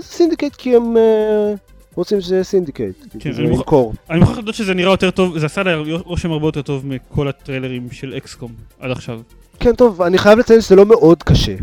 Syndicate 0.00 0.54
כי 0.56 0.76
הם 0.76 0.96
אה, 0.96 1.54
רוצים 1.94 2.20
שזה 2.20 2.34
יהיה 2.34 2.44
סינדיקייט. 2.44 2.96
כן, 3.20 3.32
זה 3.32 3.42
ימכור. 3.42 3.94
אני 4.10 4.20
מוכרח 4.20 4.38
לדעת 4.38 4.54
שזה 4.54 4.74
נראה 4.74 4.92
יותר 4.92 5.10
טוב, 5.10 5.38
זה 5.38 5.46
עשה 5.46 5.62
לה 5.62 5.76
רושם 6.04 6.30
הרבה 6.32 6.46
יותר 6.48 6.62
טוב 6.62 6.86
מכל 6.86 7.28
הטריילרים 7.28 7.88
של 7.92 8.14
XCOM 8.16 8.52
עד 8.80 8.90
עכשיו. 8.90 9.20
כן, 9.60 9.74
טוב, 9.74 10.02
אני 10.02 10.18
חייב 10.18 10.38
לציין 10.38 10.60
שזה 10.60 10.76
לא 10.76 10.86
מאוד 10.86 11.22
קשה. 11.22 11.54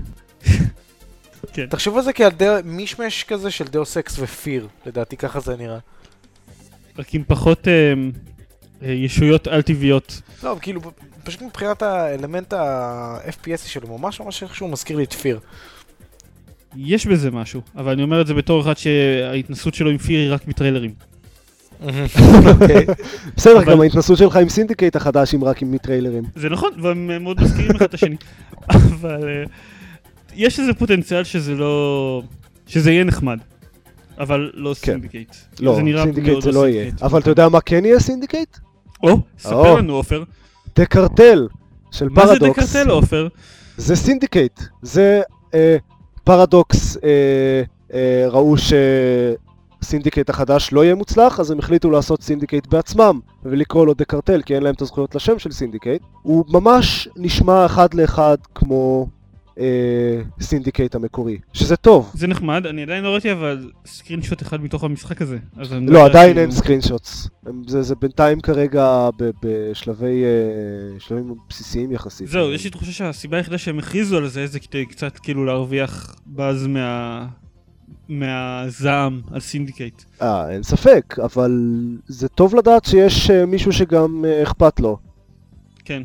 כן. 1.53 1.65
תחשבו 1.69 1.97
על 1.97 2.03
זה 2.03 2.13
כעל 2.13 2.31
דה- 2.31 2.61
מישמש 2.65 3.23
כזה 3.23 3.51
של 3.51 3.65
Deus 3.65 3.97
Ex 3.97 4.15
ו 4.19 4.24
F.E.A.R. 4.24 4.67
לדעתי 4.85 5.17
ככה 5.17 5.39
זה 5.39 5.55
נראה. 5.57 5.77
רק 6.99 7.15
עם 7.15 7.23
פחות 7.27 7.67
אה, 7.67 7.93
אה, 8.83 8.91
ישויות 8.91 9.47
על-טבעיות. 9.47 10.21
לא, 10.43 10.57
כאילו, 10.61 10.81
פשוט 11.23 11.41
מבחינת 11.41 11.81
האלמנט 11.81 12.53
ה-FPS 12.53 13.67
שלו, 13.67 13.97
ממש 13.97 14.19
ממש 14.19 14.43
איכשהו 14.43 14.67
מזכיר 14.67 14.97
לי 14.97 15.03
את 15.03 15.13
F.E.A.R. 15.13 15.39
יש 16.75 17.05
בזה 17.05 17.31
משהו, 17.31 17.61
אבל 17.75 17.91
אני 17.91 18.03
אומר 18.03 18.21
את 18.21 18.27
זה 18.27 18.33
בתור 18.33 18.61
אחד 18.61 18.77
שההתנסות 18.77 19.73
שלו 19.73 19.89
עם 19.89 19.97
F.E.A.R 19.97 20.19
היא 20.19 20.33
רק 20.33 20.47
מטריילרים. 20.47 20.93
אוקיי. 21.81 22.85
בסדר, 23.37 23.63
גם 23.63 23.81
ההתנסות 23.81 24.17
שלך 24.17 24.35
עם 24.35 24.49
Syndicate 24.49 24.95
החדש, 24.95 25.35
אם 25.35 25.43
רק 25.43 25.61
עם 25.61 25.77
טריילרים. 25.77 26.23
זה 26.35 26.49
נכון, 26.49 26.71
והם 26.81 27.23
מאוד 27.23 27.41
מזכירים 27.41 27.75
אחד 27.75 27.85
את 27.85 27.93
השני. 27.93 28.15
אבל 28.69 29.29
אה, 29.29 29.43
יש 30.35 30.59
איזה 30.59 30.73
פוטנציאל 30.73 31.23
שזה 31.23 31.55
לא... 31.55 32.23
שזה 32.67 32.91
יהיה 32.91 33.03
נחמד. 33.03 33.39
אבל 34.21 34.51
לא 34.53 34.73
כן. 34.81 34.91
Syndicate. 34.91 35.35
לא, 35.59 35.75
Syndicate 35.75 36.27
מאוד 36.27 36.43
זה 36.43 36.51
לא 36.51 36.67
יהיה. 36.67 36.83
Syndicate. 36.83 37.03
אבל 37.03 37.19
אתה 37.19 37.29
יודע 37.29 37.49
מה 37.49 37.61
כן 37.61 37.85
יהיה 37.85 37.99
Syndicate? 37.99 38.57
או, 39.03 39.19
ספר. 39.39 39.75
לנו 39.75 39.93
עופר. 39.93 40.23
The 40.75 40.85
Cartel 40.85 41.47
של 41.91 42.09
מה 42.09 42.27
זה 42.27 42.33
Paradox. 42.39 42.75
The 42.75 42.80
Cartel 42.80 42.89
עופר? 42.89 43.27
זה 43.77 43.95
Syndicate. 43.95 44.59
זה 44.81 45.21
אה, 45.53 45.77
פרדוקס 46.23 46.97
אה, 46.97 47.61
אה, 47.93 48.25
ראו 48.27 48.55
ש 49.81 49.90
Syndicate 49.90 50.29
החדש 50.29 50.69
לא 50.73 50.83
יהיה 50.83 50.95
מוצלח, 50.95 51.39
אז 51.39 51.51
הם 51.51 51.59
החליטו 51.59 51.91
לעשות 51.91 52.21
Syndicate 52.23 52.67
בעצמם, 52.67 53.19
ולקרוא 53.43 53.85
לו 53.85 53.93
The 53.93 54.05
Cartel, 54.05 54.41
כי 54.41 54.55
אין 54.55 54.63
להם 54.63 54.75
את 54.75 54.81
הזכויות 54.81 55.15
לשם 55.15 55.39
של 55.39 55.51
Syndicate. 55.51 56.01
הוא 56.21 56.45
ממש 56.49 57.07
נשמע 57.15 57.65
אחד 57.65 57.93
לאחד 57.93 58.37
כמו 58.55 59.07
Syndicate 60.41 60.95
המקורי, 60.95 61.37
שזה 61.53 61.75
טוב. 61.75 62.11
זה 62.13 62.27
נחמד, 62.27 62.65
אני 62.67 62.83
עדיין 62.83 63.03
לא 63.03 63.09
ראיתי 63.09 63.31
אבל 63.31 63.71
screenshot 63.85 64.41
אחד 64.41 64.63
מתוך 64.63 64.83
המשחק 64.83 65.21
הזה. 65.21 65.37
לא, 65.81 66.05
עדיין 66.05 66.27
כאילו- 66.27 66.41
אין 66.41 66.51
screen 66.51 66.81
shots. 66.81 67.27
זה, 67.67 67.81
זה 67.81 67.95
בינתיים 67.95 68.41
כרגע 68.41 69.09
ב- 69.17 69.29
בשלבי 69.43 70.23
אה, 70.23 71.17
בסיסיים 71.49 71.91
יחסית. 71.91 72.27
זהו, 72.27 72.51
יש 72.53 72.63
לי 72.63 72.69
תחושה 72.69 72.91
שהסיבה 72.91 73.37
היחידה 73.37 73.57
שהם 73.57 73.79
הכריזו 73.79 74.17
על 74.17 74.27
זה 74.27 74.47
זה 74.47 74.59
כדי 74.59 74.85
קצת 74.85 75.17
כאילו 75.19 75.45
להרוויח 75.45 76.15
באז 76.25 76.67
מה... 76.67 77.27
מהזעם 78.09 79.21
על 79.31 79.39
Syndicate. 79.39 80.01
אה, 80.21 80.49
אין 80.51 80.63
ספק, 80.63 81.15
אבל 81.23 81.51
זה 82.07 82.27
טוב 82.27 82.55
לדעת 82.55 82.85
שיש 82.85 83.29
אה, 83.29 83.45
מישהו 83.45 83.71
שגם 83.71 84.25
אה, 84.25 84.43
אכפת 84.43 84.79
לו. 84.79 84.97
כן. 85.85 86.03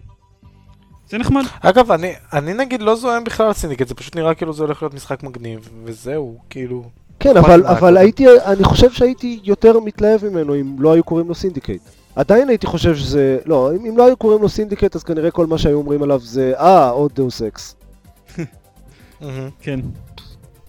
זה 1.08 1.18
נחמד. 1.18 1.42
אגב, 1.60 1.92
אני, 1.92 2.12
אני 2.32 2.54
נגיד 2.54 2.82
לא 2.82 2.94
זועם 2.94 3.24
בכלל 3.24 3.46
על 3.46 3.52
Syndicate, 3.52 3.88
זה 3.88 3.94
פשוט 3.94 4.16
נראה 4.16 4.34
כאילו 4.34 4.52
זה 4.52 4.62
הולך 4.62 4.82
להיות 4.82 4.94
משחק 4.94 5.22
מגניב, 5.22 5.68
וזהו, 5.84 6.38
כאילו... 6.50 6.84
כן, 7.20 7.36
אבל, 7.36 7.66
אבל. 7.66 7.96
הייתי, 7.96 8.26
אני 8.44 8.64
חושב 8.64 8.92
שהייתי 8.92 9.40
יותר 9.44 9.80
מתלהב 9.80 10.24
ממנו 10.24 10.54
אם 10.54 10.76
לא 10.78 10.92
היו 10.92 11.04
קוראים 11.04 11.28
לו 11.28 11.34
Syndicate. 11.34 11.82
עדיין 12.16 12.48
הייתי 12.48 12.66
חושב 12.66 12.96
שזה, 12.96 13.38
לא, 13.46 13.70
אם, 13.76 13.86
אם 13.86 13.98
לא 13.98 14.06
היו 14.06 14.16
קוראים 14.16 14.42
לו 14.42 14.48
Syndicate 14.48 14.96
אז 14.96 15.04
כנראה 15.04 15.30
כל 15.30 15.46
מה 15.46 15.58
שהיו 15.58 15.78
אומרים 15.78 16.02
עליו 16.02 16.20
זה, 16.20 16.52
אה, 16.58 16.90
עוד 16.90 17.10
Deus 17.14 17.42
Ex. 17.42 17.76
כן. 19.62 19.80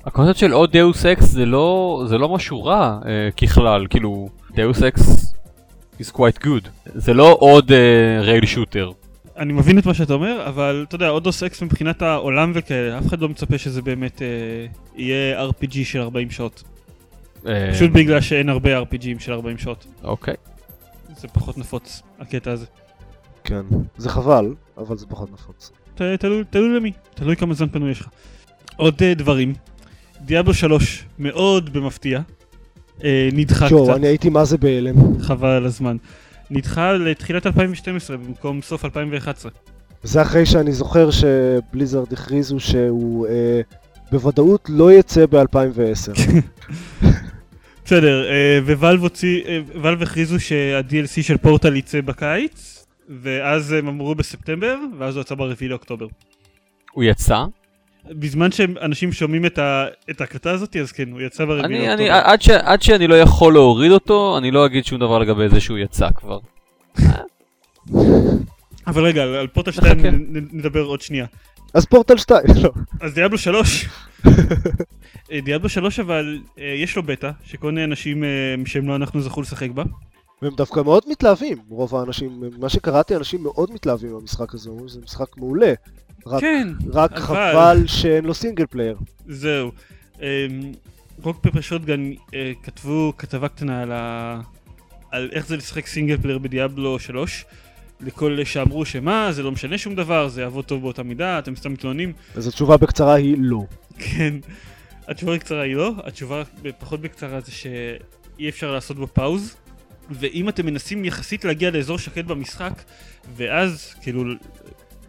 הקונספט 0.05 0.37
של 0.37 0.51
עוד 0.51 0.71
Deus 0.71 1.05
Ex 1.05 1.25
זה 1.25 1.45
לא, 1.45 2.03
זה 2.07 2.17
לא 2.17 2.29
משהו 2.29 2.63
רע 2.63 2.99
אה, 3.05 3.29
ככלל, 3.31 3.87
כאילו, 3.89 4.29
Deus 4.55 4.83
Ex 4.83 5.33
is 6.01 6.11
quite 6.15 6.43
good. 6.43 6.69
זה 6.85 7.13
לא 7.13 7.37
עוד 7.39 7.71
rail 8.21 8.43
אה, 8.43 8.47
shooter. 8.47 8.91
אני 9.37 9.53
מבין 9.53 9.79
את 9.79 9.85
מה 9.85 9.93
שאתה 9.93 10.13
אומר, 10.13 10.43
אבל 10.49 10.85
אתה 10.87 10.95
יודע, 10.95 11.09
או 11.09 11.21
Deus 11.21 11.43
Ex 11.43 11.61
מבחינת 11.61 12.01
העולם 12.01 12.51
וכאלה, 12.55 12.97
אף 12.97 13.07
אחד 13.07 13.21
לא 13.21 13.29
מצפה 13.29 13.57
שזה 13.57 13.81
באמת 13.81 14.21
אה, 14.21 14.27
יהיה 14.95 15.47
RPG 15.49 15.73
של 15.83 16.01
40 16.01 16.29
שעות. 16.31 16.63
אה, 17.47 17.69
פשוט 17.73 17.91
בגלל 17.91 18.21
שאין 18.21 18.49
הרבה 18.49 18.81
RPGים 18.81 19.19
של 19.19 19.31
40 19.33 19.57
שעות. 19.57 19.85
אוקיי. 20.03 20.33
זה 21.17 21.27
פחות 21.27 21.57
נפוץ, 21.57 22.01
הקטע 22.19 22.51
הזה. 22.51 22.65
כן. 23.43 23.61
זה 23.97 24.09
חבל, 24.09 24.53
אבל 24.77 24.97
זה 24.97 25.05
פחות 25.07 25.33
נפוץ. 25.33 25.71
ת- 25.95 26.01
תלוי 26.01 26.43
תלוי 26.49 26.75
למי, 26.75 26.91
תלוי 27.15 27.35
כמה 27.35 27.53
זמן 27.53 27.69
פנוי 27.69 27.91
יש 27.91 28.01
לך. 28.01 28.07
עוד 28.75 28.95
אה, 29.01 29.13
דברים, 29.13 29.53
דיאבלו 30.21 30.53
3, 30.53 31.05
מאוד 31.19 31.73
במפתיע, 31.73 32.19
אה, 33.03 33.29
נדחה 33.33 33.69
שואו, 33.69 33.85
קצת, 33.85 33.95
אני 33.95 34.07
הייתי 34.07 34.29
מה 34.29 34.45
זה 34.45 34.57
בהלם. 34.57 35.19
חבל 35.21 35.47
על 35.49 35.65
הזמן. 35.65 35.97
נדחה 36.49 36.93
לתחילת 36.93 37.47
2012 37.47 38.17
במקום 38.17 38.61
סוף 38.61 38.85
2011. 38.85 39.51
זה 40.03 40.21
אחרי 40.21 40.45
שאני 40.45 40.71
זוכר 40.71 41.09
שבליזרד 41.11 42.13
הכריזו 42.13 42.59
שהוא 42.59 43.27
אה, 43.27 43.61
בוודאות 44.11 44.69
לא 44.69 44.91
יצא 44.91 45.25
ב-2010. 45.25 46.19
בסדר, 47.85 48.29
אה, 48.29 48.59
וואלב 48.77 49.01
הוציא, 49.01 49.43
אה, 49.45 49.91
הכריזו 50.01 50.39
שה-DLC 50.39 51.23
של 51.23 51.37
פורטל 51.37 51.75
יצא 51.75 52.01
בקיץ, 52.01 52.85
ואז 53.21 53.71
הם 53.71 53.87
אמרו 53.87 54.15
בספטמבר, 54.15 54.75
ואז 54.99 55.15
הוא 55.15 55.21
יצא 55.21 55.35
ברביעי 55.35 55.69
לאוקטובר. 55.69 56.07
הוא 56.91 57.03
יצא? 57.03 57.45
בזמן 58.09 58.51
שאנשים 58.51 59.11
שומעים 59.11 59.45
את, 59.45 59.57
ה, 59.57 59.85
את 60.09 60.21
ההקלטה 60.21 60.51
הזאת, 60.51 60.75
אז 60.75 60.91
כן, 60.91 61.11
הוא 61.11 61.21
יצא 61.21 61.45
ברביעי 61.45 61.65
אני, 61.65 61.87
לאוקטובר. 61.87 62.09
אני, 62.09 62.09
עד, 62.09 62.41
ש, 62.41 62.49
עד 62.49 62.81
שאני 62.81 63.07
לא 63.07 63.15
יכול 63.15 63.53
להוריד 63.53 63.91
אותו, 63.91 64.37
אני 64.37 64.51
לא 64.51 64.65
אגיד 64.65 64.85
שום 64.85 64.99
דבר 64.99 65.19
לגבי 65.19 65.49
זה 65.49 65.59
שהוא 65.59 65.77
יצא 65.77 66.07
כבר. 66.15 66.39
אבל 68.87 69.03
רגע, 69.03 69.23
על, 69.23 69.35
על 69.35 69.47
פורטל 69.47 69.71
2 69.71 69.97
נחכה. 69.97 70.11
נ- 70.11 70.37
נ- 70.37 70.47
נדבר 70.51 70.81
עוד 70.83 71.01
שנייה. 71.01 71.25
אז 71.73 71.85
פורטל 71.85 72.17
2, 72.17 72.43
לא. 72.63 72.69
אז 73.01 73.13
Diablo 73.13 73.37
3, 73.37 73.85
אה, 75.31 75.41
Diablo 75.41 75.69
3 75.69 75.99
אבל 75.99 76.39
אה, 76.59 76.75
יש 76.77 76.95
לו 76.95 77.03
בטא, 77.03 77.31
שכל 77.43 77.67
מיני 77.71 77.83
אנשים 77.83 78.23
אה, 78.23 78.29
שהם 78.65 78.87
לא 78.87 78.95
אנחנו 78.95 79.21
זכו 79.21 79.41
לשחק 79.41 79.69
בה. 79.69 79.83
והם 80.41 80.53
דווקא 80.55 80.79
מאוד 80.79 81.03
מתלהבים, 81.07 81.57
רוב 81.69 81.95
האנשים. 81.95 82.43
מה 82.59 82.69
שקראתי, 82.69 83.15
אנשים 83.15 83.43
מאוד 83.43 83.71
מתלהבים 83.73 84.09
במשחק 84.19 84.53
הזה, 84.53 84.69
זה 84.87 84.99
משחק 85.03 85.37
מעולה. 85.37 85.73
רק, 86.25 86.41
כן, 86.41 86.67
רק 86.93 87.11
אבל- 87.11 87.21
חבל 87.21 87.83
שאין 87.87 88.25
לו 88.25 88.33
single 88.33 88.65
player. 88.65 88.97
זהו. 89.27 89.71
אמ, 90.21 90.25
Rock 91.23 91.39
Paper 91.41 91.61
Shotgun 91.61 92.11
אה, 92.33 92.51
כתבו 92.63 93.13
כתבה 93.17 93.47
קטנה 93.47 93.81
על, 93.81 93.91
ה... 93.91 94.39
על 95.11 95.29
איך 95.31 95.47
זה 95.47 95.57
לשחק 95.57 95.87
single 95.87 96.17
player 96.17 96.37
ב 96.37 96.46
Diablo 96.46 96.99
3. 96.99 97.45
לכל 98.01 98.31
אלה 98.31 98.45
שאמרו 98.45 98.85
שמה, 98.85 99.31
זה 99.31 99.43
לא 99.43 99.51
משנה 99.51 99.77
שום 99.77 99.95
דבר, 99.95 100.27
זה 100.29 100.41
יעבוד 100.41 100.65
טוב 100.65 100.81
באותה 100.81 101.03
מידה, 101.03 101.39
אתם 101.39 101.55
סתם 101.55 101.73
מתלוננים. 101.73 102.13
אז 102.35 102.47
התשובה 102.47 102.77
בקצרה 102.77 103.13
היא 103.13 103.35
לא. 103.39 103.63
כן. 103.99 104.33
התשובה 105.07 105.35
הקצרה 105.35 105.61
היא 105.61 105.75
לא, 105.75 105.93
התשובה 106.03 106.43
פחות 106.79 107.01
בקצרה 107.01 107.41
זה 107.41 107.51
שאי 107.51 108.49
אפשר 108.49 108.71
לעשות 108.71 108.97
בו 108.97 109.07
pause. 109.07 109.55
ואם 110.11 110.49
אתם 110.49 110.65
מנסים 110.65 111.05
יחסית 111.05 111.45
להגיע 111.45 111.71
לאזור 111.71 111.97
שקט 111.99 112.25
במשחק, 112.25 112.73
ואז 113.35 113.93
כאילו 114.01 114.23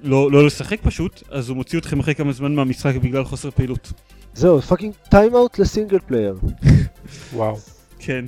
לא, 0.02 0.30
לא 0.32 0.46
לשחק 0.46 0.78
פשוט, 0.82 1.22
אז 1.30 1.48
הוא 1.48 1.56
מוציא 1.56 1.78
אתכם 1.78 2.00
אחרי 2.00 2.14
כמה 2.14 2.32
זמן 2.32 2.54
מהמשחק 2.54 2.94
בגלל 2.96 3.24
חוסר 3.24 3.50
פעילות. 3.50 3.92
זהו, 4.34 4.60
fucking 4.62 4.94
time-out 5.10 5.58
ל 5.58 5.64
single 5.64 5.98
player. 6.06 6.38
וואו. 7.34 7.56
כן. 7.98 8.24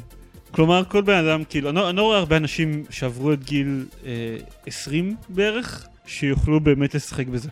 כלומר, 0.51 0.83
כל 0.89 1.03
בן 1.03 1.25
אדם, 1.25 1.45
כאילו, 1.45 1.69
אני, 1.71 1.77
לא- 1.77 1.89
אני 1.91 1.97
לא 1.97 2.03
רואה 2.03 2.19
הרבה 2.19 2.37
אנשים 2.37 2.85
שעברו 2.91 3.33
את 3.33 3.45
גיל 3.45 3.85
אה, 4.07 4.37
20 4.67 5.17
בערך, 5.29 5.87
שיוכלו 6.07 6.61
באמת 6.61 6.95
לשחק 6.95 7.27
בזה. 7.27 7.49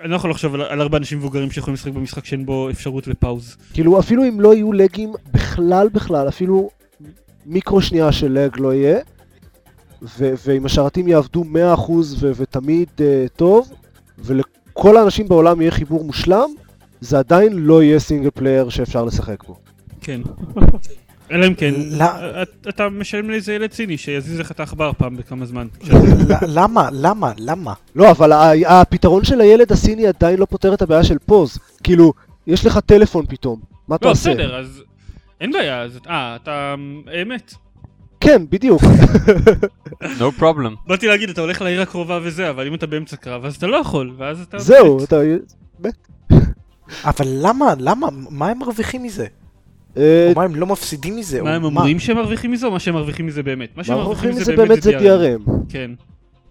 אני 0.00 0.10
לא 0.10 0.16
יכול 0.16 0.30
לחשוב 0.30 0.54
על, 0.54 0.62
על 0.62 0.80
הרבה 0.80 0.98
אנשים 0.98 1.18
מבוגרים 1.18 1.50
שיכולים 1.50 1.74
לשחק 1.74 1.92
במשחק 1.92 2.24
שאין 2.24 2.46
בו 2.46 2.70
אפשרות 2.70 3.06
לפאוז. 3.06 3.56
כאילו, 3.72 3.98
אפילו 4.00 4.28
אם 4.28 4.40
לא 4.40 4.54
יהיו 4.54 4.72
לגים 4.72 5.12
בכלל 5.32 5.88
בכלל, 5.88 6.28
אפילו 6.28 6.70
מיקרו 7.46 7.82
שנייה 7.82 8.12
של 8.12 8.32
לג 8.38 8.60
לא 8.60 8.74
יהיה, 8.74 8.98
ו- 10.02 10.32
ואם 10.46 10.66
השרתים 10.66 11.08
יעבדו 11.08 11.44
100% 11.44 11.90
ו- 11.90 12.30
ותמיד 12.36 12.88
uh, 12.98 13.02
טוב, 13.36 13.72
ולכל 14.18 14.96
האנשים 14.96 15.28
בעולם 15.28 15.60
יהיה 15.60 15.70
חיבור 15.70 16.04
מושלם, 16.04 16.50
זה 17.00 17.18
עדיין 17.18 17.52
לא 17.52 17.82
יהיה 17.82 17.98
single 18.00 18.30
player 18.30 18.68
שאפשר 18.68 19.04
לשחק 19.04 19.44
בו. 19.44 19.56
כן. 20.00 20.20
אלא 21.30 21.46
אם 21.46 21.54
כן, 21.54 21.74
לא. 21.90 22.04
את- 22.42 22.66
אתה 22.68 22.88
משלם 22.88 23.30
לאיזה 23.30 23.52
ילד 23.54 23.70
סיני 23.70 23.96
שיזיז 23.98 24.40
לך 24.40 24.50
את 24.50 24.60
העכבר 24.60 24.92
פעם 24.98 25.16
בכמה 25.16 25.46
זמן. 25.46 25.66
למה? 26.48 26.88
למה? 26.92 27.32
למה? 27.38 27.72
לא, 27.94 28.10
אבל 28.10 28.32
הפתרון 28.66 29.24
של 29.24 29.40
הילד 29.40 29.72
הסיני 29.72 30.06
עדיין 30.06 30.38
לא 30.38 30.44
פותר 30.50 30.74
את 30.74 30.82
הבעיה 30.82 31.04
של 31.04 31.18
pause. 31.18 31.58
כאילו, 31.82 32.12
יש 32.46 32.66
לך 32.66 32.78
טלפון 32.78 33.26
פתאום, 33.28 33.60
מה 33.88 33.96
אתה 33.96 34.06
לא, 34.06 34.10
עושה? 34.10 34.30
בסדר, 34.30 34.56
אז 34.56 34.82
אין 35.40 35.52
בעיה. 35.52 35.86
אה, 36.08 36.36
אתה... 36.36 36.74
אמת. 37.22 37.54
כן, 38.24 38.42
בדיוק. 38.50 38.82
no 40.20 40.40
problem. 40.40 40.86
באתי 40.86 41.06
להגיד, 41.06 41.30
אתה 41.30 41.40
הולך 41.40 41.62
לעיר 41.62 41.82
הקרובה 41.82 42.18
וזה, 42.22 42.50
אבל 42.50 42.66
אם 42.66 42.74
אתה 42.74 42.86
באמצע 42.86 43.16
קרב, 43.16 43.44
אז 43.44 43.56
אתה 43.56 43.66
לא 43.66 43.76
יכול, 43.76 44.12
ואז 44.16 44.40
אתה... 44.40 44.58
זהו, 44.58 44.96
מת. 44.96 45.04
אתה... 45.08 45.16
אבל 47.04 47.26
למה? 47.28 47.74
למה? 47.78 48.08
מה 48.30 48.48
הם 48.48 48.58
מרוויחים 48.58 49.02
מזה? 49.02 49.26
אה, 49.96 50.26
או 50.28 50.32
מה 50.36 50.42
הם 50.44 50.54
לא 50.54 50.66
מפסידים 50.66 51.16
מזה? 51.16 51.42
מה 51.42 51.54
הם 51.54 51.64
אומרים 51.64 51.98
שהם 51.98 52.16
מרוויחים 52.16 52.50
מזה, 52.50 52.66
או 52.66 52.70
מה 52.70 52.78
שהם 52.80 52.94
מרוויחים 52.94 53.26
מזה 53.26 53.42
באמת? 53.42 53.76
מה 53.76 53.84
שהם 53.84 53.96
מרוויחים 53.96 54.30
מזה 54.30 54.56
באמת 54.56 54.82
זה 54.82 54.98
DRM. 54.98 55.50
כן. 55.68 55.90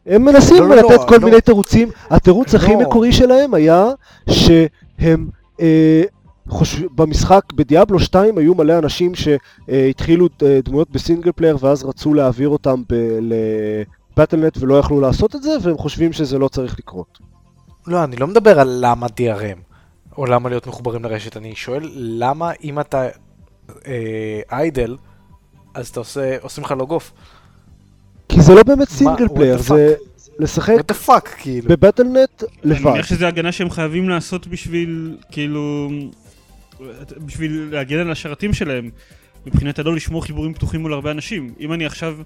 הם 0.06 0.26
מנסים 0.26 0.58
לא, 0.58 0.70
לא, 0.70 0.76
לתת 0.76 1.08
כל 1.08 1.16
לא. 1.16 1.26
מיני 1.26 1.42
תירוצים. 1.42 1.90
התירוץ 2.10 2.56
הכי. 2.56 2.76
מקורי 2.76 3.12
שלהם 3.12 3.54
היה 3.54 3.86
שהם 4.30 5.30
אה, 5.62 6.04
חושב... 6.48 6.88
במשחק 6.96 7.42
ב 7.54 7.60
Diablo 7.60 8.00
2 8.00 8.38
היו 8.38 8.56
מלא 8.56 8.78
אנשים 8.80 9.12
שהתחילו 9.16 10.28
אה, 10.44 10.60
דמויות 10.64 10.90
ב 10.90 10.96
single 10.96 11.32
player 11.32 11.58
ואז 11.60 11.84
רצו 11.84 12.14
להעביר 12.14 12.50
אותם 12.50 12.82
ב- 12.90 13.20
ל 13.22 13.34
Battle.net 13.34 14.58
ולא 14.58 14.80
יכלו 14.80 15.02
לעשות 15.02 15.36
את 15.36 15.44
זה 15.44 15.52
והם 15.62 15.78
חושבים 15.78 16.14
שזה 16.14 16.40
לא 16.40 16.48
צריך 16.48 16.80
לקרות. 16.80 17.20
לא, 17.88 18.04
אני 18.04 18.16
לא 18.16 18.28
מדבר 18.28 18.60
על 18.60 18.78
למה 18.82 19.08
DRM, 19.08 19.60
או 20.18 20.26
למה 20.26 20.50
להיות 20.50 20.68
מחוברים 20.68 21.04
לרשת, 21.04 21.38
אני 21.38 21.56
שואל 21.56 21.90
למה 21.96 22.52
אם 22.64 22.80
אתה 22.80 23.08
אה, 23.88 24.42
idle, 24.52 24.98
אז 25.74 25.88
אתה 25.88 26.00
עושה, 26.00 26.38
עושים 26.42 26.64
לך 26.64 26.72
logoff. 26.72 27.12
כי 28.30 28.42
זה 28.42 28.54
לא 28.54 28.64
באמת 28.64 28.90
single 28.90 29.26
what 29.26 29.36
player, 29.36 29.58
זה 29.58 29.94
לשחק 30.40 30.76
what 30.80 30.96
the 30.96 31.08
fuck, 31.10 31.30
כאילו. 31.38 31.70
ב 31.70 31.76
Battle.net 31.76 32.44
אני 32.44 32.50
לבד. 32.64 32.82
מניח 32.82 33.06
שזה 33.06 33.28
הגנה 33.28 33.52
שהם 33.52 33.70
חייבים 33.70 34.10
לעשות 34.10 34.48
בשביל, 34.48 35.18
כאילו... 35.32 35.90
בשביל 37.26 37.68
להגן 37.72 38.00
על 38.00 38.12
השרתים 38.12 38.54
שלהם. 38.54 38.90
מבחינת 39.46 39.80
הלא 39.80 39.96
לשמור 39.96 40.26
חיבורים 40.26 40.54
פתוחים 40.54 40.82
מול 40.82 40.94
הרבה 40.94 41.12
אנשים. 41.12 41.54
אם 41.60 41.74
אני 41.74 41.86
עכשיו... 41.86 42.18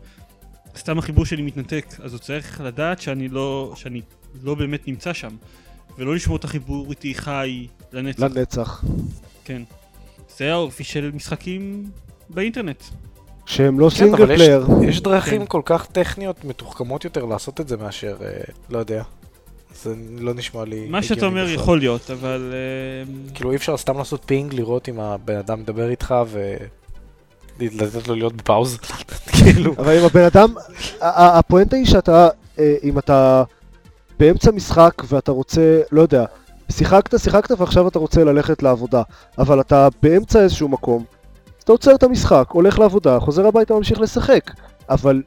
סתם 0.77 0.97
החיבור 0.97 1.25
שלי 1.25 1.41
מתנתק, 1.41 1.85
אז 1.99 2.13
הוא 2.13 2.19
צריך 2.19 2.61
לדעת 2.61 3.01
שאני 3.01 3.27
לא, 3.27 3.73
שאני 3.75 4.01
לא 4.43 4.55
באמת 4.55 4.87
נמצא 4.87 5.13
שם. 5.13 5.35
ולא 5.97 6.15
לשמור 6.15 6.37
את 6.37 6.43
החיבור 6.43 6.89
איתי 6.89 7.15
חי 7.15 7.67
לנצח. 7.91 8.23
לנצח. 8.23 8.83
כן. 9.45 9.61
זה 10.37 10.51
האופי 10.51 10.83
של 10.83 11.11
משחקים 11.13 11.89
באינטרנט. 12.29 12.83
שהם 13.45 13.79
לא 13.79 13.89
כן, 13.89 13.95
סינגל 13.95 14.23
אבל 14.23 14.31
יש, 14.31 14.41
player. 14.41 14.67
יש 14.83 15.01
דרכים 15.01 15.41
כן. 15.41 15.47
כל 15.47 15.61
כך 15.65 15.85
טכניות 15.85 16.45
מתוחכמות 16.45 17.03
יותר 17.03 17.25
לעשות 17.25 17.61
את 17.61 17.67
זה 17.67 17.77
מאשר, 17.77 18.17
אה, 18.21 18.41
לא 18.69 18.77
יודע. 18.77 19.03
זה 19.83 19.93
לא 20.19 20.33
נשמע 20.33 20.65
לי 20.65 20.87
מה 20.89 21.03
שאתה 21.03 21.25
אומר 21.25 21.43
בכלל. 21.43 21.55
יכול 21.55 21.79
להיות, 21.79 22.11
אבל... 22.11 22.53
אה, 22.53 23.31
כאילו 23.33 23.51
אי 23.51 23.55
אפשר 23.55 23.77
סתם 23.77 23.97
לעשות 23.97 24.21
ping, 24.25 24.53
לראות 24.53 24.89
אם 24.89 24.99
הבן 24.99 25.37
אדם 25.37 25.59
מדבר 25.59 25.89
איתך 25.89 26.15
ו... 26.27 26.55
לתת 27.59 28.07
לו 28.07 28.15
להיות 28.15 28.33
בפאוז. 28.33 28.77
כאילו. 29.43 29.73
אבל 29.77 29.97
אם 29.99 30.05
הבן 30.05 30.23
אדם, 30.23 30.53
הפואנטה 31.01 31.75
היא 31.75 31.85
שאתה, 31.85 32.29
אה, 32.59 32.75
אם 32.83 32.99
אתה 32.99 33.43
באמצע 34.19 34.51
משחק 34.51 34.93
ואתה 35.07 35.31
רוצה, 35.31 35.81
לא 35.91 36.01
יודע, 36.01 36.25
שיחקת, 36.71 37.19
שיחקת 37.19 37.51
ועכשיו 37.59 37.87
אתה 37.87 37.99
רוצה 37.99 38.23
ללכת 38.23 38.63
לעבודה, 38.63 39.01
אבל 39.37 39.61
אתה 39.61 39.87
באמצע 40.03 40.39
איזשהו 40.39 40.67
מקום, 40.67 41.03
אתה 41.63 41.71
עוצר 41.71 41.95
את 41.95 42.03
המשחק, 42.03 42.45
הולך 42.51 42.79
לעבודה, 42.79 43.19
חוזר 43.19 43.47
הביתה 43.47 43.73
וממשיך 43.73 43.99
לשחק, 43.99 44.51
אבל 44.89 45.21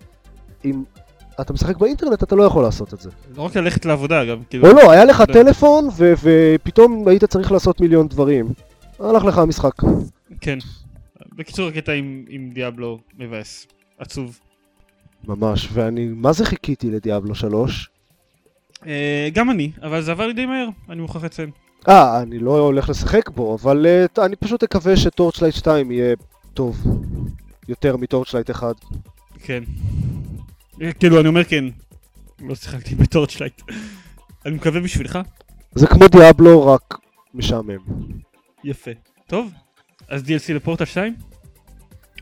אם 0.65 0.83
אתה 1.41 1.53
משחק 1.53 1.77
באינטרנט 1.77 2.23
אתה 2.23 2.37
לא 2.37 2.43
יכול 2.43 2.63
לעשות 2.63 2.95
את 2.95 3.01
זה. 3.01 3.11
לא 3.37 3.43
רק 3.43 3.57
ללכת 3.57 3.85
לעבודה 3.87 4.25
גם, 4.25 4.39
כאילו... 4.51 4.69
או 4.69 4.73
לא, 4.75 4.91
היה 4.91 5.05
לך 5.05 5.21
אתה- 5.21 5.33
טלפון 5.33 5.89
ו- 5.97 6.13
ופתאום 6.23 7.09
היית 7.09 7.25
צריך 7.25 7.53
לעשות 7.53 7.81
מיליון 7.81 8.09
דברים. 8.09 8.49
הלך 9.01 9.25
לך 9.25 9.39
המשחק. 9.39 9.73
כן. 10.41 10.59
בקיצור, 11.37 11.69
הקטע 11.69 11.93
עם, 11.93 12.25
עם 12.29 12.51
Diablo 12.55 12.99
מבאס. 13.19 13.67
עצוב. 13.99 14.39
ממש, 15.29 15.69
ואני 15.73 16.09
מה 16.15 16.33
זה 16.33 16.45
חיכיתי 16.45 16.91
ל 16.91 16.97
Diablo 16.97 17.35
3? 17.35 17.91
אה, 18.87 19.29
גם 19.35 19.51
אני, 19.51 19.71
אבל 19.83 20.03
זה 20.03 20.11
עבר 20.13 20.27
לי 20.27 20.33
די 20.33 20.47
מהר, 20.47 20.69
אני 20.91 21.01
מוכרח 21.01 21.25
לציין. 21.25 21.51
אה, 21.89 22.23
אני 22.23 22.39
לא 22.39 22.59
הולך 22.59 22.89
לשחק 22.89 23.29
בו, 23.31 23.55
אבל 23.63 23.87
אה, 24.19 24.23
אני 24.25 24.37
פשוט 24.37 24.63
אקווה 24.63 24.97
ש 24.97 25.06
Torchlight 25.06 25.55
2 25.55 25.91
יהיה 25.91 26.15
טוב. 26.55 26.77
יותר 27.69 27.97
מ 27.97 28.02
Torchlight 28.02 28.51
1. 28.51 28.75
כן. 29.45 29.63
כאילו, 31.01 31.21
אני 31.21 31.29
אומר 31.29 31.45
כן. 31.45 31.65
לא 32.41 32.55
שיחקתי 32.55 32.95
ב 32.95 33.00
Torchlight. 33.00 33.63
אני 34.47 34.55
מקווה 34.55 34.81
בשבילך. 34.81 35.19
זה 35.75 35.87
כמו 35.87 36.09
דיאבלו, 36.09 36.67
רק 36.67 36.99
משעמם. 37.35 37.79
יפה. 38.65 38.91
טוב, 39.27 39.53
אז 40.09 40.23
DLC 40.23 40.53
לפורטל 40.53 40.85
2? 40.85 41.15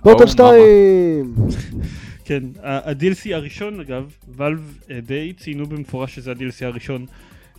פורטל 0.02 0.24
מאמה. 0.24 0.30
2! 0.30 1.34
כן, 2.24 2.42
ה-DLC 2.62 3.34
הראשון 3.34 3.80
אגב, 3.80 4.12
ואלב 4.28 4.78
אה, 4.90 5.00
די 5.00 5.32
ציינו 5.32 5.66
במפורש 5.66 6.14
שזה 6.14 6.30
ה-DLC 6.30 6.64
הראשון 6.64 7.06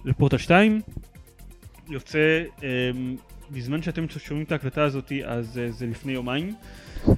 לפורטל 0.06 0.38
2. 0.38 0.82
יוצא, 1.89 2.43
אמ, 2.64 3.16
בזמן 3.52 3.82
שאתם 3.82 4.06
שומעים 4.28 4.45
את 4.45 4.52
ההקלטה 4.52 4.84
הזאתי, 4.84 5.22
אז 5.26 5.60
אה, 5.64 5.72
זה 5.72 5.86
לפני 5.86 6.12
יומיים. 6.14 6.54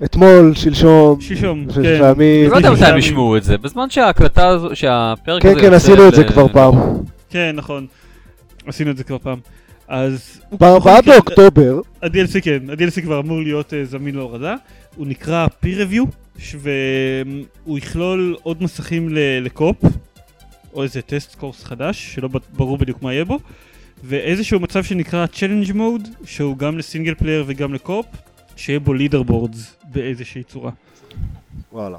אתמול, 0.03 0.53
שלשום, 0.55 1.21
שלשום, 1.21 1.65
כן. 1.84 2.03
אני 2.03 2.47
לא 2.47 2.55
יודע 2.55 2.71
מתי 2.71 2.86
הם. 2.86 2.97
ישמעו 2.97 3.38
את 3.38 3.43
זה, 3.43 3.57
בזמן 3.57 3.89
שההקלטה 3.89 4.47
הזו, 4.47 4.69
שהפרק 4.73 5.41
כן, 5.41 5.49
הזה 5.49 5.59
כן, 5.59 5.65
יוצא 5.65 5.75
עשינו 5.75 6.07
את 6.07 6.15
זה 6.15 6.23
כבר 6.23 6.47
פעם. 6.47 6.73
כן, 7.29 7.51
נכון. 7.55 7.88
עשינו 8.67 8.91
את 8.91 8.97
זה 8.97 9.03
כבר 9.03 9.17
פעם. 9.17 9.39
אז... 9.88 10.41
הוא- 10.49 10.59
ב-4 10.59 10.79
בכל 10.79 10.89
מקרה, 10.99 11.13
באוקטובר, 11.15 11.82
ה-DLC 12.03 12.41
כן, 12.41 12.59
ה-DLC 12.69 13.01
כבר 13.01 13.19
אמור 13.19 13.41
להיות 13.41 13.73
אה, 13.73 13.89
זמין 13.89 14.15
להורדה, 14.15 14.55
הוא 14.95 15.07
נקרא 15.07 15.47
Peer 15.65 15.77
Review, 15.91 16.05
והוא 16.59 17.77
יכלול 17.77 18.36
עוד 18.43 18.63
מסכים 18.63 19.09
ל- 19.09 19.39
ל 19.45 19.50
co-op, 19.50 19.75
או 20.73 20.84
איזה 20.84 21.01
test 21.01 21.36
course 21.36 21.63
חדש, 21.63 22.13
שלא 22.15 22.29
ברור 22.53 22.77
בדיוק 22.77 23.01
מה 23.03 23.13
יהיה 23.13 23.25
בו, 23.25 23.39
ואיזשהו 24.03 24.59
מצב 24.59 24.83
שנקרא 24.83 25.25
Challenge 25.33 25.69
Mode, 25.69 26.09
שהוא 26.25 26.57
גם 26.57 26.77
ל 26.77 26.83
single 26.83 27.15
player 27.15 27.43
וגם 27.47 27.73
ל 27.73 27.78
co-op, 27.78 28.05
שיהיה 28.55 28.79
בו 28.79 28.93
leaderboards 28.93 29.75
באיזושהי 29.83 30.43
צורה. 30.43 30.71
וואלה. 31.71 31.97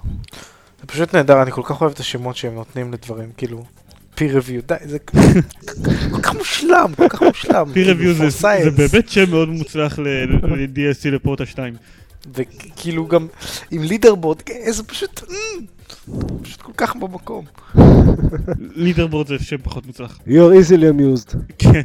זה 0.81 0.87
פשוט 0.87 1.15
נהדר, 1.15 1.43
אני 1.43 1.51
כל 1.51 1.63
כך 1.65 1.81
אוהב 1.81 1.93
את 1.93 1.99
השמות 1.99 2.37
שהם 2.37 2.55
נותנים 2.55 2.93
לדברים, 2.93 3.31
כאילו, 3.37 3.65
peer 4.17 4.19
review, 4.19 4.67
די, 4.67 4.75
זה 4.85 4.99
כל 6.11 6.23
כך 6.23 6.35
מושלם, 6.35 6.93
כל 6.97 7.09
כך 7.09 7.23
מושלם. 7.23 7.67
Peer 7.71 7.75
כאילו, 7.75 8.13
Review 8.13 8.31
זה. 8.31 8.71
באמת 8.71 9.09
שם 9.09 9.31
מאוד 9.31 9.49
מוצלח 9.49 9.99
ל-DLC 9.99 11.11
לפורטה 11.11 11.47
2. 11.47 11.75
וכאילו 12.35 13.07
גם 13.07 13.27
עם 13.71 13.83
לידרבורד, 13.83 14.43
זה 14.71 14.83
פשוט, 14.83 15.23
אמ, 15.31 15.65
פשוט 16.43 16.63
כל 16.63 16.73
כך 16.77 16.97
במקום. 16.97 17.45
לידר 18.59 19.07
בורד 19.07 19.27
זה 19.27 19.39
שם 19.39 19.57
פחות 19.63 19.87
מוצלח. 19.87 20.19
You're 20.27 20.31
easily 20.31 20.99
amused. 20.99 21.37
כן. 21.59 21.83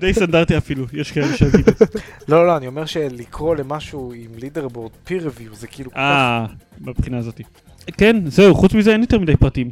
די 0.00 0.14
סטנדרטי 0.14 0.56
אפילו, 0.58 0.86
יש 0.92 1.12
כאלה 1.12 1.36
שיגידו. 1.36 1.72
לא, 2.28 2.46
לא, 2.46 2.56
אני 2.56 2.66
אומר 2.66 2.86
שלקרוא 2.86 3.56
למשהו 3.56 4.12
עם 4.16 4.30
לידרבורד 4.38 4.92
peer 5.06 5.10
review 5.10 5.54
זה 5.54 5.66
כאילו. 5.66 5.90
אה, 5.96 6.46
מבחינה 6.80 7.18
הזאתי. 7.18 7.42
כן, 7.96 8.16
זהו, 8.26 8.54
חוץ 8.54 8.74
מזה 8.74 8.92
אין 8.92 9.00
יותר 9.00 9.18
מדי 9.18 9.36
פרטים 9.36 9.70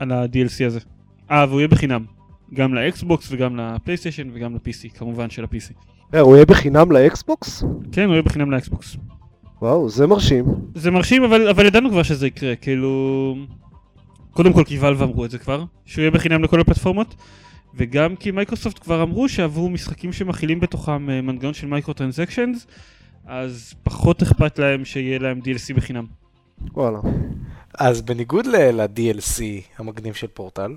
על 0.00 0.12
ה-DLC 0.12 0.66
הזה. 0.66 0.80
אה, 1.30 1.46
והוא 1.48 1.60
יהיה 1.60 1.68
בחינם. 1.68 2.04
גם 2.54 2.74
לאקסבוקס 2.74 3.28
וגם 3.30 3.56
לפלייסטיישן 3.56 4.28
וגם 4.34 4.54
ל-PC, 4.54 4.98
כמובן 4.98 5.30
של 5.30 5.44
ה-PC. 5.44 5.72
אה, 6.14 6.20
הוא 6.20 6.36
יהיה 6.36 6.46
בחינם 6.46 6.92
לאקסבוקס? 6.92 7.64
כן, 7.92 8.04
הוא 8.04 8.12
יהיה 8.12 8.22
בחינם 8.22 8.50
לאקסבוקס. 8.50 8.96
וואו, 9.62 9.88
זה 9.88 10.06
מרשים. 10.06 10.44
זה 10.74 10.90
מרשים, 10.90 11.24
אבל, 11.24 11.48
אבל 11.48 11.66
ידענו 11.66 11.90
כבר 11.90 12.02
שזה 12.02 12.26
יקרה, 12.26 12.56
כאילו... 12.56 13.36
קודם 14.32 14.52
כל 14.52 14.64
כי 14.64 14.78
ואלב 14.78 15.02
אמרו 15.02 15.24
את 15.24 15.30
זה 15.30 15.38
כבר, 15.38 15.64
שהוא 15.84 16.02
יהיה 16.02 16.10
בחינם 16.10 16.44
לכל 16.44 16.60
הפלטפורמות, 16.60 17.14
וגם 17.74 18.16
כי 18.16 18.30
מייקרוסופט 18.30 18.78
כבר 18.78 19.02
אמרו 19.02 19.28
שעבור 19.28 19.70
משחקים 19.70 20.12
שמכילים 20.12 20.60
בתוכם 20.60 21.10
אה, 21.10 21.20
מנגנון 21.20 21.54
של 21.54 21.66
microtransactions, 21.66 22.66
אז 23.26 23.74
פחות 23.82 24.22
אכפת 24.22 24.58
להם 24.58 24.84
שיהיה 24.84 25.18
להם 25.18 25.40
DLC 25.44 25.76
בחינם. 25.76 26.06
וואלה. 26.74 26.98
אז 27.78 28.02
בניגוד 28.02 28.46
ל-DLC 28.46 29.42
המגניב 29.78 30.14
של 30.14 30.26
פורטל, 30.26 30.76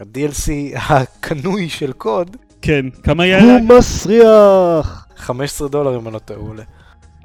ה-DLC 0.00 0.76
הקנוי 0.76 1.68
של 1.68 1.92
CoD, 1.92 2.36
כן, 2.62 2.90
כמה 3.02 3.26
יעלה? 3.26 3.52
הוא 3.52 3.78
מסריח! 3.78 5.06
15 5.16 5.68
דולר 5.68 5.98
אם 5.98 6.06
אני 6.06 6.14
לא 6.14 6.18
טועה, 6.18 6.40
הוא 6.40 6.48
עולה. 6.48 6.64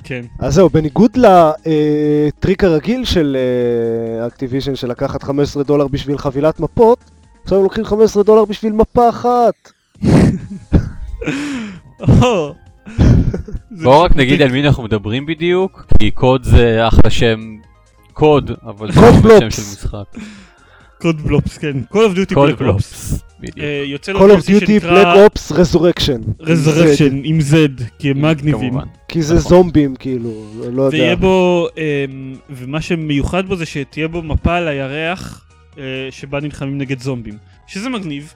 כן. 0.04 0.26
אז 0.40 0.54
זהו, 0.54 0.70
בניגוד 0.70 1.18
לטריק 1.18 2.64
הרגיל 2.64 3.06
של 3.06 3.38
אקטיביז'ן 4.28 4.76
של 4.76 4.88
לקחת 4.88 5.24
15 5.24 5.64
דולר 5.64 5.88
בשביל 5.88 6.18
חבילת 6.18 6.60
מפות, 6.60 7.00
עכשיו 7.44 7.58
הם 7.58 7.64
לוקחים 7.64 7.86
15 7.86 8.24
דולר 8.24 8.46
בשביל 8.46 8.74
מפה 8.74 9.10
אחת. 9.10 9.72
בואו 13.72 14.02
רק 14.02 14.16
נגיד. 14.16 14.42
על 14.42 14.52
מי 14.52 14.68
אנחנו 14.68 14.84
מדברים 14.84 15.26
בדיוק, 15.26 15.86
כי 16.00 16.12
CoD 16.12 16.44
זה 16.44 16.88
אחלה 16.88 17.10
שם 17.10 17.40
קוד, 18.14 18.52
אבל 18.64 18.92
זה 18.92 19.00
CoD 19.00 19.26
לא 19.26 19.40
שם 19.40 19.40
בלופס. 19.40 19.56
של 19.56 19.62
משחק. 19.62 20.20
CoD 21.02 21.22
BlOps, 21.22 21.58
כן. 21.58 21.78
Call 21.94 21.96
of 21.96 22.18
Duty 22.18 22.34
CoD 22.34 22.50
Black 22.50 22.62
Ops. 22.62 23.16
אה, 23.60 23.84
יוצא 23.86 24.12
Call 24.12 24.16
of 24.16 24.46
Duty 24.46 24.84
Black 24.84 25.16
Ops 25.16 25.52
Resurrection. 25.56 26.42
Resurrection 26.42 27.14
עם 27.24 27.40
Z, 27.40 27.84
כי 28.00 28.10
הם 28.12 28.22
מגניבים. 28.22 28.74
כי 29.08 29.22
זה 29.22 29.36
נכון. 29.36 29.50
זומבים 29.50 29.96
כאילו, 29.96 30.46
לא 30.74 30.84
יודע. 30.84 30.98
ויהיה 30.98 31.16
בו, 31.16 31.68
אמ, 31.78 32.36
ומה 32.50 32.82
שמיוחד 32.82 33.48
בו 33.48 33.56
זה 33.56 33.66
שתהיה 33.66 34.08
בו 34.08 34.22
מפה 34.22 34.56
על 34.56 34.68
הירח 34.68 35.46
אה, 35.78 35.84
שבה 36.12 36.40
נלחמים 36.40 36.78
נגד 36.78 37.00
זומבים. 37.00 37.38
שזה 37.68 37.90
מגניב, 37.90 38.34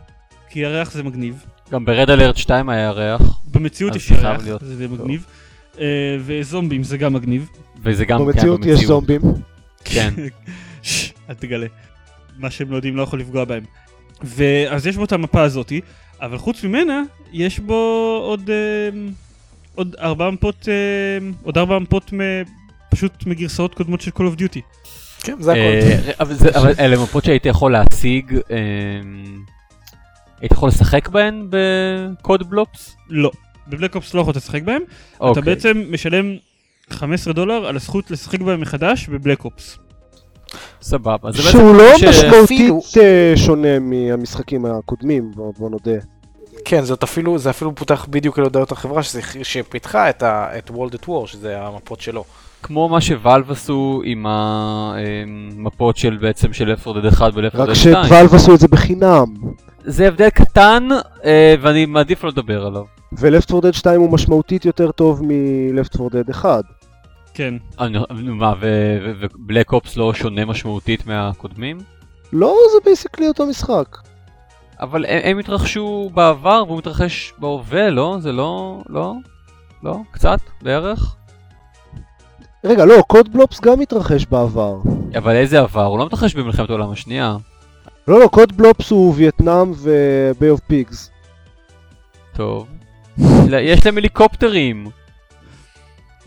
כי 0.49 0.59
ירח 0.59 0.91
זה 0.91 1.03
מגניב. 1.03 1.43
גם 1.71 1.85
ברד 1.85 2.09
אלרט 2.09 2.37
2 2.37 2.69
היה 2.69 2.85
ירח, 2.85 3.21
במציאות 3.51 3.95
יש 3.95 4.11
ירח, 4.11 4.43
להיות 4.43 4.61
זה 4.65 4.87
מגניב. 4.87 5.25
אה, 5.79 6.17
וזומבים 6.19 6.83
זה 6.83 6.97
גם 6.97 7.13
מגניב. 7.13 7.49
וזה 7.83 8.05
גם 8.05 8.19
כן 8.19 8.25
במציאות 8.25 8.65
יש 8.65 8.79
זומבים. 8.85 9.21
כן. 9.83 10.13
אל 11.29 11.33
תגלה. 11.33 11.67
מה 12.37 12.49
שהם 12.49 12.71
לא 12.71 12.75
יודעים 12.75 12.95
לא 12.95 13.01
יכול 13.01 13.19
לפגוע 13.19 13.45
בהם. 13.45 13.63
ואז 14.24 14.88
יש 14.88 14.95
בו 14.97 15.03
את 15.03 15.11
המפה 15.11 15.41
הזאתי, 15.41 15.82
אבל 16.22 16.38
חוץ 16.38 16.63
ממנה, 16.63 17.01
יש 17.34 17.59
בו 17.59 17.74
עוד, 18.24 18.49
אמ, 18.49 19.09
עוד 19.76 19.95
ארבע 19.99 20.30
מפות, 20.30 20.68
אמ, 21.22 21.34
עוד 21.43 21.57
ארבע 21.57 21.80
מפות 21.80 22.13
מ- 22.13 22.43
פשוט 22.91 23.26
מגרסאות 23.26 23.76
קודמות 23.76 24.01
של 24.01 24.11
Call 24.11 24.36
of 24.36 24.39
Duty. 24.39 24.59
כן, 25.24 25.36
זה 25.39 25.51
הכל. 25.51 25.59
אה, 25.59 26.11
אבל 26.20 26.34
זה- 26.34 26.49
אבל 26.59 26.72
אלה 26.80 27.03
מפות 27.03 27.26
שהיית 27.26 27.45
יכול 27.45 27.72
להשיג, 27.72 28.34
אמ, 28.49 29.38
היית 30.41 30.51
יכול 30.51 30.70
לשחק 30.70 31.09
בהן 31.09 31.47
בקוד 31.49 32.49
בלופס? 32.49 32.95
לא. 33.09 33.32
בבלק 33.68 33.95
אופס 33.95 34.13
לא 34.13 34.22
יכול 34.22 34.34
לשחק 34.36 34.61
בהם, 34.63 34.82
אתה 35.15 35.24
אוקיי. 35.24 35.43
בעצם 35.43 35.84
משלם 35.89 36.36
15 36.89 37.34
דולר 37.34 37.65
על 37.68 37.76
הזכות 37.76 38.11
לשחק 38.11 38.39
בהם 38.39 38.61
מחדש 38.61 39.07
בבלק 39.09 39.45
אופס. 39.45 39.78
סבבה. 40.81 41.33
שהוא 41.33 41.75
לא 41.75 41.97
ש- 41.97 42.03
משמעותית 42.03 42.43
אפילו- 42.61 42.81
אה, 43.01 43.33
שונה 43.35 43.79
מהמשחקים 43.79 44.65
הקודמים, 44.65 45.31
בוא 45.35 45.53
בוא 45.57 45.69
נודה. 45.69 45.91
כן, 46.65 46.81
זאת 46.83 47.03
אפילו, 47.03 47.37
זה 47.37 47.49
אפילו 47.49 47.75
פותח 47.75 48.05
בדיוק 48.09 48.37
על 48.37 48.43
הודעות 48.43 48.71
החברה 48.71 49.03
שזה- 49.03 49.21
שפיתחה 49.43 50.09
את 50.09 50.23
ה- 50.23 50.47
את 50.57 50.69
World 50.69 50.93
at 50.93 51.07
War, 51.07 51.27
שזה 51.27 51.57
המפות 51.61 52.01
שלו. 52.01 52.23
כמו 52.63 52.89
מה 52.89 53.01
שוואלב 53.01 53.51
עשו 53.51 54.01
עם 54.05 54.25
המפות 54.27 55.97
של 55.97 56.17
בעצם 56.21 56.53
של 56.53 56.73
Left 56.73 56.87
4 56.87 56.99
Dead 57.01 57.13
1 57.13 57.21
ו-Left 57.35 57.55
4 57.55 57.63
רק 57.63 57.69
Dead 57.69 57.75
2. 57.75 57.95
שוואלב 58.07 58.35
עשו 58.35 58.53
את 58.55 58.59
זה 58.59 58.67
בחינם. 58.67 59.25
זה 59.85 60.07
הבדל 60.07 60.29
קטן, 60.29 60.87
אה, 61.25 61.55
ואני 61.61 61.85
מעדיף 61.85 62.23
לא 62.23 62.29
לדבר 62.29 62.65
עליו. 62.65 62.83
ו-Left 63.19 63.53
4 63.53 63.69
Dead 63.69 63.73
2 63.77 64.01
הוא 64.01 64.11
משמעותית 64.11 64.65
יותר 64.65 64.91
טוב 64.91 65.21
מ-Left 65.23 65.99
4 66.01 66.19
Dead 66.19 66.31
1. 66.31 66.63
כן. 67.38 67.53
אני- 67.79 67.97
נו, 68.23 68.35
מה, 68.35 68.53
ובלק 68.59 69.73
אופס 69.73 69.97
לא 69.97 70.13
שונה 70.13 70.45
משמעותית 70.45 71.07
מהקודמים? 71.07 71.77
לא, 72.33 72.55
זה 72.73 72.77
basically 72.85 73.27
אותו 73.27 73.45
משחק. 73.45 73.97
אבל 74.79 75.05
הם, 75.05 75.19
הם 75.23 75.39
התרחשו 75.39 76.09
בעבר 76.13 76.63
והוא 76.67 76.77
מתרחש 76.77 77.33
בהווה, 77.38 77.89
לא? 77.89 78.17
זה 78.19 78.31
לא... 78.31 78.81
לא? 78.89 79.13
לא? 79.83 79.97
קצת? 80.11 80.39
בערך? 80.61 81.15
רגע, 82.63 82.85
לא, 82.85 83.03
CoD 83.07 83.33
BlOps 83.33 83.61
גם 83.61 83.81
התרחש 83.81 84.25
בעבר. 84.25 84.77
אבל 85.17 85.35
איזה 85.35 85.59
עבר? 85.59 85.85
הוא 85.85 85.99
לא 85.99 86.05
מתרחש 86.05 86.35
במלחמת 86.35 86.69
העולם 86.69 86.91
השנייה. 86.91 87.38
לא, 88.07 88.19
לא, 88.19 88.27
CoD 88.27 88.57
BlOps 88.57 88.91
הוא 88.91 89.13
וייטנאם 89.17 89.71
ו-Bay 89.75 90.57
of 90.57 90.71
Pigs. 90.71 90.97
טוב. 92.33 92.67
לא, 93.49 93.57
יש 93.57 93.85
להם 93.85 93.97
הליקופטרים. 93.97 94.88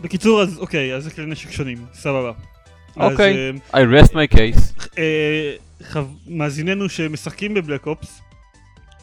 בקיצור, 0.01 0.41
אז 0.41 0.59
אוקיי, 0.59 0.95
אז 0.95 1.03
זה 1.03 1.11
כלי 1.11 1.25
נשק 1.25 1.51
שונים, 1.51 1.85
סבבה. 1.93 2.31
אוקיי. 2.97 3.49
אז, 3.73 3.81
I 3.81 4.03
rest 4.03 4.11
my 4.11 4.35
case. 4.35 4.89
אה, 4.97 5.53
חב... 5.83 6.05
מאזיננו 6.27 6.89
שמשחקים 6.89 7.53
בבלק 7.53 7.85
אופס, 7.87 8.21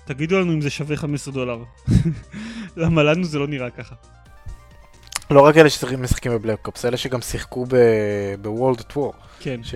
תגידו 0.04 0.40
לנו 0.40 0.52
אם 0.52 0.60
זה 0.60 0.70
שווה 0.70 0.96
15 0.96 1.34
דולר. 1.34 1.58
למה 2.76 3.02
לנו 3.02 3.24
זה 3.24 3.38
לא 3.38 3.46
נראה 3.46 3.70
ככה. 3.70 3.94
לא 5.30 5.40
רק 5.40 5.56
אלה 5.56 5.70
שמשחקים 5.70 6.32
בבלק 6.32 6.66
אופס, 6.66 6.84
אלה 6.84 6.96
שגם 6.96 7.20
שיחקו 7.20 7.66
ב- 7.66 8.34
ב-World 8.42 8.80
at 8.80 8.96
War, 8.96 9.16
כן, 9.40 9.60
ש... 9.62 9.74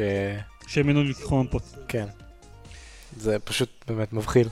שממנו 0.67 1.05
לקחו 1.05 1.45
מפות. 1.45 1.63
כן. 1.89 2.07
זה 3.17 3.39
פשוט 3.39 3.69
באמת 3.89 4.13
מבחיל. 4.13 4.49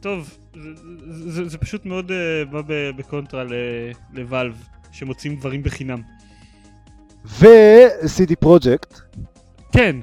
טוב, 0.00 0.36
זה, 0.54 1.30
זה, 1.30 1.48
זה 1.48 1.58
פשוט 1.58 1.86
מאוד 1.86 2.10
uh, 2.10 2.50
בא 2.50 2.60
בקונטרה 2.96 3.44
ל- 3.44 3.92
לוואלב, 4.12 4.56
שמוצאים 4.92 5.36
דברים 5.36 5.62
בחינם. 5.62 6.00
ו-CD 7.24 8.34
פרוג'קט, 8.40 9.00
כן, 9.72 9.96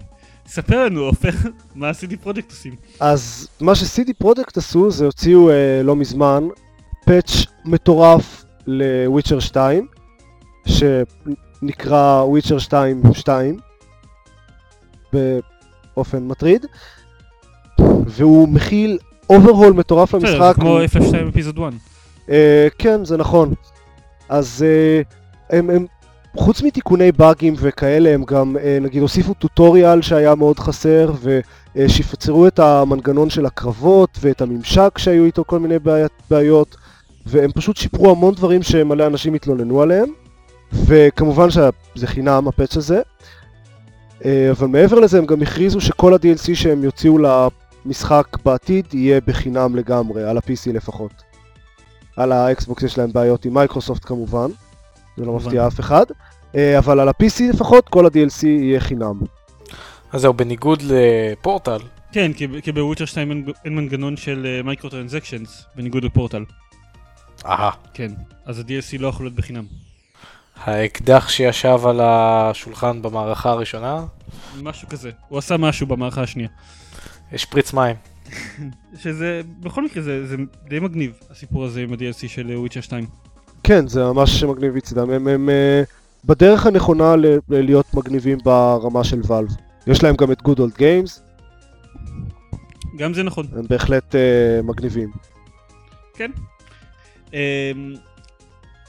ספר 0.48 0.86
לנו, 0.86 1.02
עופר, 1.02 1.30
מה 1.76 1.92
CD 1.92 2.18
Projekt 2.22 2.50
עושים. 2.52 2.76
אז 3.00 3.48
מה 3.62 3.76
ש-CD 3.76 4.10
פרודקט 4.18 4.58
עשו 4.58 4.92
זה 4.92 5.06
הוציאו 5.06 5.50
אה, 5.50 5.82
לא 5.84 5.96
מזמן 5.96 6.44
patch 7.06 7.30
מטורף 7.66 8.46
ל 8.68 8.77
Witcher 8.77 9.40
2 9.40 9.88
שנקרא 10.68 12.22
Witcher 12.24 12.58
2 12.60 13.02
2 13.14 13.58
באופן 15.14 16.28
מטריד 16.28 16.66
והוא 18.08 18.48
מכיל 18.50 18.98
overhaul 19.30 19.74
מטורף 19.74 20.16
בסדר, 20.16 20.30
למשחק. 20.32 20.56
זה 20.56 20.62
כמו 20.62 20.70
הוא- 20.70 20.86
FF2 20.86 21.30
Episode 21.30 21.58
1. 21.60 21.74
אה, 22.30 22.68
כן, 22.78 23.06
זה 23.06 23.18
נכון. 23.18 23.54
אז 24.30 24.66
אה, 24.68 25.02
הם, 25.58 25.70
הם, 25.70 25.86
חוץ 26.38 26.62
מתיקוני 26.62 27.12
באגים 27.12 27.54
וכאלה, 27.58 28.10
הם 28.10 28.24
גם 28.24 28.58
אה, 28.58 28.78
נגיד 28.82 29.02
הוסיפו 29.02 29.34
טוטוריאל 29.34 30.02
שהיה 30.02 30.36
מאוד 30.36 30.60
חסר, 30.60 31.12
ושיפצרו 31.76 32.48
את 32.48 32.60
המנגנון 32.60 33.30
של 33.30 33.46
הקרבות 33.46 34.18
ואת 34.22 34.42
הממשק 34.42 34.98
שהיו 34.98 35.26
איתו 35.26 35.44
כל 35.48 35.60
מיני 35.60 35.76
בעיות, 36.30 36.76
והם 37.26 37.52
פשוט 37.52 37.78
שיפרו 37.78 38.12
המון 38.12 38.34
דברים 38.34 38.64
שמלא 38.64 39.08
אנשים 39.08 39.34
התלוננו 39.34 39.82
עליהם, 39.82 40.10
וכמובן 40.74 41.50
שזה 41.50 42.08
חינם 42.08 42.48
הפאץ' 42.48 42.78
הזה. 42.78 43.02
אה, 44.26 44.52
אבל 44.52 44.68
מעבר 44.68 45.00
לזה 45.00 45.18
הם 45.18 45.26
גם 45.26 45.42
הכריזו 45.42 45.82
שכל 45.82 46.14
ה-DLC 46.14 46.56
שהם 46.56 46.84
יוציאו 46.84 47.18
למשחק 47.18 48.38
בעתיד 48.46 48.86
יהיה 48.94 49.22
בחינם 49.26 49.76
לגמרי, 49.76 50.24
על 50.24 50.38
ה-PC 50.38 50.74
לפחות. 50.74 51.29
על 52.20 52.32
האקסבוקס 52.32 52.84
יש 52.84 52.98
להם 52.98 53.12
בעיות 53.14 53.46
עם 53.46 53.54
מייקרוסופט 53.54 54.06
כמובן, 54.06 54.48
זה 55.18 55.26
לא. 55.26 55.34
מפתיע 55.34 55.68
אף 55.68 55.80
אחד, 55.80 56.06
אה, 56.56 56.78
אבל 56.78 57.00
על 57.00 57.10
ה-PC 57.10 57.44
לפחות 57.54 57.90
כל 57.90 58.06
ה-DLC 58.06 58.46
יהיה 58.48 58.80
חינם. 58.80 59.20
אז 60.12 60.22
זהו, 60.22 60.34
בניגוד 60.34 60.82
לפורטל, 60.86 61.78
כן, 62.12 62.34
כי- 62.34 62.62
כי 62.62 62.72
ב 62.72 62.76
Witcher 62.76 63.06
2 63.06 63.32
אין- 63.66 63.76
מנגנון 63.76 64.18
של 64.18 64.62
microtransactions, 64.64 65.66
בניגוד 65.76 66.04
לפורטל. 66.04 66.44
אהה, 67.46 67.72
כן, 67.94 68.12
אז 68.46 68.60
ה-DLC 68.60 68.98
לא 69.00 69.08
יכול 69.08 69.26
להיות 69.26 69.36
בחינם. 69.36 69.64
האקדח 70.64 71.30
שישב 71.30 71.80
על 71.86 72.00
השולחן 72.04 73.02
במערכה 73.02 73.50
הראשונה, 73.50 74.06
משהו 74.62 74.88
כזה. 74.90 75.12
הוא 75.28 75.40
עשה 75.40 75.58
משהו 75.58 75.88
במערכה 75.88 76.22
השנייה. 76.22 76.50
השפריץ 77.34 77.74
מים. 77.74 77.96
שזה, 79.00 79.42
בכל 79.60 79.86
מקרה 79.86 80.04
זה, 80.04 80.28
זה 80.28 80.36
די 80.70 80.80
מגניב, 80.80 81.20
הסיפור 81.32 81.66
הזה 81.66 81.82
עם 81.82 81.94
ה-DLC 81.94 82.28
של 82.28 82.52
וויצ'ר 82.58 82.82
2. 82.82 83.06
כן, 83.64 83.88
זה 83.88 84.04
ממש 84.04 84.44
מגניב 84.44 84.76
מצידם, 84.76 85.10
הם, 85.10 85.28
הם 85.28 85.50
אה, 85.50 85.84
בדרך 86.26 86.66
הנכונה 86.66 87.16
ל- 87.16 87.38
להיות 87.50 87.94
מגניבים 87.94 88.38
ברמה 88.44 89.04
של 89.04 89.22
ואלב. 89.28 89.50
יש 89.88 90.04
להם 90.04 90.16
גם 90.16 90.32
את 90.32 90.40
Good 90.42 90.58
Old 90.58 90.80
Games, 90.80 91.20
גם 92.98 93.14
זה 93.14 93.24
נכון. 93.24 93.48
הם 93.56 93.66
בהחלט 93.70 94.16
אה, 94.16 94.62
מגניבים. 94.64 95.12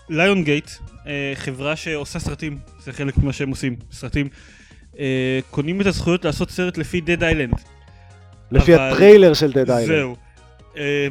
ליון 0.09 0.45
גייט, 0.45 0.71
חברה 1.35 1.77
שעושה 1.77 2.19
סרטים, 2.19 2.59
זה 2.85 2.93
חלק 2.93 3.19
ממה 3.19 3.33
שהם 3.33 3.51
עושים, 3.51 3.77
סרטים. 3.93 4.29
אה, 4.99 5.39
קונים 5.51 5.81
את 5.81 5.87
הזכויות 5.87 6.25
לעשות 6.25 6.51
סרט 6.51 6.79
לפי 6.79 7.01
Dead 7.07 7.21
Island. 7.21 7.61
לפי 8.53 8.75
אבל- 8.75 8.83
הטריילר 8.93 9.35
של 9.35 9.51
Dead 9.51 9.69
Island. 9.69 9.87
זהו. 9.87 10.17
אה, 10.77 11.09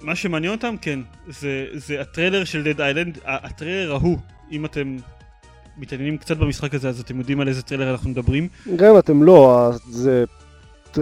מה 0.00 0.14
שמעניין 0.16 0.52
אותם, 0.52 0.74
כן, 0.80 1.00
זה, 1.28 1.64
זה 1.74 2.00
הטריילר 2.00 2.44
של 2.44 2.72
Dead 2.72 2.78
Island, 2.78 3.20
ה- 3.24 3.46
הטריילר 3.46 3.92
ההוא, 3.92 4.18
אם 4.52 4.64
אתם 4.64 4.96
מתעניינים 5.78 6.16
קצת 6.18 6.36
במשחק 6.36 6.74
הזה, 6.74 6.88
אז 6.88 7.00
אתם 7.00 7.18
יודעים 7.18 7.40
על 7.40 7.48
איזה 7.48 7.62
טריילר 7.62 7.90
אנחנו 7.90 8.10
מדברים. 8.10 8.48
גם 8.76 8.90
אם 8.92 8.98
אתם 8.98 9.22
לא, 9.22 9.70
זה 9.90 10.24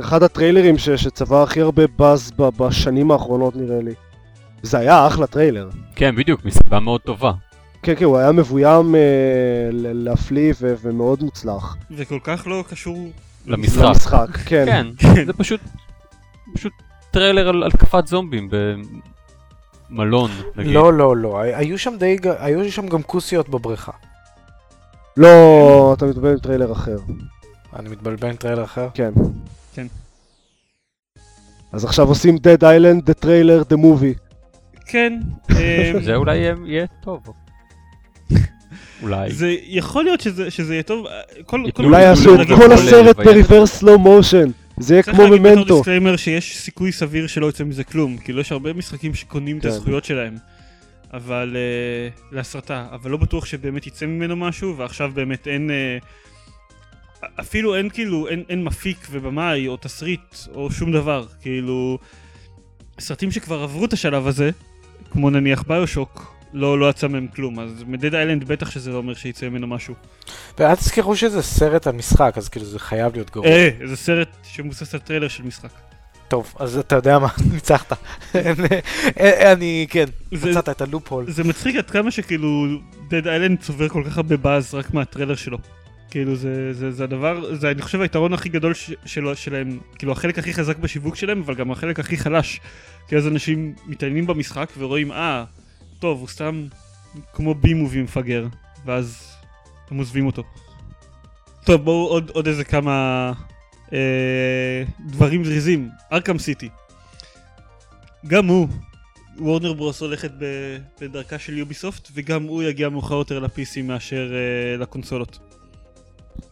אחד 0.00 0.22
הטריילרים 0.22 0.78
ש, 0.78 0.88
שצבר 0.90 1.42
הכי 1.42 1.60
הרבה 1.60 1.82
באז 1.98 2.32
בשנים 2.36 3.10
האחרונות 3.10 3.56
נראה 3.56 3.80
לי. 3.82 3.92
זה 4.62 4.78
היה 4.78 5.06
אחלה 5.06 5.26
טריילר. 5.26 5.68
כן, 5.96 6.16
בדיוק, 6.16 6.44
מסיבה 6.44 6.80
מאוד 6.80 7.00
טובה. 7.00 7.32
כן, 7.82 7.94
כן, 7.94 8.04
הוא 8.04 8.18
היה 8.18 8.32
מבוים 8.32 8.94
אה, 8.94 9.00
להפליא 9.72 10.52
ו- 10.60 10.74
ומאוד 10.82 11.22
מוצלח. 11.22 11.76
וכל 11.90 12.18
כך 12.24 12.46
לא 12.46 12.64
קשור 12.68 13.10
למשחק. 13.46 13.82
למשחק, 13.82 14.36
כן. 14.46 14.64
כן, 14.66 14.86
כן. 14.98 15.24
זה 15.26 15.32
פשוט, 15.32 15.60
פשוט 16.54 16.72
טריילר 17.10 17.48
על 17.48 17.64
התקפת 17.66 18.06
זומבים 18.06 18.48
במלון, 19.90 20.30
נגיד. 20.56 20.72
לא, 20.72 20.92
לא, 20.92 21.16
לא, 21.16 21.40
היו 21.40 21.78
שם 21.78 21.96
די, 21.98 22.16
היו 22.38 22.72
שם 22.72 22.88
גם 22.88 23.02
כוסיות 23.02 23.48
בבריכה. 23.48 23.92
לא, 25.16 25.94
אתה 25.96 26.06
מתבלבל 26.06 26.32
עם 26.32 26.38
טריילר 26.38 26.72
אחר. 26.72 26.98
אני 27.76 27.88
מתבלבל 27.88 28.28
עם 28.28 28.36
טריילר 28.36 28.64
אחר. 28.64 28.88
כן. 28.94 29.12
כן. 29.74 29.86
אז 31.72 31.84
עכשיו 31.84 32.08
עושים 32.08 32.36
Dead 32.36 32.62
Island, 32.62 33.10
The 33.10 33.24
Trailer, 33.24 33.72
The 33.72 33.76
Movie. 33.76 34.18
כן, 34.86 35.20
אה, 35.56 35.92
זה 36.04 36.14
אולי 36.14 36.36
יהיה 36.36 36.86
טוב. 37.02 37.20
אולי. 39.02 39.30
זה 39.30 39.56
יכול 39.66 40.04
להיות 40.04 40.20
שזה, 40.20 40.50
שזה 40.50 40.74
יהיה 40.74 40.82
טוב, 40.82 41.06
כל, 41.46 41.62
כל 41.74 41.84
אולי 41.84 42.02
לא, 42.02 42.06
יעשו 42.06 42.36
לא, 42.36 42.42
את 42.42 42.48
לא, 42.48 42.56
כל 42.56 42.72
הסרט 42.72 43.16
ב 43.16 43.23
reverse 43.23 43.72
slow 43.72 43.98
motion. 43.98 44.50
זה 44.80 44.94
יהיה 44.94 45.02
צריך 45.02 45.16
כמו 45.16 45.24
להגיד 45.26 45.42
בתור 45.42 45.54
Memento. 45.54 45.76
disclaimer 45.76 46.16
שיש 46.16 46.58
סיכוי 46.58 46.92
סביר 46.92 47.26
שלא 47.26 47.46
יוצא 47.46 47.64
מזה 47.64 47.84
כלום, 47.84 48.16
כאילו 48.16 48.40
יש 48.40 48.52
הרבה 48.52 48.72
משחקים 48.72 49.14
שקונים 49.14 49.58
את 49.58 49.62
כן. 49.62 49.68
הזכויות 49.68 50.04
שלהם, 50.04 50.36
אבל 51.12 51.56
אה, 51.56 52.34
להסרטה, 52.34 52.86
אבל 52.92 53.10
לא 53.10 53.16
בטוח 53.16 53.44
שבאמת 53.44 53.86
יצא 53.86 54.06
ממנו 54.06 54.36
משהו, 54.36 54.76
ועכשיו 54.76 55.10
באמת 55.14 55.48
אין, 55.48 55.70
אה, 55.70 57.24
אפילו 57.40 57.76
אין 57.76 57.88
כאילו, 57.90 58.28
אין, 58.28 58.42
אין 58.48 58.64
מפיק 58.64 59.06
ובמאי 59.10 59.68
או 59.68 59.76
תסריט 59.76 60.36
או 60.54 60.70
שום 60.70 60.92
דבר, 60.92 61.26
כאילו, 61.40 61.98
סרטים 63.00 63.30
שכבר 63.30 63.62
עברו 63.62 63.84
את 63.84 63.92
השלב 63.92 64.26
הזה, 64.26 64.50
כמו 65.10 65.30
נניח 65.30 65.64
BioShock, 65.66 66.35
לא, 66.56 66.78
לא 66.78 66.90
יצא 66.90 67.08
מהם 67.08 67.26
כלום, 67.34 67.60
אז 67.60 67.84
מ 67.86 67.92
Dead 67.92 68.14
Island 68.14 68.44
בטח 68.44 68.70
שזה 68.70 68.90
לא 68.90 68.96
אומר 68.96 69.14
שיצא 69.14 69.48
ממנו 69.48 69.66
משהו. 69.66 69.94
ואל 70.58 70.74
תזכרו 70.74 71.16
שזה 71.16 71.42
סרט 71.42 71.86
על 71.86 71.92
משחק, 71.92 72.34
אז 72.36 72.48
כאילו 72.48 72.66
זה 72.66 72.78
חייב 72.78 73.12
להיות 73.12 73.30
גרוע. 73.30 73.46
אה, 73.46 73.70
זה 73.86 73.96
סרט 73.96 74.28
שמבוסס 74.42 74.94
על 74.94 75.00
טריילר 75.00 75.28
של 75.28 75.42
משחק. 75.42 75.70
טוב, 76.28 76.54
אז 76.58 76.78
אתה 76.78 76.96
יודע 76.96 77.18
מה, 77.18 77.28
ניצחת. 77.54 77.92
אה, 78.34 79.52
אני, 79.52 79.86
כן, 79.90 80.04
מצאת 80.32 80.68
את 80.68 80.80
ה 80.80 81.12
loophole. 81.12 81.30
זה 81.30 81.44
מצחיק 81.44 81.76
עד 81.76 81.90
כמה 81.90 82.10
שכאילו 82.10 82.66
Dead 83.08 83.26
Island 83.26 83.60
צובר 83.60 83.88
כל 83.88 84.02
כך 84.06 84.16
הרבה 84.16 84.36
באז 84.36 84.74
רק 84.74 84.94
מהטריילר 84.94 85.34
שלו. 85.34 85.58
כאילו 86.10 86.36
זה, 86.36 86.72
זה, 86.72 86.90
זה 86.90 87.04
הדבר, 87.04 87.54
זה 87.54 87.70
אני 87.70 87.82
חושב 87.82 88.00
היתרון 88.00 88.32
הכי 88.32 88.48
גדול 88.48 88.74
ש, 88.74 88.92
שלו, 89.04 89.36
שלהם, 89.36 89.78
כאילו 89.98 90.12
החלק 90.12 90.38
הכי 90.38 90.54
חזק 90.54 90.78
בשיווק 90.78 91.16
שלהם, 91.16 91.42
אבל 91.44 91.54
גם 91.54 91.70
החלק 91.70 92.00
הכי 92.00 92.16
חלש. 92.16 92.60
כי 93.08 93.16
אז 93.16 93.26
אנשים 93.26 93.74
מתעניינים 93.86 94.26
במשחק 94.26 94.68
ורואים, 94.78 95.12
אה, 95.12 95.44
טוב, 95.98 96.20
הוא 96.20 96.28
סתם 96.28 96.66
כמו 97.32 97.54
בי 97.54 97.74
מובי 97.74 98.02
מפגר, 98.02 98.46
ואז 98.84 99.36
הם 99.90 99.98
עוזבים 99.98 100.26
אותו. 100.26 100.42
טוב, 101.64 101.84
בואו 101.84 102.08
עוד, 102.08 102.30
עוד 102.34 102.46
איזה 102.46 102.64
כמה 102.64 103.32
אה, 103.92 104.82
דברים 105.06 105.44
זריזים. 105.44 105.90
ארכם 106.12 106.38
סיטי. 106.38 106.68
גם 108.26 108.46
הוא 108.46 108.68
וורנר 109.38 109.72
ברוס 109.72 110.00
הולכת 110.00 110.30
בדרכה 111.00 111.38
של 111.38 111.58
יוביסופט, 111.58 112.08
וגם 112.14 112.42
הוא 112.42 112.62
יגיע 112.62 112.88
מאוחר 112.88 113.14
יותר 113.14 113.38
ל-PC 113.38 113.82
מאשר 113.84 114.32
uh, 114.32 114.80
לקונסולות. 114.80 115.38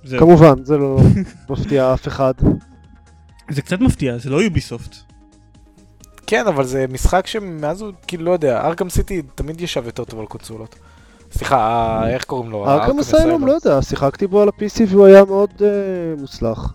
זהו. 0.04 0.20
כמובן, 0.20 0.64
זה 0.64 0.76
לא 0.76 0.98
מפתיע 1.50 1.94
אף 1.94 2.08
אחד. 2.08 2.32
זה 3.50 3.62
קצת 3.62 3.80
מפתיע, 3.80 4.18
זה 4.18 4.30
לא 4.30 4.42
יוביסופט. 4.42 4.96
כן, 6.26 6.46
אבל 6.46 6.64
זה 6.64 6.86
משחק 6.88 7.26
שמאז 7.26 7.82
הוא, 7.82 7.92
כאילו, 8.06 8.24
לא 8.24 8.30
יודע, 8.30 8.66
ארכם 8.66 8.90
סיטי 8.90 9.22
תמיד 9.34 9.60
ישב 9.60 9.86
יותר 9.86 10.04
טוב 10.04 10.20
על 10.20 10.26
קונסולות. 10.26 10.76
סליחה, 11.32 11.56
אה, 12.02 12.08
איך 12.10 12.24
קוראים 12.24 12.50
לו? 12.50 12.70
ארכם 12.70 12.98
אסיילום, 12.98 13.46
לא 13.46 13.52
יודע, 13.52 13.82
שיחקתי 13.82 14.26
בו 14.26 14.42
על 14.42 14.48
ה-PC 14.48 14.82
והוא 14.88 15.06
היה 15.06 15.24
מאוד 15.24 15.50
אה, 15.62 15.66
מוצלח. 16.20 16.74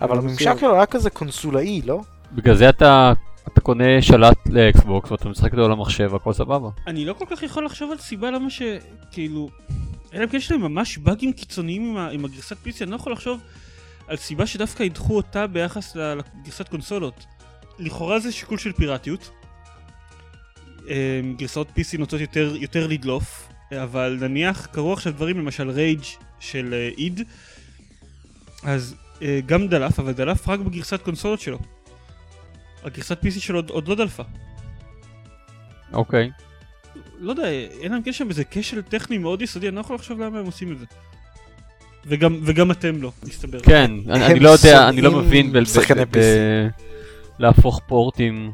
אבל 0.00 0.16
לא 0.16 0.20
הממשק. 0.20 0.58
שלו 0.60 0.74
היה 0.74 0.86
כזה 0.86 1.10
קונסולאי, 1.10 1.82
לא? 1.84 2.00
בגלל 2.32 2.54
זה 2.54 2.68
אתה, 2.68 3.12
אתה 3.48 3.60
קונה 3.60 4.02
שלט 4.02 4.36
לאקסבוקס 4.46 5.10
ואתה 5.10 5.28
משחק 5.28 5.52
אותו 5.52 5.64
על 5.64 5.72
המחשב, 5.72 6.14
הכל 6.14 6.32
סבבה. 6.32 6.68
אני 6.86 7.04
לא 7.04 7.12
כל 7.12 7.24
כך 7.30 7.42
יכול 7.42 7.64
לחשוב 7.64 7.90
על 7.92 7.98
סיבה 7.98 8.30
למה 8.30 8.50
ש... 8.50 8.62
כאילו... 9.12 9.48
אלא 10.14 10.24
אם 10.24 10.28
כן 10.28 10.36
יש 10.36 10.52
להם 10.52 10.60
ממש 10.60 10.98
באגים 10.98 11.32
קיצוניים 11.32 11.90
עם, 11.90 11.96
ה- 11.96 12.08
עם 12.10 12.24
הגרסת 12.24 12.56
PC, 12.66 12.82
אני 12.82 12.90
לא 12.90 12.96
יכול 12.96 13.12
לחשוב 13.12 13.40
על 14.08 14.16
סיבה 14.16 14.46
שדווקא 14.46 14.82
ידחו 14.82 15.16
אותה 15.16 15.46
ביחס 15.46 15.96
לגרסת 15.96 16.68
קונסולות. 16.68 17.24
לכאורה 17.78 18.18
זה 18.18 18.32
שיקול 18.32 18.58
של 18.58 18.72
פיראטיות. 18.72 19.30
אמ, 20.88 21.34
גרסאות 21.36 21.68
PC 21.78 21.98
נוטות 21.98 22.20
יותר, 22.20 22.56
יותר 22.56 22.86
לדלוף, 22.86 23.48
אבל 23.72 24.18
נניח 24.20 24.66
קרו 24.66 24.92
עכשיו 24.92 25.12
דברים 25.12 25.38
למשל 25.38 25.70
רייג' 25.70 26.02
של 26.40 26.74
אה, 26.74 26.90
איד, 26.98 27.20
אז 28.62 28.94
אה, 29.22 29.40
גם 29.46 29.68
דלף, 29.68 29.98
אבל 29.98 30.12
דלף 30.12 30.48
רק 30.48 30.60
בגרסת 30.60 31.02
קונסולות 31.02 31.40
שלו. 31.40 31.58
הגרסת 32.84 33.22
PC 33.24 33.40
שלו 33.40 33.58
עוד, 33.58 33.70
עוד 33.70 33.88
לא 33.88 33.94
דלפה. 33.94 34.22
אוקיי. 35.92 36.30
לא 37.18 37.30
יודע, 37.30 37.48
אין 37.50 37.92
להם 37.92 38.12
שם 38.12 38.28
איזה 38.28 38.42
כשל 38.50 38.82
טכני 38.82 39.18
מאוד 39.18 39.42
יסודי, 39.42 39.68
אני 39.68 39.76
לא 39.76 39.80
יכול 39.80 39.96
לחשוב 39.96 40.20
למה 40.20 40.38
הם 40.38 40.46
עושים 40.46 40.72
את 40.72 40.78
זה. 40.78 40.86
וגם, 42.06 42.40
וגם 42.42 42.70
אתם 42.70 43.02
לא, 43.02 43.12
מסתבר. 43.24 43.60
כן, 43.60 43.90
אני, 44.08 44.26
אני 44.26 44.40
לא 44.40 44.50
יודע, 44.50 44.88
אני 44.88 45.00
לא 45.00 45.12
מבין 45.12 45.64
שחקני 45.64 46.04
ב- 46.04 46.18
ב- 46.18 46.68
להפוך 47.38 47.80
פורטים, 47.86 48.52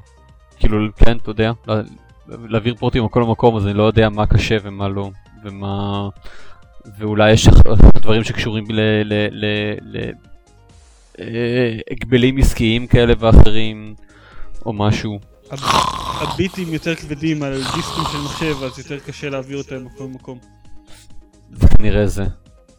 כאילו, 0.56 0.78
כן, 0.96 1.16
אתה 1.16 1.30
יודע, 1.30 1.52
לה- 1.66 1.82
להעביר 2.28 2.74
פורטים 2.74 3.04
מכל 3.04 3.22
מקום, 3.24 3.56
אז 3.56 3.66
אני 3.66 3.74
לא 3.74 3.82
יודע 3.82 4.08
מה 4.08 4.26
קשה 4.26 4.56
ומה 4.62 4.88
לא, 4.88 5.10
ומה... 5.44 6.08
ואולי 6.98 7.32
יש 7.32 7.48
דברים 7.94 8.24
שקשורים 8.24 8.64
ל... 8.70 8.80
ל, 9.04 9.12
ל, 9.30 9.44
ל 9.82 10.10
אה, 11.20 11.78
עסקיים 12.38 12.86
כאלה 12.86 13.12
ואחרים, 13.18 13.94
או 14.66 14.72
משהו. 14.72 15.18
הב- 15.50 15.60
הביטים 16.20 16.72
יותר 16.72 16.94
כבדים 16.94 17.42
על 17.42 17.54
דיסקים 17.56 18.04
של 18.12 18.18
מחשב, 18.24 18.62
אז 18.62 18.78
יותר 18.78 18.98
קשה 18.98 19.30
להעביר 19.30 19.58
אותם 19.58 19.84
מכל 19.84 20.04
מקום. 20.06 20.38
זה 21.52 21.68
כנראה 21.78 22.06
זה. 22.06 22.24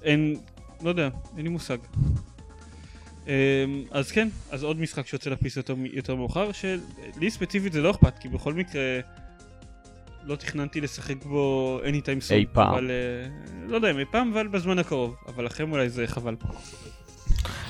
אין, 0.03 0.35
לא 0.83 0.89
יודע, 0.89 1.09
אין 1.37 1.43
לי 1.43 1.49
מושג. 1.49 1.77
אמ, 3.27 3.31
אז 3.91 4.11
כן, 4.11 4.27
אז 4.51 4.63
עוד 4.63 4.79
משחק 4.79 5.07
שיוצא 5.07 5.29
ל-PC 5.29 5.57
יותר, 5.57 5.75
יותר 5.93 6.15
מאוחר, 6.15 6.51
שלי 6.51 7.29
ספציפית 7.29 7.73
זה 7.73 7.81
לא 7.81 7.91
אכפת, 7.91 8.13
כי 8.19 8.29
בכל 8.29 8.53
מקרה 8.53 8.81
לא 10.23 10.35
תכננתי 10.35 10.81
לשחק 10.81 11.25
בו 11.25 11.79
anytime 11.83 12.29
soon. 12.29 12.33
אי 12.33 12.45
פעם. 12.53 12.73
אבל, 12.73 12.91
אה, 12.91 13.29
לא 13.67 13.75
יודע 13.75 13.91
אם 13.91 13.99
אי 13.99 14.05
פעם, 14.11 14.31
אבל 14.33 14.47
בזמן 14.47 14.79
הקרוב. 14.79 15.15
אבל 15.27 15.45
לכם 15.45 15.71
אולי 15.71 15.89
זה 15.89 16.07
חבל. 16.07 16.35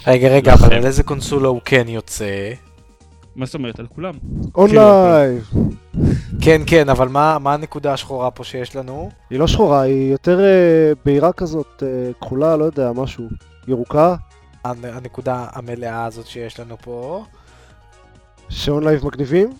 רגע, 0.08 0.28
רגע, 0.28 0.54
לכם. 0.54 0.66
אבל 0.66 0.76
על 0.76 0.86
איזה 0.86 1.04
קונסולה 1.04 1.48
הוא 1.48 1.62
כן 1.66 1.86
יוצא? 1.88 2.54
מה 3.36 3.46
זאת 3.46 3.56
אומרת? 3.56 3.80
על 3.80 3.88
כולם. 3.88 4.14
OnLive. 4.56 5.50
כן, 6.42 6.62
כן, 6.66 6.90
אבל 6.90 7.08
מה 7.08 7.38
מה 7.40 7.54
הנקודה 7.54 7.94
השחורה 7.94 8.32
פה 8.32 8.44
שיש 8.44 8.76
לנו? 8.76 9.10
היא 9.30 9.40
לא 9.40 9.48
שחורה, 9.48 9.82
היא 9.82 10.12
יותר 10.12 10.40
אה, 10.40 10.92
בהירה 11.06 11.34
כזאת, 11.34 11.84
אה, 11.86 12.14
כחולה, 12.22 12.58
לא 12.58 12.66
יודע, 12.66 12.92
משהו. 12.92 13.28
ירוקה, 13.68 14.16
הנקודה 14.64 15.46
המלאה 15.52 16.06
הזאת 16.06 16.28
שיש 16.28 16.60
לנו 16.60 16.78
פה? 16.82 17.26
ש 18.50 18.64
OnLive 18.64 19.06
מגניבים. 19.06 19.54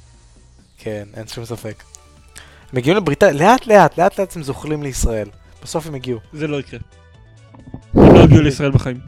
כן, 0.78 1.04
אין 1.14 1.28
שום 1.28 1.46
ספק. 1.46 1.84
הם 2.36 2.78
מגיעים 2.78 2.98
לבריטניה, 2.98 3.34
לאט 3.34 3.68
לאט, 3.68 3.98
לאט 3.98 4.20
לאט 4.20 4.36
הם 4.36 4.44
זוחלים 4.44 4.84
לישראל. 4.84 5.28
בסוף 5.64 5.88
הם 5.88 5.96
הגיעו. 5.96 6.20
זה 6.34 6.48
לא 6.48 6.60
יקרה. 6.60 6.80
הם 7.94 8.14
לא 8.14 8.24
הגיעו 8.24 8.42
לישראל 8.42 8.72
בחיים. 8.72 9.00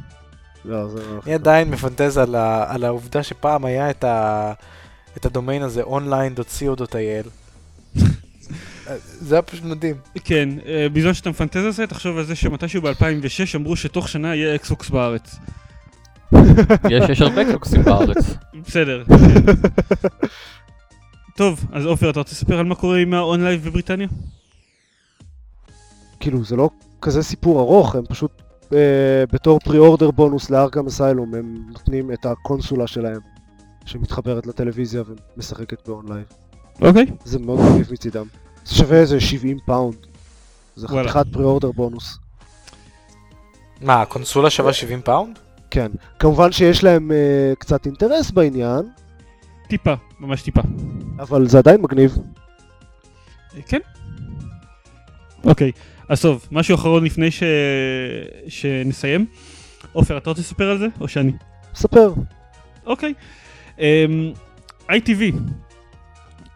לא, 0.66 0.88
זה 0.88 1.00
לא... 1.00 1.20
אני 1.26 1.34
עדיין 1.34 1.70
מפנטז 1.70 2.18
על, 2.18 2.36
ה, 2.36 2.74
על 2.74 2.84
העובדה 2.84 3.24
שפעם 3.24 3.66
היה 3.66 3.90
את, 3.90 4.04
ה, 4.04 4.54
את 5.18 5.26
הדומיין 5.26 5.62
הזה 5.62 5.84
onlive.co.il. 5.84 7.30
זה 9.28 9.36
היה 9.36 9.42
פשוט 9.42 9.64
מדהים. 9.64 9.96
כן, 10.24 10.50
אה, 10.66 10.88
בזמן 10.94 11.14
שאתה 11.14 11.30
מפנטז 11.30 11.66
על 11.66 11.72
זה, 11.72 11.88
תחשוב 11.88 12.18
על 12.18 12.26
זה 12.26 12.36
שמתישהו 12.36 12.82
ב-2006 12.82 13.56
אמרו 13.56 13.76
שתוך 13.76 14.10
שנה 14.10 14.36
יהיה 14.36 14.56
אקסבוקס 14.56 14.90
בארץ. 14.90 15.36
יש, 16.90 17.10
יש 17.10 17.22
הרבה 17.22 17.46
קלוקסים 17.46 17.82
בארץ. 17.84 18.18
בסדר. 18.68 19.04
טוב, 21.38 21.66
אז 21.72 21.86
עופר, 21.86 22.10
אתה 22.10 22.20
רוצה 22.20 22.32
לספר 22.32 22.60
על 22.60 22.66
מה 22.66 22.76
קורה 22.76 22.98
עם 22.98 23.14
ה 23.14 23.21
OnLive 23.21 23.64
בבריטניה? 23.64 24.08
כאילו, 26.20 26.44
זה 26.44 26.56
לא 26.56 26.70
כזה 27.02 27.24
סיפור 27.24 27.60
ארוך, 27.60 27.96
הם 27.96 28.06
פשוט 28.06 28.42
אה, 28.74 29.24
בתור 29.32 29.60
pre-order 29.60 30.12
bonus 30.12 30.50
ל 30.50 30.55
Arkham 30.55 30.88
Asylum, 30.88 31.36
הם 31.36 31.66
נותנים 31.70 32.12
את 32.12 32.26
הקונסולה 32.26 32.88
שלהם, 32.88 33.20
שמתחברת 33.86 34.48
לטלוויזיה 34.48 35.04
ומשחקת 35.38 35.88
ב 35.88 35.92
OnLive. 35.93 36.26
אוקיי. 36.82 37.06
זה 37.26 37.40
מאוד 37.40 37.60
מגניב 37.60 37.88
מצידם. 37.92 38.26
זה 38.66 38.76
שווה 38.76 38.98
איזה 38.98 39.20
70 39.20 39.58
פאונד. 39.66 39.96
זה. 40.76 40.88
חתיכת 40.88 41.26
pre-order 41.32 41.72
bonus. 41.72 42.18
מה, 43.82 44.02
הקונסולה 44.02 44.50
שווה 44.50 44.74
70 44.74 45.02
פאונד? 45.02 45.40
כן. 45.76 45.92
כמובן 46.20 46.52
שיש 46.52 46.84
להם 46.84 47.12
אה, 47.12 47.54
קצת 47.60 47.86
אינטרס 47.86 48.32
בעניין, 48.32 48.82
טיפה, 49.68 49.94
ממש 50.20 50.42
טיפה. 50.42 50.62
אבל 51.20 51.48
זה 51.48 51.58
עדיין 51.58 51.82
מגניב. 51.82 52.18
אה, 53.56 53.62
כן. 53.62 53.80
אוקיי, 55.44 55.72
אז 56.10 56.22
טוב, 56.22 56.48
משהו 56.52 56.76
אחרון 56.76 57.04
לפני 57.04 57.32
ש... 57.32 57.44
שנסיים. 58.48 59.26
עופר, 59.94 60.18
אתה 60.18 60.30
רוצה 60.30 60.42
לספר 60.42 60.70
על 60.70 60.78
זה, 60.78 60.88
או 61.02 61.08
שאני? 61.08 61.32
ספר. 61.76 62.14
אוקיי. 62.86 63.14
אמ, 63.78 63.82
ITV, 64.90 65.36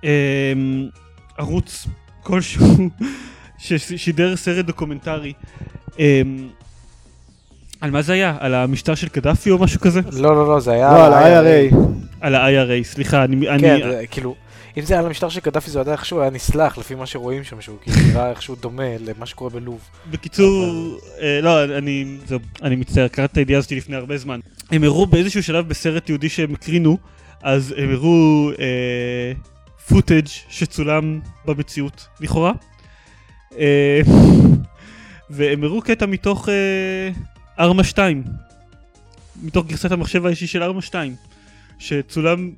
אמ, 0.01 0.07
ערוץ 1.37 1.87
כלשהו 2.23 2.89
ששידר 3.57 4.35
סרט 4.35 4.65
דוקומנטרי. 4.65 5.33
אמ, 5.87 5.99
על 7.81 7.91
מה 7.91 8.01
זה 8.01 8.13
היה? 8.13 8.35
על 8.39 8.55
המשטר 8.55 8.95
של 8.95 9.07
קדאפי 9.07 9.51
או 9.51 9.57
משהו 9.57 9.79
כזה? 9.79 10.01
לא, 10.11 10.35
לא, 10.35 10.47
לא, 10.47 10.59
זה 10.59 10.71
היה... 10.71 10.93
לא, 10.93 11.05
על 11.05 11.13
ה-IRA. 11.13 11.75
על 12.21 12.35
ה-IRA, 12.35 12.83
סליחה, 12.83 13.23
אני... 13.23 13.45
כן, 13.59 13.81
אני 13.81 14.07
כאילו, 14.11 14.35
אם 14.77 14.83
זה 14.83 14.93
היה 14.93 14.99
על 14.99 15.07
המשטר 15.07 15.29
של 15.29 15.39
קדאפי 15.39 15.71
זה 15.71 15.81
היה 15.81 15.91
איכשהו 15.91 16.21
היה 16.21 16.29
נסלח 16.29 16.77
לפי 16.77 16.95
מה 16.95 17.05
שרואים 17.05 17.43
שם, 17.43 17.61
שהוא 17.61 17.77
כאילו 17.81 17.97
נראה 18.07 18.29
איכשהו 18.29 18.55
דומה 18.55 18.97
למה 18.99 19.25
שקורה 19.25 19.49
בלוב. 19.49 19.79
בקיצור, 20.11 20.65
אה, 21.21 21.39
לא, 21.41 21.63
אני, 21.63 22.17
אני 22.63 22.75
מצטער, 22.75 23.07
קראתי 23.07 23.31
את 23.31 23.37
הידיעה 23.37 23.57
הזאת 23.57 23.71
לפני 23.71 23.95
הרבה 23.95 24.17
זמן. 24.17 24.39
הם 24.71 24.83
הראו 24.83 25.05
באיזשהו 25.05 25.43
שלב 25.43 25.69
בסרט 25.69 26.09
יהודי 26.09 26.29
שהם 26.29 26.53
הקרינו, 26.53 26.97
אז 27.43 27.75
הם 27.77 27.93
הראו 27.93 28.51
אה, 28.59 29.31
פוטאג' 29.89 30.27
שצולם 30.49 31.19
במציאות, 31.45 32.07
לכאורה. 32.19 32.51
אה, 33.57 34.01
והם 35.29 35.63
הראו 35.63 35.81
קטע 35.81 36.05
מתוך 36.05 36.49
אה, 36.49 36.53
ארמה 37.59 37.83
2, 37.83 38.23
מתוך 39.43 39.65
גרסת 39.65 39.91
המחשב 39.91 40.25
האישי 40.25 40.47
של 40.47 40.63
ארמה 40.63 40.81
2, 40.81 41.15
שצולם... 41.79 42.51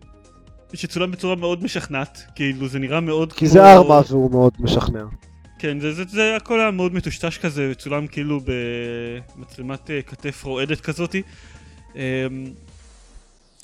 שצולם 0.74 1.12
בצורה 1.12 1.36
מאוד 1.36 1.64
משכנעת, 1.64 2.24
כאילו 2.36 2.68
זה 2.68 2.80
נראה 2.80 3.00
מאוד 3.00 3.34
כי 3.34 3.48
זה 3.48 3.74
ארמה 3.74 4.02
והוא 4.10 4.32
מאוד 4.32 4.54
משכנע. 4.60 5.04
כן, 5.60 5.80
זה, 5.80 5.94
זה, 5.94 6.04
זה 6.08 6.36
הכל 6.36 6.60
היה 6.60 6.72
מאוד 6.72 6.94
מטושטש 6.94 7.38
כזה, 7.38 7.72
צולם 7.78 8.08
כאילו 8.08 8.40
במצלמת 9.38 9.90
אה, 9.90 10.02
כתף 10.02 10.44
רועדת 10.44 10.82
כזאתי. 10.82 11.22
אמ, 11.96 12.00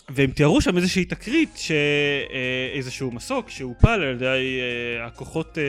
והם 0.10 0.32
תיארו 0.32 0.62
שם 0.62 0.78
איזושהי 0.78 1.06
תקרית 1.06 1.50
שאיזשהו 1.56 3.12
מסוק 3.12 3.50
שהופל 3.50 3.90
על 3.90 4.16
ידי 4.16 4.26
אה, 4.26 5.06
הכוחות, 5.06 5.58
אה, 5.58 5.64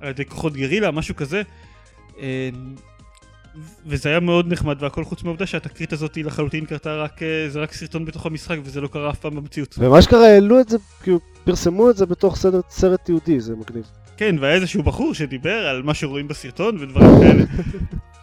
על 0.00 0.08
ידי 0.08 0.24
כוחות 0.24 0.52
גרילה, 0.52 0.90
משהו 0.90 1.16
כזה. 1.16 1.42
אמ, 3.56 3.62
וזה 3.86 4.08
היה 4.08 4.20
מאוד 4.20 4.52
נחמד 4.52 4.82
והכל 4.82 5.04
חוץ 5.04 5.22
מהעובדה 5.22 5.46
שהתקרית 5.46 5.92
הזאת 5.92 6.14
היא 6.14 6.24
לחלוטין 6.24 6.64
קרתה 6.64 6.96
רק, 6.96 7.22
אה, 7.22 7.46
זה 7.48 7.60
רק 7.60 7.72
סרטון 7.72 8.04
בתוך 8.04 8.26
המשחק 8.26 8.56
וזה 8.64 8.80
לא 8.80 8.88
קרה 8.88 9.10
אף 9.10 9.18
פעם 9.18 9.36
במציאות. 9.36 9.74
ומה 9.78 10.02
שקרה, 10.02 10.26
העלו 10.26 10.60
את 10.60 10.68
זה, 10.68 10.78
כאילו, 11.02 11.20
פרסמו 11.44 11.90
את 11.90 11.96
זה 11.96 12.06
בתוך 12.06 12.36
סרט, 12.36 12.64
סרט 12.70 13.04
תיעודי, 13.04 13.40
זה 13.40 13.54
מגניב. 13.56 13.84
כן, 14.16 14.36
והיה 14.40 14.54
איזשהו 14.54 14.82
בחור 14.82 15.14
שדיבר 15.14 15.66
על 15.66 15.82
מה 15.82 15.94
שרואים 15.94 16.28
בסרטון 16.28 16.76
ודברים 16.80 17.20
כאלה. 17.20 17.42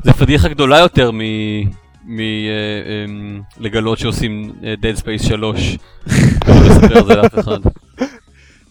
זה 0.03 0.13
פדיחה 0.13 0.47
גדולה 0.49 0.79
יותר 0.79 1.11
מ... 1.11 1.19
מ... 2.05 2.19
אה, 2.19 3.05
אמ, 3.05 3.41
לגלות 3.59 3.97
שעושים 3.97 4.51
אה, 4.63 4.73
Dead 4.81 4.99
Space 4.99 5.27
3. 5.27 5.77
לא 6.47 6.55
לספר 6.65 6.99
את 6.99 7.05
זה 7.05 7.15
לאף 7.15 7.39
אחד. 7.39 7.59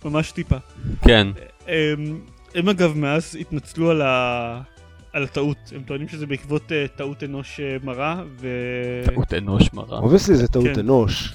ממש 0.04 0.32
טיפה. 0.32 0.56
כן. 1.04 1.28
הם, 1.68 2.20
הם 2.54 2.68
אגב 2.68 2.96
מאז 2.96 3.36
התנצלו 3.40 3.90
על, 3.90 4.02
ה... 4.02 4.60
על 5.12 5.22
הטעות, 5.22 5.72
הם 5.76 5.82
טוענים 5.82 6.08
שזה 6.08 6.26
בעקבות 6.26 6.62
uh, 6.72 6.96
טעות 6.96 7.22
אנוש 7.22 7.60
uh, 7.60 7.86
מרה, 7.86 8.22
ו... 8.40 8.48
טעות 9.04 9.34
אנוש 9.34 9.72
מרה. 9.72 9.98
obviously 9.98 10.36
זה 10.36 10.48
טעות 10.48 10.66
כן. 10.66 10.80
אנוש. 10.80 11.32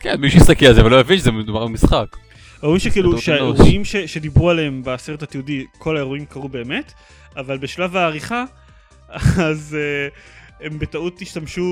כן, 0.00 0.20
מישהו 0.20 0.40
יסתכל 0.40 0.66
על 0.66 0.74
זה 0.74 0.84
ולא 0.84 1.00
יבין 1.00 1.18
שזה 1.18 1.32
מדובר 1.32 1.66
במשחק. 1.66 2.16
אומרים 2.62 2.78
שכאילו 2.78 3.18
שהאירועים 3.18 3.84
ש... 3.84 3.96
שדיברו 3.96 4.50
עליהם 4.50 4.82
בסרט 4.84 5.22
התיעודי, 5.22 5.64
כל 5.78 5.96
האירועים 5.96 6.26
קרו 6.26 6.48
באמת, 6.48 6.92
אבל 7.36 7.58
בשלב 7.58 7.96
העריכה, 7.96 8.44
אז 9.48 9.76
אה, 9.76 10.64
הם 10.64 10.78
בטעות 10.78 11.22
השתמשו 11.22 11.64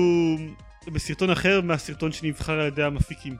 בסרטון 0.93 1.29
אחר 1.29 1.61
מהסרטון 1.61 2.11
שנבחר 2.11 2.59
על 2.59 2.67
ידי 2.67 2.83
המפיקים. 2.83 3.35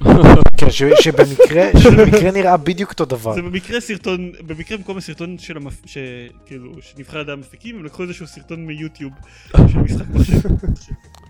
כן, 0.58 0.70
ש- 0.70 0.82
שבמקרה, 1.00 1.70
שבמקרה 1.82 2.30
נראה 2.30 2.56
בדיוק 2.56 2.90
אותו 2.90 3.04
דבר. 3.04 3.34
זה 3.34 3.42
במקרה 3.42 3.80
סרטון, 3.80 4.32
במקרה 4.46 4.78
במקום 4.78 4.96
הסרטון 4.98 5.38
של 5.38 5.56
המפ... 5.56 5.74
ש... 5.86 5.98
כאילו, 6.46 6.72
שנבחר 6.80 7.18
על 7.18 7.30
המפיקים, 7.30 7.76
הם 7.78 7.84
לקחו 7.84 8.02
איזשהו 8.02 8.26
סרטון 8.26 8.66
מיוטיוב 8.66 9.12
של 9.68 9.78
משחק 9.78 10.04
מחשב. 10.14 10.48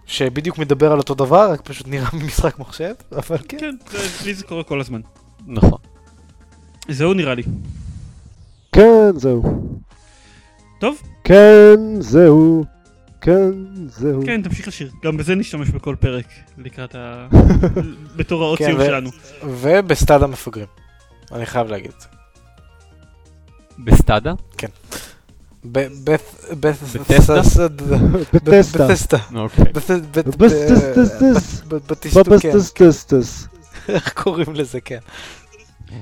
שבדיוק 0.07 0.59
מדבר 0.59 0.93
על 0.93 0.99
אותו 0.99 1.15
דבר, 1.15 1.51
רק 1.53 1.61
פשוט 1.61 1.89
נראה 1.89 2.09
ממשחק 2.13 2.59
מחשב, 2.59 2.93
אבל 3.13 3.37
כן. 3.49 3.57
כן, 3.59 3.75
זה- 3.91 4.27
לי 4.27 4.35
זה 4.35 4.45
קורה 4.45 4.63
כל 4.65 4.81
הזמן. 4.81 5.01
נכון. 5.47 5.79
זהו 6.89 7.15
נראה 7.15 7.35
לי. 7.35 7.43
כן, 8.73 9.11
זהו. 9.17 9.43
טוב, 10.81 10.97
כן, 11.25 11.77
זהו. 12.01 12.65
כן, 13.25 13.51
זהו. 13.87 14.23
כן, 14.27 14.43
תמשיך 14.43 14.69
לשיר. 14.69 14.91
גם 15.05 15.17
בזה 15.17 15.35
נשתמש 15.35 15.69
בכל 15.71 15.97
פרק, 16.01 16.27
לקראת 16.59 16.95
ה... 16.95 17.29
בתור 18.17 18.43
האות 18.45 18.59
כן, 18.59 18.65
סיום 18.67 18.81
ו- 18.81 18.85
שלנו. 18.85 19.11
ובסטאד 19.43 20.23
המפגרים. 20.23 20.67
אני 21.33 21.47
חייב 21.47 21.67
להגיד 21.69 21.91
את 21.97 22.01
זה. 22.01 22.07
בסטאדה? 23.79 24.33
בטסטה? 25.65 27.35
בטסטה. 28.33 29.19
בטסטה. 31.69 32.23
בטסטס. 32.23 33.49
איך 33.89 34.13
קוראים 34.13 34.55
לזה, 34.55 34.81
כן. 34.81 34.99